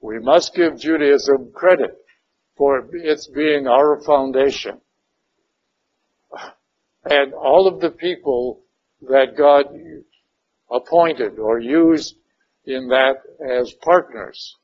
We 0.00 0.18
must 0.18 0.54
give 0.54 0.78
Judaism 0.78 1.52
credit 1.54 1.96
for 2.56 2.88
its 2.92 3.28
being 3.28 3.66
our 3.66 4.00
foundation. 4.00 4.80
And 7.04 7.34
all 7.34 7.68
of 7.68 7.80
the 7.80 7.90
people 7.90 8.62
that 9.02 9.36
God 9.36 9.66
appointed 10.70 11.38
or 11.38 11.60
used 11.60 12.16
in 12.64 12.88
that 12.88 13.16
as 13.46 13.72
partners 13.82 14.56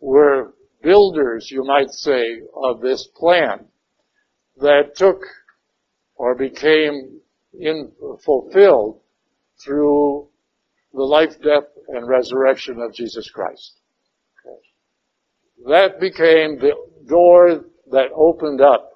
were 0.00 0.54
builders, 0.82 1.50
you 1.50 1.64
might 1.64 1.90
say, 1.90 2.40
of 2.54 2.80
this 2.80 3.06
plan 3.16 3.66
that 4.60 4.96
took 4.96 5.20
or 6.16 6.34
became 6.34 7.20
in, 7.58 7.92
fulfilled 8.24 9.00
through 9.64 10.28
the 10.92 11.02
life, 11.02 11.40
death, 11.42 11.64
and 11.88 12.08
resurrection 12.08 12.80
of 12.80 12.94
Jesus 12.94 13.30
Christ. 13.30 13.80
Okay. 14.46 15.70
That 15.70 16.00
became 16.00 16.58
the 16.58 16.74
door 17.06 17.64
that 17.90 18.10
opened 18.14 18.60
up 18.60 18.90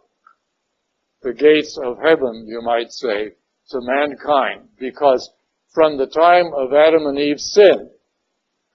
the 1.22 1.32
gates 1.32 1.78
of 1.82 1.98
heaven, 1.98 2.46
you 2.46 2.62
might 2.62 2.92
say, 2.92 3.32
to 3.70 3.80
mankind, 3.80 4.68
because 4.78 5.30
from 5.74 5.98
the 5.98 6.06
time 6.06 6.52
of 6.54 6.72
Adam 6.72 7.06
and 7.06 7.18
Eve's 7.18 7.52
sin 7.52 7.90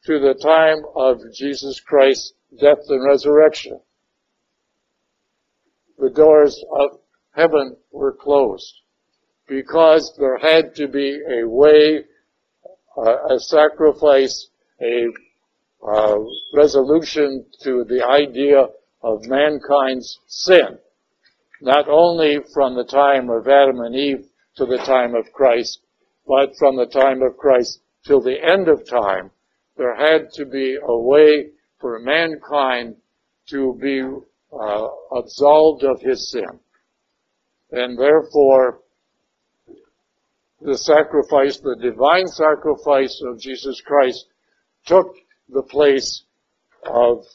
to 0.05 0.19
the 0.19 0.35
time 0.35 0.83
of 0.95 1.19
Jesus 1.33 1.79
Christ's 1.79 2.33
death 2.59 2.79
and 2.89 3.03
resurrection, 3.05 3.79
the 5.97 6.09
doors 6.09 6.63
of 6.77 6.99
heaven 7.35 7.75
were 7.91 8.13
closed 8.13 8.73
because 9.47 10.15
there 10.19 10.37
had 10.37 10.75
to 10.75 10.87
be 10.87 11.19
a 11.41 11.47
way, 11.47 12.05
uh, 12.97 13.35
a 13.35 13.39
sacrifice, 13.39 14.47
a 14.81 15.07
uh, 15.85 16.15
resolution 16.55 17.45
to 17.61 17.83
the 17.83 18.05
idea 18.05 18.67
of 19.01 19.25
mankind's 19.27 20.19
sin. 20.27 20.77
Not 21.61 21.87
only 21.89 22.39
from 22.53 22.75
the 22.75 22.85
time 22.85 23.29
of 23.29 23.47
Adam 23.47 23.81
and 23.81 23.95
Eve 23.95 24.25
to 24.57 24.65
the 24.65 24.77
time 24.77 25.15
of 25.15 25.31
Christ, 25.33 25.79
but 26.27 26.55
from 26.57 26.77
the 26.77 26.85
time 26.85 27.21
of 27.21 27.37
Christ 27.37 27.79
till 28.05 28.21
the 28.21 28.41
end 28.41 28.67
of 28.67 28.87
time, 28.87 29.31
there 29.77 29.95
had 29.95 30.31
to 30.33 30.45
be 30.45 30.77
a 30.81 30.97
way 30.97 31.49
for 31.79 31.99
mankind 31.99 32.95
to 33.49 33.77
be 33.81 34.01
uh, 34.01 34.87
absolved 35.11 35.83
of 35.83 35.99
his 36.01 36.31
sin. 36.31 36.59
And 37.73 37.97
therefore, 37.97 38.81
the 40.61 40.77
sacrifice, 40.77 41.59
the 41.59 41.75
divine 41.75 42.27
sacrifice 42.27 43.19
of 43.25 43.39
Jesus 43.39 43.81
Christ 43.81 44.27
took 44.85 45.15
the 45.49 45.63
place 45.63 46.23
of 46.85 47.25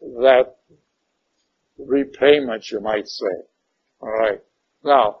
that 0.00 0.56
repayment, 1.78 2.70
you 2.70 2.80
might 2.80 3.08
say. 3.08 3.26
Alright. 4.02 4.40
Now, 4.84 5.20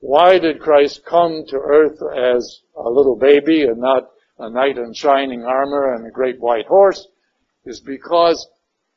why 0.00 0.38
did 0.38 0.60
Christ 0.60 1.06
come 1.06 1.44
to 1.48 1.56
earth 1.56 1.98
as 2.14 2.60
a 2.76 2.90
little 2.90 3.16
baby 3.16 3.62
and 3.62 3.78
not 3.78 4.10
a 4.38 4.50
knight 4.50 4.76
in 4.76 4.92
shining 4.92 5.44
armor 5.44 5.94
and 5.94 6.06
a 6.06 6.10
great 6.10 6.38
white 6.40 6.66
horse? 6.66 7.08
Is 7.64 7.80
because 7.80 8.46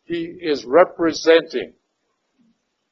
he 0.03 0.26
is 0.26 0.66
representing, 0.66 1.74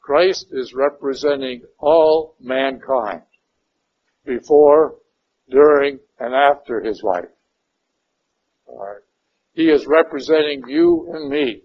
Christ 0.07 0.47
is 0.53 0.73
representing 0.73 1.63
all 1.79 2.37
mankind 2.39 3.23
before, 4.25 4.95
during, 5.49 5.99
and 6.17 6.33
after 6.33 6.81
his 6.81 7.03
life. 7.03 7.27
Alright. 8.69 9.01
He 9.51 9.63
is 9.63 9.85
representing 9.85 10.63
you 10.69 11.11
and 11.13 11.29
me. 11.29 11.61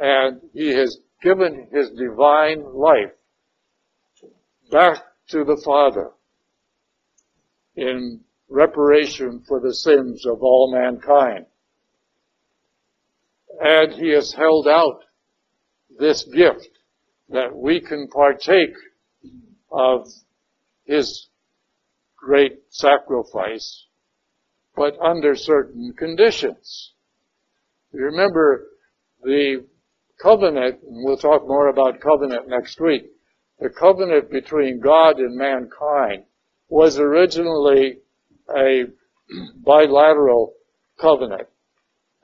And 0.00 0.40
he 0.52 0.74
has 0.74 0.98
given 1.22 1.68
his 1.70 1.90
divine 1.90 2.64
life 2.74 3.12
back 4.72 4.98
to 5.28 5.44
the 5.44 5.62
Father 5.64 6.10
in 7.76 8.18
reparation 8.48 9.44
for 9.46 9.60
the 9.60 9.74
sins 9.74 10.26
of 10.26 10.42
all 10.42 10.72
mankind. 10.74 11.46
And 13.60 13.92
he 13.92 14.10
has 14.10 14.32
held 14.32 14.66
out 14.66 15.03
this 15.98 16.24
gift 16.24 16.68
that 17.28 17.54
we 17.54 17.80
can 17.80 18.08
partake 18.08 18.74
of 19.70 20.06
his 20.84 21.28
great 22.16 22.58
sacrifice, 22.70 23.86
but 24.76 24.98
under 25.00 25.34
certain 25.34 25.94
conditions. 25.96 26.92
You 27.92 28.04
remember 28.04 28.66
the 29.22 29.64
covenant, 30.22 30.82
and 30.82 31.04
we'll 31.04 31.16
talk 31.16 31.46
more 31.46 31.68
about 31.68 32.00
covenant 32.00 32.48
next 32.48 32.80
week, 32.80 33.04
the 33.60 33.70
covenant 33.70 34.30
between 34.30 34.80
God 34.80 35.18
and 35.18 35.36
mankind 35.36 36.24
was 36.68 36.98
originally 36.98 37.98
a 38.54 38.84
bilateral 39.56 40.54
covenant. 41.00 41.48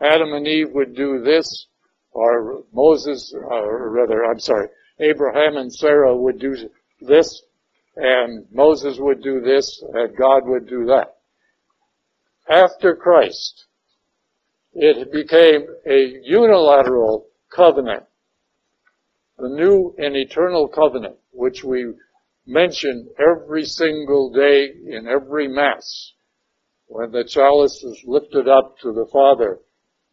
Adam 0.00 0.32
and 0.32 0.46
Eve 0.46 0.70
would 0.72 0.94
do 0.94 1.22
this, 1.22 1.66
or 2.12 2.64
Moses, 2.72 3.32
or 3.34 3.90
rather, 3.90 4.24
I'm 4.24 4.40
sorry, 4.40 4.68
Abraham 4.98 5.56
and 5.56 5.72
Sarah 5.72 6.16
would 6.16 6.38
do 6.38 6.56
this, 7.00 7.42
and 7.96 8.46
Moses 8.52 8.98
would 8.98 9.22
do 9.22 9.40
this, 9.40 9.82
and 9.94 10.16
God 10.16 10.42
would 10.46 10.68
do 10.68 10.86
that. 10.86 11.16
After 12.48 12.96
Christ, 12.96 13.66
it 14.72 15.12
became 15.12 15.66
a 15.86 16.20
unilateral 16.24 17.26
covenant. 17.54 18.04
The 19.38 19.48
new 19.48 19.94
and 19.98 20.16
eternal 20.16 20.68
covenant, 20.68 21.16
which 21.32 21.64
we 21.64 21.94
mention 22.46 23.08
every 23.18 23.64
single 23.64 24.30
day 24.32 24.72
in 24.86 25.06
every 25.08 25.48
Mass, 25.48 26.12
when 26.86 27.12
the 27.12 27.24
chalice 27.24 27.82
is 27.84 28.02
lifted 28.04 28.48
up 28.48 28.78
to 28.80 28.92
the 28.92 29.06
Father, 29.12 29.61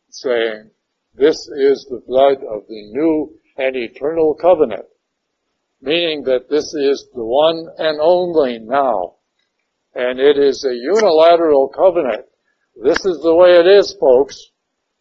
saying, 0.10 0.70
this 1.18 1.48
is 1.48 1.88
the 1.90 2.04
blood 2.06 2.44
of 2.44 2.68
the 2.68 2.92
new 2.92 3.40
and 3.58 3.76
eternal 3.76 4.36
covenant, 4.36 4.86
meaning 5.82 6.24
that 6.26 6.48
this 6.48 6.72
is 6.76 7.10
the 7.16 7.26
one 7.26 7.68
and 7.80 8.00
only 8.00 8.60
now. 8.60 9.16
And 9.96 10.20
it 10.20 10.38
is 10.38 10.64
a 10.64 10.76
unilateral 10.76 11.70
covenant. 11.70 12.26
This 12.84 13.04
is 13.04 13.20
the 13.24 13.34
way 13.34 13.58
it 13.58 13.66
is, 13.66 13.98
folks. 14.00 14.52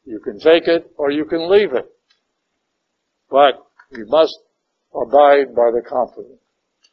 You 0.06 0.20
can 0.20 0.40
take 0.40 0.66
it 0.66 0.90
or 0.96 1.10
you 1.10 1.26
can 1.26 1.50
leave 1.50 1.74
it. 1.74 1.86
But 3.28 3.56
you 3.90 4.06
must 4.06 4.38
abide 4.94 5.54
by 5.54 5.70
the 5.70 5.82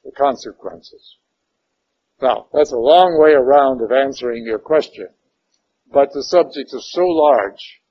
the 0.04 0.12
consequences. 0.12 1.18
Now, 2.22 2.48
that's 2.52 2.74
a 2.74 2.78
long 2.78 3.18
way 3.22 3.32
around 3.32 3.82
of 3.82 3.92
answering 3.94 4.44
your 4.44 4.60
question, 4.60 5.08
but 5.94 6.12
the 6.12 6.24
subject 6.24 6.74
is 6.74 6.92
so 6.92 7.06
large 7.06 7.83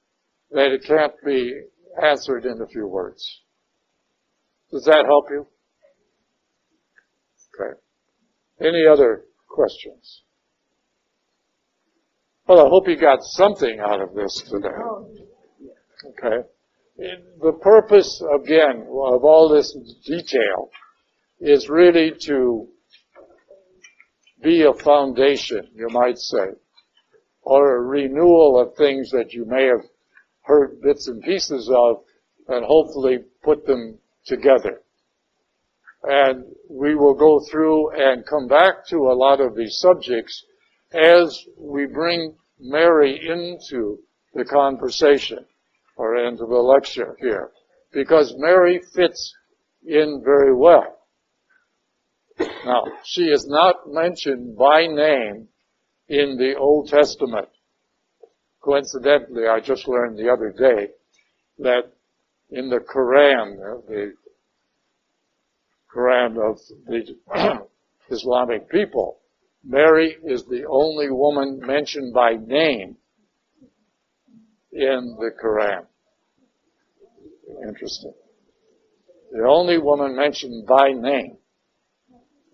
that 0.52 0.72
it 0.72 0.84
can't 0.86 1.14
be 1.24 1.62
answered 2.02 2.44
in 2.44 2.60
a 2.60 2.66
few 2.66 2.86
words. 2.86 3.42
Does 4.70 4.84
that 4.84 5.04
help 5.06 5.26
you? 5.30 5.46
Okay. 7.54 7.78
Any 8.60 8.86
other 8.86 9.24
questions? 9.48 10.22
Well, 12.46 12.66
I 12.66 12.68
hope 12.68 12.88
you 12.88 12.96
got 12.96 13.18
something 13.22 13.80
out 13.80 14.00
of 14.00 14.14
this 14.14 14.42
today. 14.50 14.68
Oh, 14.78 15.08
okay. 16.08 16.48
The 17.40 17.52
purpose, 17.60 18.22
again, 18.42 18.82
of 18.82 19.24
all 19.24 19.48
this 19.48 19.76
detail 20.06 20.70
is 21.40 21.68
really 21.68 22.12
to 22.26 22.68
be 24.42 24.62
a 24.62 24.72
foundation, 24.82 25.68
you 25.74 25.88
might 25.90 26.18
say, 26.18 26.46
or 27.42 27.76
a 27.76 27.80
renewal 27.80 28.60
of 28.60 28.76
things 28.76 29.10
that 29.10 29.32
you 29.32 29.44
may 29.46 29.66
have 29.66 29.88
heard 30.42 30.80
bits 30.80 31.08
and 31.08 31.22
pieces 31.22 31.70
of 31.74 32.02
and 32.48 32.64
hopefully 32.64 33.18
put 33.42 33.66
them 33.66 33.98
together. 34.26 34.82
And 36.02 36.44
we 36.68 36.94
will 36.94 37.14
go 37.14 37.40
through 37.50 37.92
and 37.92 38.26
come 38.26 38.48
back 38.48 38.86
to 38.88 38.96
a 38.96 39.14
lot 39.14 39.40
of 39.40 39.54
these 39.54 39.78
subjects 39.78 40.44
as 40.92 41.46
we 41.56 41.86
bring 41.86 42.34
Mary 42.58 43.20
into 43.28 43.98
the 44.34 44.44
conversation 44.44 45.44
or 45.96 46.16
into 46.16 46.44
the 46.46 46.54
lecture 46.54 47.16
here. 47.20 47.50
Because 47.92 48.34
Mary 48.36 48.80
fits 48.94 49.34
in 49.84 50.22
very 50.24 50.54
well. 50.54 50.98
Now, 52.64 52.84
she 53.04 53.22
is 53.22 53.46
not 53.46 53.88
mentioned 53.88 54.56
by 54.56 54.86
name 54.86 55.48
in 56.08 56.36
the 56.36 56.54
Old 56.58 56.88
Testament. 56.88 57.48
Coincidentally, 58.62 59.48
I 59.48 59.60
just 59.60 59.88
learned 59.88 60.16
the 60.16 60.30
other 60.30 60.50
day 60.50 60.92
that 61.58 61.92
in 62.50 62.70
the 62.70 62.78
Quran, 62.78 63.56
the 63.88 64.14
Quran 65.94 66.50
of 66.50 66.58
the 66.86 67.66
Islamic 68.10 68.68
people, 68.70 69.18
Mary 69.64 70.16
is 70.24 70.44
the 70.44 70.64
only 70.68 71.10
woman 71.10 71.60
mentioned 71.64 72.14
by 72.14 72.34
name 72.34 72.96
in 74.72 75.16
the 75.18 75.30
Quran. 75.42 75.86
Interesting. 77.66 78.14
The 79.32 79.44
only 79.48 79.78
woman 79.78 80.14
mentioned 80.14 80.66
by 80.66 80.90
name 80.92 81.36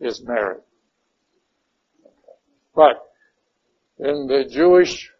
is 0.01 0.23
Mary. 0.25 0.61
But 2.75 3.03
in 3.99 4.27
the 4.27 4.45
Jewish 4.51 5.11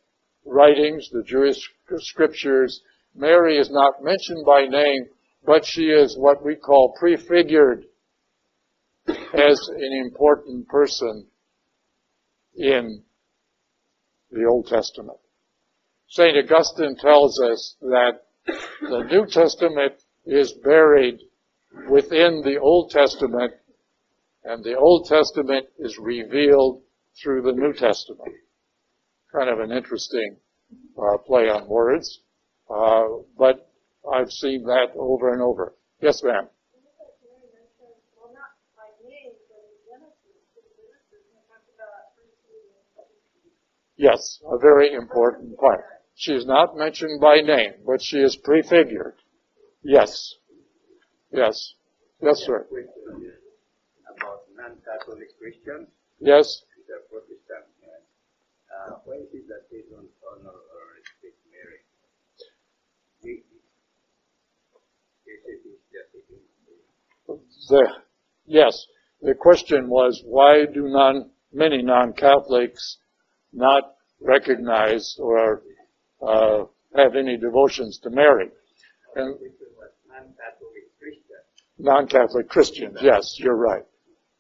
writings, 0.49 1.09
the 1.11 1.23
Jewish 1.23 1.71
scriptures, 1.99 2.83
Mary 3.15 3.59
is 3.59 3.71
not 3.71 4.03
mentioned 4.03 4.45
by 4.47 4.67
name, 4.67 5.07
but 5.45 5.65
she 5.65 5.87
is 5.87 6.17
what 6.17 6.45
we 6.45 6.57
call 6.57 6.95
prefigured 6.99 7.85
as 9.07 9.69
an 9.69 10.07
important 10.07 10.69
person 10.69 11.27
in 12.57 13.03
the 14.31 14.45
Old 14.45 14.67
Testament. 14.67 15.19
St. 16.09 16.37
Augustine 16.37 16.97
tells 16.97 17.41
us 17.41 17.77
that 17.81 18.21
the 18.81 19.05
New 19.11 19.27
Testament 19.27 19.95
is 20.27 20.53
buried 20.65 21.19
within 21.89 22.43
the 22.43 22.59
Old 22.59 22.91
Testament 22.91 23.53
and 24.45 24.65
the 24.65 24.77
Old 24.77 25.07
Testament 25.07 25.67
is 25.79 25.99
revealed 25.99 26.83
through 27.23 27.43
the 27.43 27.53
New 27.53 27.73
Testament. 27.73 28.35
Kind 29.33 29.51
of 29.51 29.61
an 29.61 29.73
interesting 29.73 30.37
uh, 30.99 31.19
play 31.19 31.49
on 31.49 31.69
words, 31.69 32.21
uh, 32.71 33.03
but 33.37 33.71
I've 34.13 34.31
seen 34.31 34.65
that 34.65 34.89
over 34.97 35.33
and 35.33 35.43
over. 35.43 35.75
Yes, 36.01 36.23
ma'am. 36.23 36.49
Yes, 43.99 44.41
a 44.49 44.57
very 44.59 44.95
important 44.95 45.59
point. 45.59 45.81
She 46.15 46.33
is 46.33 46.47
not 46.47 46.77
mentioned 46.77 47.21
by 47.21 47.41
name, 47.41 47.75
but 47.85 48.01
she 48.01 48.19
is 48.19 48.37
prefigured. 48.37 49.15
Yes. 49.83 50.35
Yes. 51.33 51.75
Yes, 52.23 52.39
sir. 52.45 52.67
About 54.17 54.41
non-Catholic 54.57 55.29
Christians. 55.39 55.89
Yes. 56.21 56.63
Uh, 58.79 58.91
the 59.07 59.15
honor 60.31 60.51
or 60.51 60.83
respect 60.95 61.37
Mary? 61.51 61.81
They, 63.23 63.43
the, 67.69 67.89
yes, 68.47 68.87
the 69.21 69.35
question 69.35 69.89
was 69.89 70.23
why 70.25 70.67
do 70.67 70.89
non, 70.89 71.31
many 71.53 71.83
non-Catholics 71.83 72.99
not 73.53 73.95
recognize 74.21 75.17
or 75.19 75.63
uh, 76.27 76.65
have 76.95 77.17
any 77.17 77.37
devotions 77.37 77.99
to 78.05 78.11
Mary? 78.11 78.51
And 79.17 79.37
non-Catholic 81.79 82.49
Christians, 82.49 82.99
yes, 83.03 83.39
you're 83.39 83.57
right. 83.57 83.85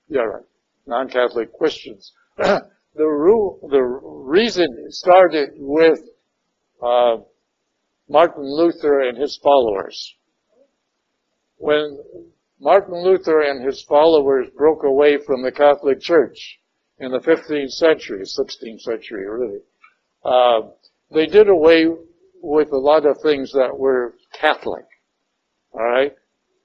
You're 0.08 0.30
right. 0.30 0.44
Non-Catholic 0.86 1.52
Christians. 1.58 2.12
the 2.98 3.06
rule, 3.06 3.60
the 3.70 3.82
reason 3.82 4.68
started 4.90 5.50
with 5.54 6.00
uh, 6.82 7.18
Martin 8.08 8.44
Luther 8.44 9.00
and 9.02 9.16
his 9.16 9.36
followers. 9.36 10.14
When 11.58 11.98
Martin 12.60 13.02
Luther 13.04 13.40
and 13.40 13.64
his 13.64 13.82
followers 13.82 14.48
broke 14.56 14.82
away 14.82 15.18
from 15.18 15.42
the 15.42 15.52
Catholic 15.52 16.00
Church 16.00 16.58
in 16.98 17.12
the 17.12 17.20
15th 17.20 17.70
century, 17.70 18.22
16th 18.22 18.80
century 18.80 19.28
really, 19.28 19.60
uh, 20.24 20.68
they 21.12 21.26
did 21.26 21.48
away 21.48 21.86
with 22.42 22.72
a 22.72 22.78
lot 22.78 23.06
of 23.06 23.20
things 23.22 23.52
that 23.52 23.78
were 23.78 24.14
Catholic. 24.32 24.86
All 25.72 25.84
right? 25.84 26.14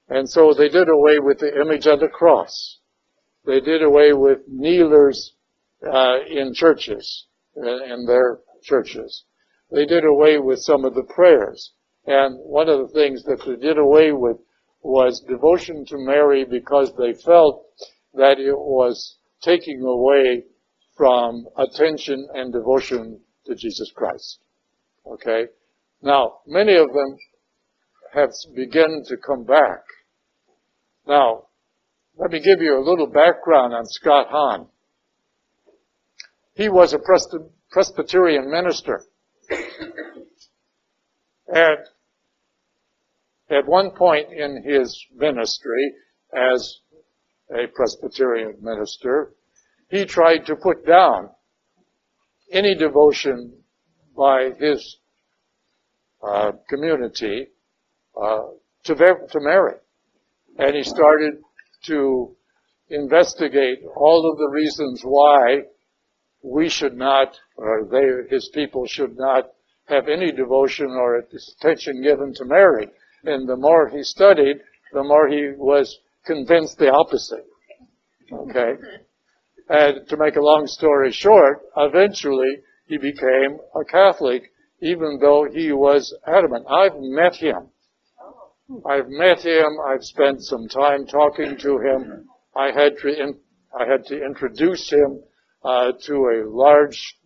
And 0.08 0.28
so 0.28 0.52
they 0.52 0.68
did 0.68 0.88
away 0.88 1.20
with 1.20 1.38
the 1.38 1.60
image 1.60 1.86
of 1.86 2.00
the 2.00 2.08
cross. 2.08 2.80
They 3.46 3.60
did 3.60 3.82
away 3.82 4.12
with 4.12 4.40
kneelers 4.48 5.33
uh, 5.92 6.18
in 6.28 6.54
churches, 6.54 7.26
uh, 7.56 7.84
in 7.84 8.06
their 8.06 8.40
churches. 8.62 9.24
They 9.70 9.86
did 9.86 10.04
away 10.04 10.38
with 10.38 10.60
some 10.60 10.84
of 10.84 10.94
the 10.94 11.02
prayers. 11.02 11.72
And 12.06 12.38
one 12.38 12.68
of 12.68 12.80
the 12.80 12.92
things 12.92 13.22
that 13.24 13.42
they 13.46 13.56
did 13.56 13.78
away 13.78 14.12
with 14.12 14.36
was 14.82 15.20
devotion 15.20 15.84
to 15.86 15.96
Mary 15.98 16.44
because 16.44 16.92
they 16.98 17.14
felt 17.14 17.64
that 18.12 18.38
it 18.38 18.56
was 18.56 19.16
taking 19.42 19.82
away 19.82 20.44
from 20.96 21.46
attention 21.56 22.28
and 22.34 22.52
devotion 22.52 23.20
to 23.46 23.54
Jesus 23.54 23.90
Christ. 23.94 24.40
Okay? 25.06 25.46
Now, 26.02 26.40
many 26.46 26.76
of 26.76 26.88
them 26.88 27.16
have 28.12 28.30
begun 28.54 29.02
to 29.08 29.16
come 29.16 29.44
back. 29.44 29.82
Now, 31.06 31.44
let 32.16 32.30
me 32.30 32.40
give 32.40 32.60
you 32.60 32.78
a 32.78 32.84
little 32.88 33.08
background 33.08 33.74
on 33.74 33.86
Scott 33.86 34.28
Hahn. 34.30 34.68
He 36.54 36.68
was 36.68 36.92
a 36.92 36.98
Presby- 36.98 37.50
Presbyterian 37.70 38.50
minister. 38.50 39.04
And 41.46 41.78
at 43.50 43.66
one 43.66 43.90
point 43.90 44.32
in 44.32 44.62
his 44.64 45.06
ministry, 45.14 45.94
as 46.32 46.78
a 47.50 47.66
Presbyterian 47.74 48.56
minister, 48.60 49.34
he 49.90 50.04
tried 50.04 50.46
to 50.46 50.56
put 50.56 50.86
down 50.86 51.30
any 52.50 52.74
devotion 52.74 53.52
by 54.16 54.50
his 54.58 54.98
uh, 56.26 56.52
community 56.68 57.48
uh, 58.20 58.42
to, 58.84 58.94
to 58.94 59.40
Mary. 59.40 59.74
And 60.58 60.74
he 60.74 60.82
started 60.82 61.34
to 61.86 62.34
investigate 62.88 63.80
all 63.96 64.30
of 64.30 64.38
the 64.38 64.48
reasons 64.48 65.02
why 65.04 65.62
we 66.44 66.68
should 66.68 66.94
not, 66.94 67.34
or 67.56 67.88
they, 67.90 68.34
his 68.34 68.50
people 68.52 68.86
should 68.86 69.16
not 69.16 69.44
have 69.86 70.08
any 70.08 70.30
devotion 70.30 70.90
or 70.90 71.16
attention 71.16 72.02
given 72.02 72.34
to 72.34 72.44
Mary. 72.44 72.88
And 73.24 73.48
the 73.48 73.56
more 73.56 73.88
he 73.88 74.02
studied, 74.02 74.58
the 74.92 75.02
more 75.02 75.26
he 75.28 75.52
was 75.56 75.98
convinced 76.26 76.78
the 76.78 76.92
opposite. 76.92 77.46
Okay? 78.30 78.74
And 79.70 80.06
to 80.08 80.16
make 80.18 80.36
a 80.36 80.42
long 80.42 80.66
story 80.66 81.12
short, 81.12 81.62
eventually 81.76 82.60
he 82.86 82.98
became 82.98 83.58
a 83.74 83.84
Catholic, 83.84 84.42
even 84.82 85.18
though 85.20 85.46
he 85.50 85.72
was 85.72 86.14
adamant. 86.26 86.66
I've 86.68 86.96
met 86.96 87.36
him. 87.36 87.70
I've 88.86 89.08
met 89.08 89.40
him. 89.40 89.78
I've 89.86 90.04
spent 90.04 90.42
some 90.42 90.68
time 90.68 91.06
talking 91.06 91.56
to 91.56 91.78
him. 91.78 92.28
I 92.54 92.66
had 92.66 92.98
to, 92.98 93.08
in, 93.08 93.38
I 93.78 93.86
had 93.90 94.04
to 94.06 94.22
introduce 94.22 94.90
him 94.90 95.22
uh, 95.64 95.92
to 96.06 96.14
a 96.14 96.44
large, 96.46 97.16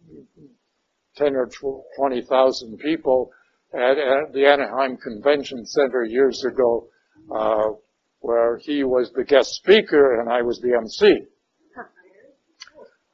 ten 1.16 1.34
or 1.34 1.50
twenty 1.96 2.22
thousand 2.22 2.78
people 2.78 3.30
at, 3.74 3.98
at 3.98 4.32
the 4.32 4.46
Anaheim 4.46 4.96
Convention 4.96 5.66
Center 5.66 6.04
years 6.04 6.44
ago, 6.44 6.88
uh, 7.34 7.70
where 8.20 8.58
he 8.58 8.84
was 8.84 9.12
the 9.12 9.24
guest 9.24 9.50
speaker 9.54 10.20
and 10.20 10.30
I 10.30 10.42
was 10.42 10.60
the 10.60 10.76
MC. 10.76 11.22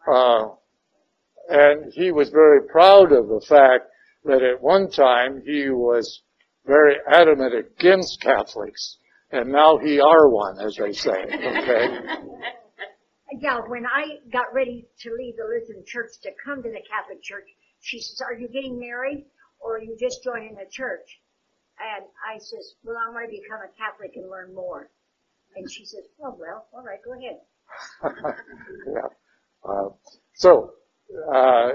Uh, 0.06 0.48
and 1.48 1.90
he 1.94 2.12
was 2.12 2.28
very 2.28 2.66
proud 2.68 3.10
of 3.10 3.26
the 3.28 3.42
fact 3.48 3.86
that 4.26 4.42
at 4.42 4.60
one 4.62 4.90
time 4.90 5.42
he 5.46 5.70
was 5.70 6.20
very 6.66 6.96
adamant 7.10 7.54
against 7.54 8.20
Catholics, 8.20 8.98
and 9.30 9.50
now 9.50 9.78
he 9.78 10.00
are 10.00 10.28
one, 10.28 10.58
as 10.60 10.76
they 10.76 10.92
say. 10.92 11.10
Okay. 11.10 11.88
Yeah, 13.32 13.60
when 13.66 13.86
I 13.86 14.20
got 14.32 14.52
ready 14.52 14.86
to 15.00 15.10
leave 15.14 15.36
the 15.36 15.44
Lutheran 15.44 15.84
church 15.86 16.12
to 16.22 16.30
come 16.44 16.62
to 16.62 16.68
the 16.68 16.82
Catholic 16.88 17.22
church, 17.22 17.48
she 17.80 18.00
says, 18.00 18.20
are 18.20 18.34
you 18.34 18.48
getting 18.48 18.78
married 18.78 19.24
or 19.60 19.76
are 19.76 19.82
you 19.82 19.96
just 19.98 20.22
joining 20.22 20.54
the 20.54 20.68
church? 20.70 21.20
And 21.80 22.04
I 22.30 22.38
says, 22.38 22.74
well, 22.84 22.96
I 22.96 23.10
want 23.12 23.28
to 23.28 23.30
become 23.30 23.60
a 23.60 23.72
Catholic 23.76 24.12
and 24.16 24.30
learn 24.30 24.54
more. 24.54 24.90
And 25.56 25.70
she 25.70 25.84
says, 25.84 26.04
oh, 26.22 26.36
well, 26.38 26.66
all 26.72 26.84
right, 26.84 26.98
go 27.04 27.12
ahead. 27.12 27.40
yeah. 28.86 29.08
Uh, 29.64 29.88
so, 30.34 30.72
uh, 31.32 31.70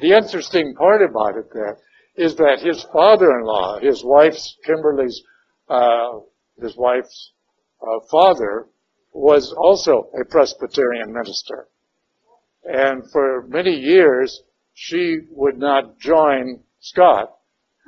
the 0.00 0.12
interesting 0.12 0.74
part 0.74 1.02
about 1.02 1.38
it 1.38 1.46
then 1.52 1.76
is 2.16 2.36
that 2.36 2.60
his 2.60 2.84
father-in-law, 2.92 3.80
his 3.80 4.02
wife's, 4.04 4.56
Kimberly's, 4.64 5.22
uh, 5.68 6.18
his 6.60 6.76
wife's 6.76 7.32
uh, 7.82 8.00
father 8.10 8.68
was 9.14 9.54
also 9.56 10.10
a 10.20 10.24
Presbyterian 10.24 11.12
minister. 11.12 11.68
And 12.64 13.08
for 13.12 13.46
many 13.46 13.76
years, 13.76 14.42
she 14.74 15.20
would 15.30 15.56
not 15.56 15.98
join 15.98 16.60
Scott 16.80 17.32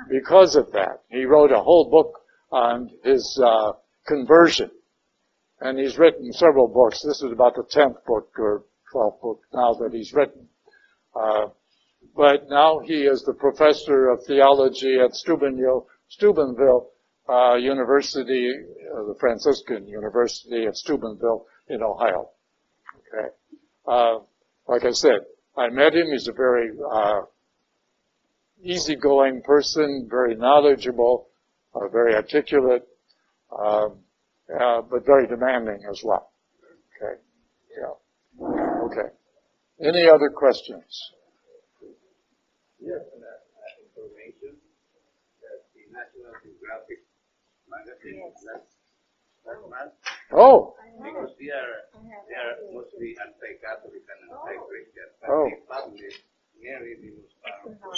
because 0.09 0.55
of 0.55 0.71
that. 0.73 1.03
He 1.11 1.25
wrote 1.25 1.51
a 1.51 1.61
whole 1.61 1.91
book 1.91 2.21
on 2.53 2.91
his 3.03 3.41
uh, 3.45 3.73
conversion. 4.07 4.71
And 5.61 5.79
he's 5.79 5.99
written 5.99 6.33
several 6.33 6.69
books. 6.69 7.03
This 7.03 7.23
is 7.23 7.33
about 7.33 7.55
the 7.57 7.65
10th 7.65 8.05
book 8.07 8.31
or 8.39 8.65
12th 8.95 9.21
book 9.21 9.41
now 9.53 9.75
that 9.75 9.93
he's 9.93 10.13
written. 10.13 10.49
Uh, 11.15 11.47
but 12.15 12.49
now 12.49 12.79
he 12.85 13.03
is 13.03 13.23
the 13.23 13.35
professor 13.35 14.11
of 14.11 14.21
theology 14.27 14.99
at 15.03 15.15
Steubenville, 15.15 15.87
Steubenville 16.09 16.91
uh, 17.29 17.55
University, 17.55 18.51
uh, 18.93 19.03
the 19.05 19.17
Franciscan 19.19 19.87
University 19.87 20.67
of 20.67 20.77
Steubenville 20.77 21.47
in 21.69 21.83
Ohio. 21.83 22.31
Okay. 22.99 23.29
Uh, 23.87 24.19
like 24.69 24.85
I 24.85 24.93
said, 24.93 25.21
I 25.57 25.69
met 25.69 25.95
him. 25.95 26.07
He's 26.13 26.29
a 26.29 26.33
very 26.33 26.71
uh, 26.93 27.21
easygoing 28.63 29.43
person, 29.43 30.07
very 30.11 30.35
knowledgeable, 30.35 31.29
uh, 31.75 31.89
very 31.89 32.15
articulate, 32.15 32.87
um, 33.57 33.99
uh, 34.53 34.83
but 34.83 35.07
very 35.07 35.27
demanding 35.27 35.81
as 35.91 36.03
well. 36.05 36.31
Okay. 37.03 37.21
Yeah. 37.79 38.47
Okay. 38.87 39.09
Any 39.81 40.09
other 40.09 40.31
questions? 40.31 41.13
Yes, 42.81 43.01
information 43.97 44.61
that 45.41 45.65
the 45.73 45.85
National 45.89 46.33
Geographic 46.45 47.06
Oh, 50.33 50.75
because 50.99 51.31
they 51.39 51.51
are, 51.55 51.87
they 52.27 52.35
are 52.35 52.57
mostly 52.73 53.15
anti-Catholic 53.21 54.03
and 54.03 54.21
anti-Christian, 54.33 55.09
but 55.21 55.31
Oh. 55.31 55.45
they 55.47 55.61
published 55.69 56.23
Mary 56.61 56.97
the 56.99 57.11
most 57.15 57.35
powerful 57.45 57.95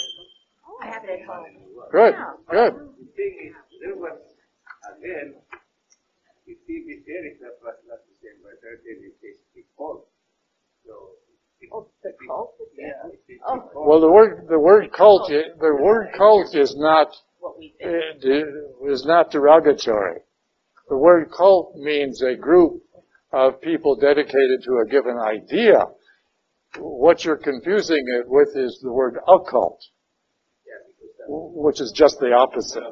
I 0.81 0.85
have 0.87 1.03
it 1.03 1.21
at 1.21 1.25
home. 1.25 1.45
in 1.47 1.53
the 1.65 1.89
good, 1.91 2.15
good. 2.49 2.73
The 2.99 3.07
thing 3.17 3.33
is, 3.49 3.55
there 3.81 3.95
was, 3.95 4.19
again, 4.93 5.33
the 6.45 6.53
TV 6.69 7.01
series 7.05 7.39
that 7.41 7.57
was 7.63 7.75
last 7.89 8.05
December 8.13 8.53
13, 8.61 9.09
it 9.09 9.15
says 9.21 9.37
the 9.55 9.63
cult. 9.77 10.05
So, 10.85 11.17
it- 11.61 11.69
Oh, 11.73 11.87
the 12.03 12.13
cult? 12.27 12.53
Yeah, 12.77 13.09
Oh. 13.47 13.71
Well, 13.73 13.99
the 13.99 14.11
word 14.11 14.47
the 14.47 14.59
word 14.59 14.91
cult 14.93 15.27
the 15.29 15.75
word 15.81 16.13
cult 16.15 16.53
is 16.55 16.75
not 16.77 17.09
what 17.39 17.57
we 17.57 17.73
think. 17.77 18.23
is 18.89 19.05
not 19.05 19.31
derogatory. 19.31 20.21
The 20.89 20.97
word 20.97 21.31
cult 21.35 21.75
means 21.75 22.21
a 22.21 22.35
group 22.35 22.81
of 23.31 23.61
people 23.61 23.95
dedicated 23.95 24.63
to 24.63 24.79
a 24.79 24.89
given 24.89 25.17
idea. 25.17 25.85
What 26.77 27.23
you're 27.23 27.37
confusing 27.37 28.03
it 28.19 28.25
with 28.27 28.55
is 28.55 28.79
the 28.81 28.91
word 28.91 29.17
occult, 29.27 29.81
which 31.27 31.81
is 31.81 31.91
just 31.95 32.19
the 32.19 32.31
opposite. 32.31 32.83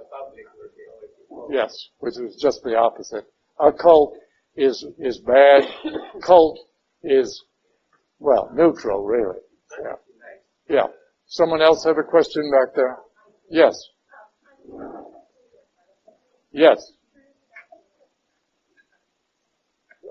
Yes, 1.49 1.89
which 1.99 2.17
is 2.17 2.35
just 2.41 2.63
the 2.63 2.75
opposite. 2.75 3.25
A 3.59 3.71
cult 3.71 4.17
is, 4.55 4.85
is 4.99 5.19
bad. 5.19 5.63
Cult 6.21 6.59
is, 7.03 7.43
well, 8.19 8.51
neutral, 8.53 9.03
really. 9.03 9.39
Yeah. 9.81 9.95
Yeah. 10.69 10.87
Someone 11.27 11.61
else 11.61 11.83
have 11.85 11.97
a 11.97 12.03
question 12.03 12.51
back 12.51 12.75
there? 12.75 12.97
Yes. 13.49 13.75
Yes. 16.51 16.91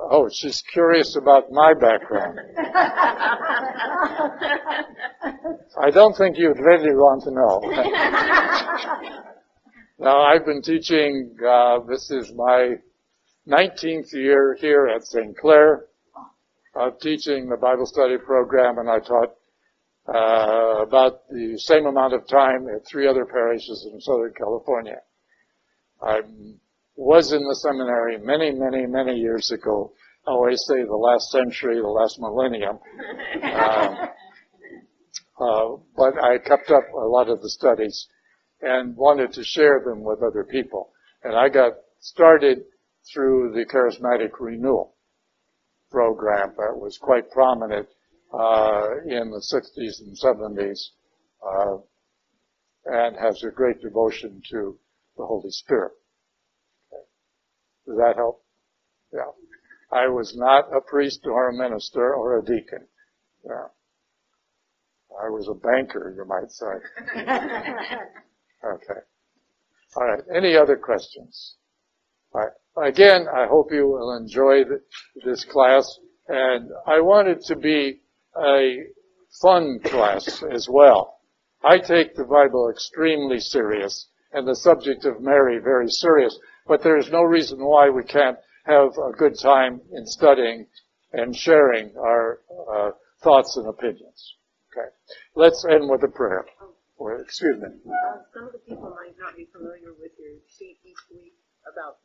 Oh, 0.01 0.29
she's 0.33 0.63
curious 0.73 1.17
about 1.17 1.51
my 1.51 1.73
background. 1.75 2.39
I 5.79 5.91
don't 5.91 6.17
think 6.17 6.39
you'd 6.39 6.59
really 6.59 6.95
want 6.95 7.25
to 7.25 7.31
know. 7.33 7.61
now, 9.99 10.21
I've 10.21 10.45
been 10.45 10.63
teaching, 10.63 11.35
uh, 11.47 11.81
this 11.89 12.11
is 12.11 12.33
my 12.35 12.77
19th 13.49 14.13
year 14.13 14.57
here 14.61 14.87
at 14.95 15.05
St. 15.05 15.37
Clare 15.37 15.87
of 16.75 17.01
teaching 17.01 17.49
the 17.49 17.57
Bible 17.57 17.87
study 17.87 18.19
program, 18.19 18.79
and 18.79 18.91
I 18.91 18.99
taught 18.99 19.35
uh, 20.09 20.83
about 20.83 21.29
the 21.29 21.59
same 21.59 21.87
amount 21.87 22.15
of 22.15 22.27
time 22.29 22.67
at 22.69 22.87
three 22.87 23.09
other 23.09 23.25
parishes 23.25 23.89
in 23.93 24.01
Southern 24.01 24.33
California. 24.37 24.99
I 26.01 26.21
was 26.97 27.33
in 27.33 27.41
the 27.41 27.57
seminary 27.57 28.19
many, 28.19 28.53
many, 28.53 28.87
many 28.87 29.19
years 29.19 29.51
ago. 29.51 29.93
I 30.27 30.31
always 30.31 30.63
say 30.67 30.83
the 30.83 30.97
last 30.97 31.31
century, 31.31 31.81
the 31.81 31.89
last 31.89 32.19
millennium. 32.21 32.79
Um, 33.43 34.09
uh, 35.41 35.77
but 35.97 36.23
I 36.23 36.39
kept 36.39 36.71
up 36.71 36.85
a 36.95 37.07
lot 37.07 37.29
of 37.29 37.43
the 37.43 37.51
studies 37.51 38.09
and 38.61 38.97
wanted 38.97 39.33
to 39.35 39.45
share 39.45 39.83
them 39.85 40.03
with 40.03 40.23
other 40.23 40.45
people. 40.45 40.91
And 41.23 41.37
I 41.37 41.49
got 41.49 41.73
started 42.01 42.65
through 43.13 43.53
the 43.55 43.65
charismatic 43.67 44.31
renewal 44.41 44.95
program 45.91 46.55
that 46.57 46.77
was 46.77 46.99
quite 46.99 47.31
prominent 47.31 47.89
in 48.33 49.31
the 49.31 49.41
60s 49.41 50.01
and 50.01 50.17
70s 50.17 50.91
uh, 51.47 51.79
and 52.87 53.17
has 53.17 53.43
a 53.43 53.51
great 53.51 53.81
devotion 53.81 54.43
to 54.51 54.79
the 55.17 55.25
Holy 55.25 55.51
Spirit. 55.51 55.93
Okay. 56.93 57.03
Does 57.87 57.97
that 57.97 58.17
help? 58.17 58.45
Yeah. 59.13 59.31
I 59.93 60.09
was 60.09 60.35
not 60.37 60.67
a 60.77 60.81
priest 60.81 61.21
or 61.25 61.49
a 61.49 61.53
minister 61.53 62.15
or 62.15 62.39
a 62.39 62.45
deacon. 62.45 62.87
Yeah. 63.45 63.67
I 65.23 65.31
was 65.31 65.49
a 65.49 65.55
banker, 65.55 66.15
you 66.17 66.25
might 66.27 66.51
say. 66.51 66.67
okay. 68.67 69.01
All 69.97 70.05
right. 70.05 70.23
Any 70.35 70.57
other 70.57 70.77
questions? 70.77 71.57
All 72.33 72.43
right. 72.43 72.89
Again, 72.89 73.27
I 73.35 73.47
hope 73.47 73.73
you 73.73 73.89
will 73.89 74.17
enjoy 74.17 74.65
this 75.25 75.45
class. 75.45 75.99
And 76.29 76.71
I 76.87 77.01
wanted 77.01 77.41
to 77.43 77.57
be 77.57 78.03
a 78.43 78.85
fun 79.41 79.81
class 79.85 80.43
as 80.53 80.69
well. 80.71 81.19
I 81.65 81.79
take 81.79 82.15
the 82.15 82.25
Bible 82.25 82.71
extremely 82.71 83.41
serious 83.41 84.09
and 84.33 84.47
the 84.47 84.57
subject 84.57 85.05
of 85.05 85.21
Mary 85.21 85.59
very 85.59 85.89
serious, 85.89 86.39
but 86.67 86.83
there 86.83 86.99
is 86.99 87.11
no 87.11 87.23
reason 87.23 87.59
why 87.59 87.91
we 87.91 88.05
can't 88.05 88.39
have 88.65 88.91
a 88.99 89.17
good 89.17 89.39
time 89.39 89.81
in 89.93 90.07
studying 90.07 90.67
and 91.13 91.35
sharing 91.35 91.93
our 91.99 92.41
uh, 92.73 92.91
thoughts 93.23 93.57
and 93.57 93.69
opinions. 93.69 94.35
Okay. 94.73 94.89
Let's 95.35 95.65
end 95.71 95.89
with 95.89 96.03
a 96.03 96.09
prayer. 96.09 96.45
Or, 96.99 97.21
excuse 97.21 97.57
me. 97.61 97.69
Uh, 97.69 98.19
some 98.35 98.47
of 98.47 98.53
the 98.53 98.59
people 98.59 98.91
might 98.91 99.15
not 99.19 99.37
be 99.37 99.47
familiar 99.53 99.93
with 99.99 100.13
your 100.19 100.33
sheet 100.59 100.79
each 100.85 100.97
week 101.11 101.35
about. 101.71 101.97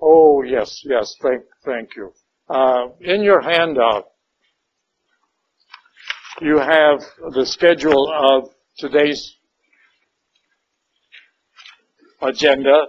Oh 0.00 0.42
yes, 0.42 0.82
yes. 0.84 1.14
Thank, 1.20 1.42
thank 1.64 1.96
you. 1.96 2.12
Uh, 2.48 2.88
in 3.00 3.22
your 3.22 3.40
handout, 3.40 4.09
you 6.40 6.58
have 6.58 7.04
the 7.32 7.44
schedule 7.44 8.10
of 8.10 8.50
today's 8.78 9.36
agenda, 12.22 12.86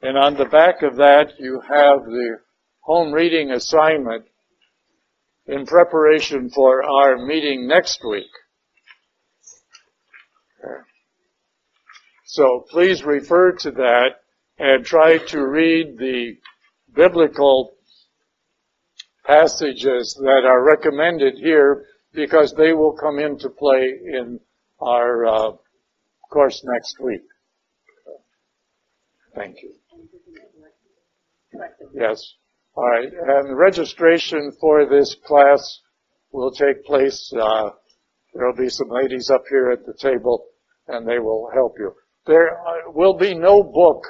and 0.00 0.16
on 0.16 0.34
the 0.34 0.44
back 0.44 0.82
of 0.82 0.96
that, 0.96 1.32
you 1.38 1.60
have 1.60 2.04
the 2.04 2.38
home 2.80 3.12
reading 3.12 3.50
assignment 3.50 4.24
in 5.46 5.66
preparation 5.66 6.50
for 6.50 6.84
our 6.84 7.16
meeting 7.26 7.66
next 7.66 8.00
week. 8.08 8.30
So 12.24 12.64
please 12.70 13.04
refer 13.04 13.52
to 13.52 13.70
that 13.72 14.10
and 14.58 14.84
try 14.84 15.18
to 15.18 15.46
read 15.46 15.98
the 15.98 16.36
biblical 16.94 17.72
passages 19.26 20.18
that 20.22 20.44
are 20.46 20.64
recommended 20.64 21.34
here 21.36 21.84
because 22.12 22.54
they 22.56 22.72
will 22.72 22.92
come 22.92 23.18
into 23.18 23.48
play 23.48 23.98
in 24.04 24.40
our 24.80 25.26
uh, 25.26 25.52
course 26.30 26.62
next 26.64 26.96
week. 27.00 27.22
Thank 29.34 29.56
you. 29.62 29.72
Yes. 31.94 32.34
All 32.74 32.88
right. 32.88 33.08
And 33.12 33.56
registration 33.56 34.52
for 34.60 34.86
this 34.86 35.14
class 35.26 35.80
will 36.32 36.50
take 36.50 36.84
place. 36.84 37.32
Uh, 37.38 37.70
there 38.34 38.46
will 38.46 38.56
be 38.56 38.68
some 38.68 38.88
ladies 38.88 39.30
up 39.30 39.44
here 39.48 39.70
at 39.70 39.84
the 39.86 39.94
table, 39.94 40.46
and 40.88 41.06
they 41.06 41.18
will 41.18 41.50
help 41.52 41.74
you. 41.78 41.92
There 42.26 42.58
uh, 42.58 42.90
will 42.94 43.16
be 43.16 43.34
no 43.34 43.62
book. 43.62 44.04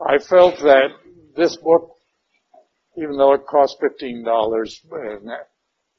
I 0.00 0.18
felt 0.18 0.58
that 0.58 0.88
this 1.36 1.56
book, 1.56 1.90
even 2.96 3.16
though 3.16 3.34
it 3.34 3.46
costs 3.46 3.76
fifteen 3.80 4.24
dollars, 4.24 4.80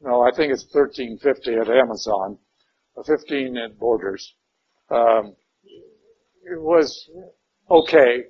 no, 0.01 0.21
I 0.21 0.31
think 0.35 0.53
it's 0.53 0.65
thirteen 0.71 1.17
fifty 1.21 1.53
at 1.53 1.69
Amazon, 1.69 2.37
fifteen 3.05 3.57
at 3.57 3.77
Borders. 3.77 4.33
Um, 4.89 5.35
it 6.43 6.59
was 6.59 7.09
okay, 7.69 8.23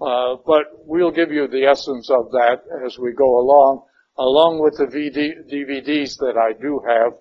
uh, 0.00 0.36
but 0.46 0.64
we'll 0.86 1.10
give 1.10 1.30
you 1.30 1.48
the 1.48 1.64
essence 1.64 2.10
of 2.10 2.30
that 2.30 2.62
as 2.86 2.98
we 2.98 3.12
go 3.12 3.40
along, 3.40 3.82
along 4.18 4.60
with 4.62 4.76
the 4.78 4.86
VD, 4.86 5.52
DVDs 5.52 6.16
that 6.18 6.36
I 6.36 6.58
do 6.60 6.80
have, 6.86 7.12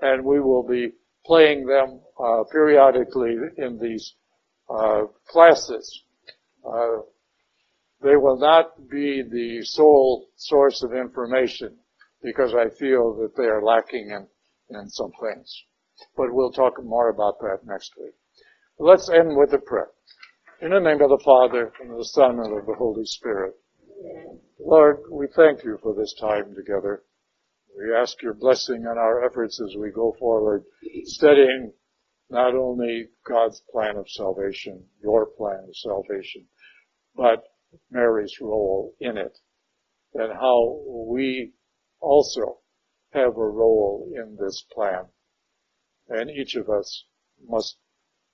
and 0.00 0.24
we 0.24 0.40
will 0.40 0.66
be 0.66 0.92
playing 1.24 1.66
them 1.66 2.00
uh, 2.22 2.44
periodically 2.52 3.34
in 3.56 3.78
these 3.78 4.14
uh, 4.68 5.04
classes. 5.26 6.04
Uh, 6.64 7.02
they 8.02 8.16
will 8.16 8.38
not 8.38 8.88
be 8.88 9.22
the 9.22 9.62
sole 9.64 10.28
source 10.36 10.82
of 10.82 10.92
information 10.92 11.76
because 12.22 12.54
I 12.54 12.68
feel 12.78 13.14
that 13.16 13.36
they 13.36 13.44
are 13.44 13.62
lacking 13.62 14.10
in, 14.10 14.26
in 14.76 14.88
some 14.88 15.12
things. 15.20 15.64
But 16.16 16.32
we'll 16.32 16.52
talk 16.52 16.82
more 16.82 17.08
about 17.08 17.40
that 17.40 17.60
next 17.64 17.92
week. 18.00 18.14
Let's 18.78 19.10
end 19.10 19.36
with 19.36 19.52
a 19.52 19.58
prayer. 19.58 19.90
In 20.60 20.70
the 20.70 20.80
name 20.80 21.00
of 21.00 21.10
the 21.10 21.22
Father, 21.24 21.72
and 21.80 21.92
of 21.92 21.98
the 21.98 22.04
Son, 22.04 22.38
and 22.40 22.58
of 22.58 22.66
the 22.66 22.74
Holy 22.74 23.04
Spirit. 23.04 23.54
Lord, 24.60 24.98
we 25.10 25.26
thank 25.34 25.64
you 25.64 25.78
for 25.82 25.94
this 25.94 26.14
time 26.20 26.54
together. 26.54 27.04
We 27.76 27.94
ask 27.94 28.20
your 28.22 28.34
blessing 28.34 28.86
on 28.86 28.98
our 28.98 29.24
efforts 29.24 29.60
as 29.60 29.76
we 29.76 29.90
go 29.90 30.16
forward, 30.18 30.64
studying 31.04 31.72
not 32.30 32.54
only 32.54 33.08
God's 33.24 33.62
plan 33.72 33.96
of 33.96 34.08
salvation, 34.08 34.84
your 35.02 35.26
plan 35.26 35.64
of 35.68 35.76
salvation, 35.76 36.46
but 37.14 37.44
Mary's 37.90 38.36
role 38.40 38.94
in 39.00 39.16
it, 39.16 39.38
and 40.14 40.32
how 40.32 40.80
we 41.08 41.52
also 42.00 42.58
have 43.12 43.36
a 43.36 43.48
role 43.48 44.10
in 44.14 44.36
this 44.36 44.64
plan. 44.72 45.06
And 46.08 46.30
each 46.30 46.56
of 46.56 46.68
us 46.68 47.04
must 47.46 47.78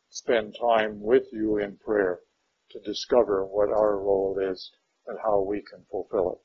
spend 0.09 0.57
time 0.61 1.01
with 1.01 1.25
you 1.33 1.59
in 1.59 1.77
prayer 1.79 2.21
to 2.71 2.81
discover 2.81 3.45
what 3.45 3.69
our 3.69 3.99
role 3.99 4.39
is 4.39 4.73
and 5.07 5.19
how 5.23 5.41
we 5.41 5.61
can 5.61 5.85
fulfill 5.91 6.33
it. 6.33 6.39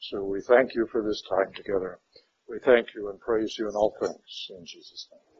So 0.00 0.24
we 0.24 0.40
thank 0.40 0.74
you 0.74 0.86
for 0.90 1.02
this 1.02 1.22
time 1.28 1.52
together. 1.54 2.00
We 2.48 2.58
thank 2.58 2.94
you 2.94 3.08
and 3.08 3.20
praise 3.20 3.56
you 3.58 3.68
in 3.68 3.74
all 3.74 3.94
things 4.00 4.50
in 4.50 4.66
Jesus' 4.66 5.08
name. 5.10 5.31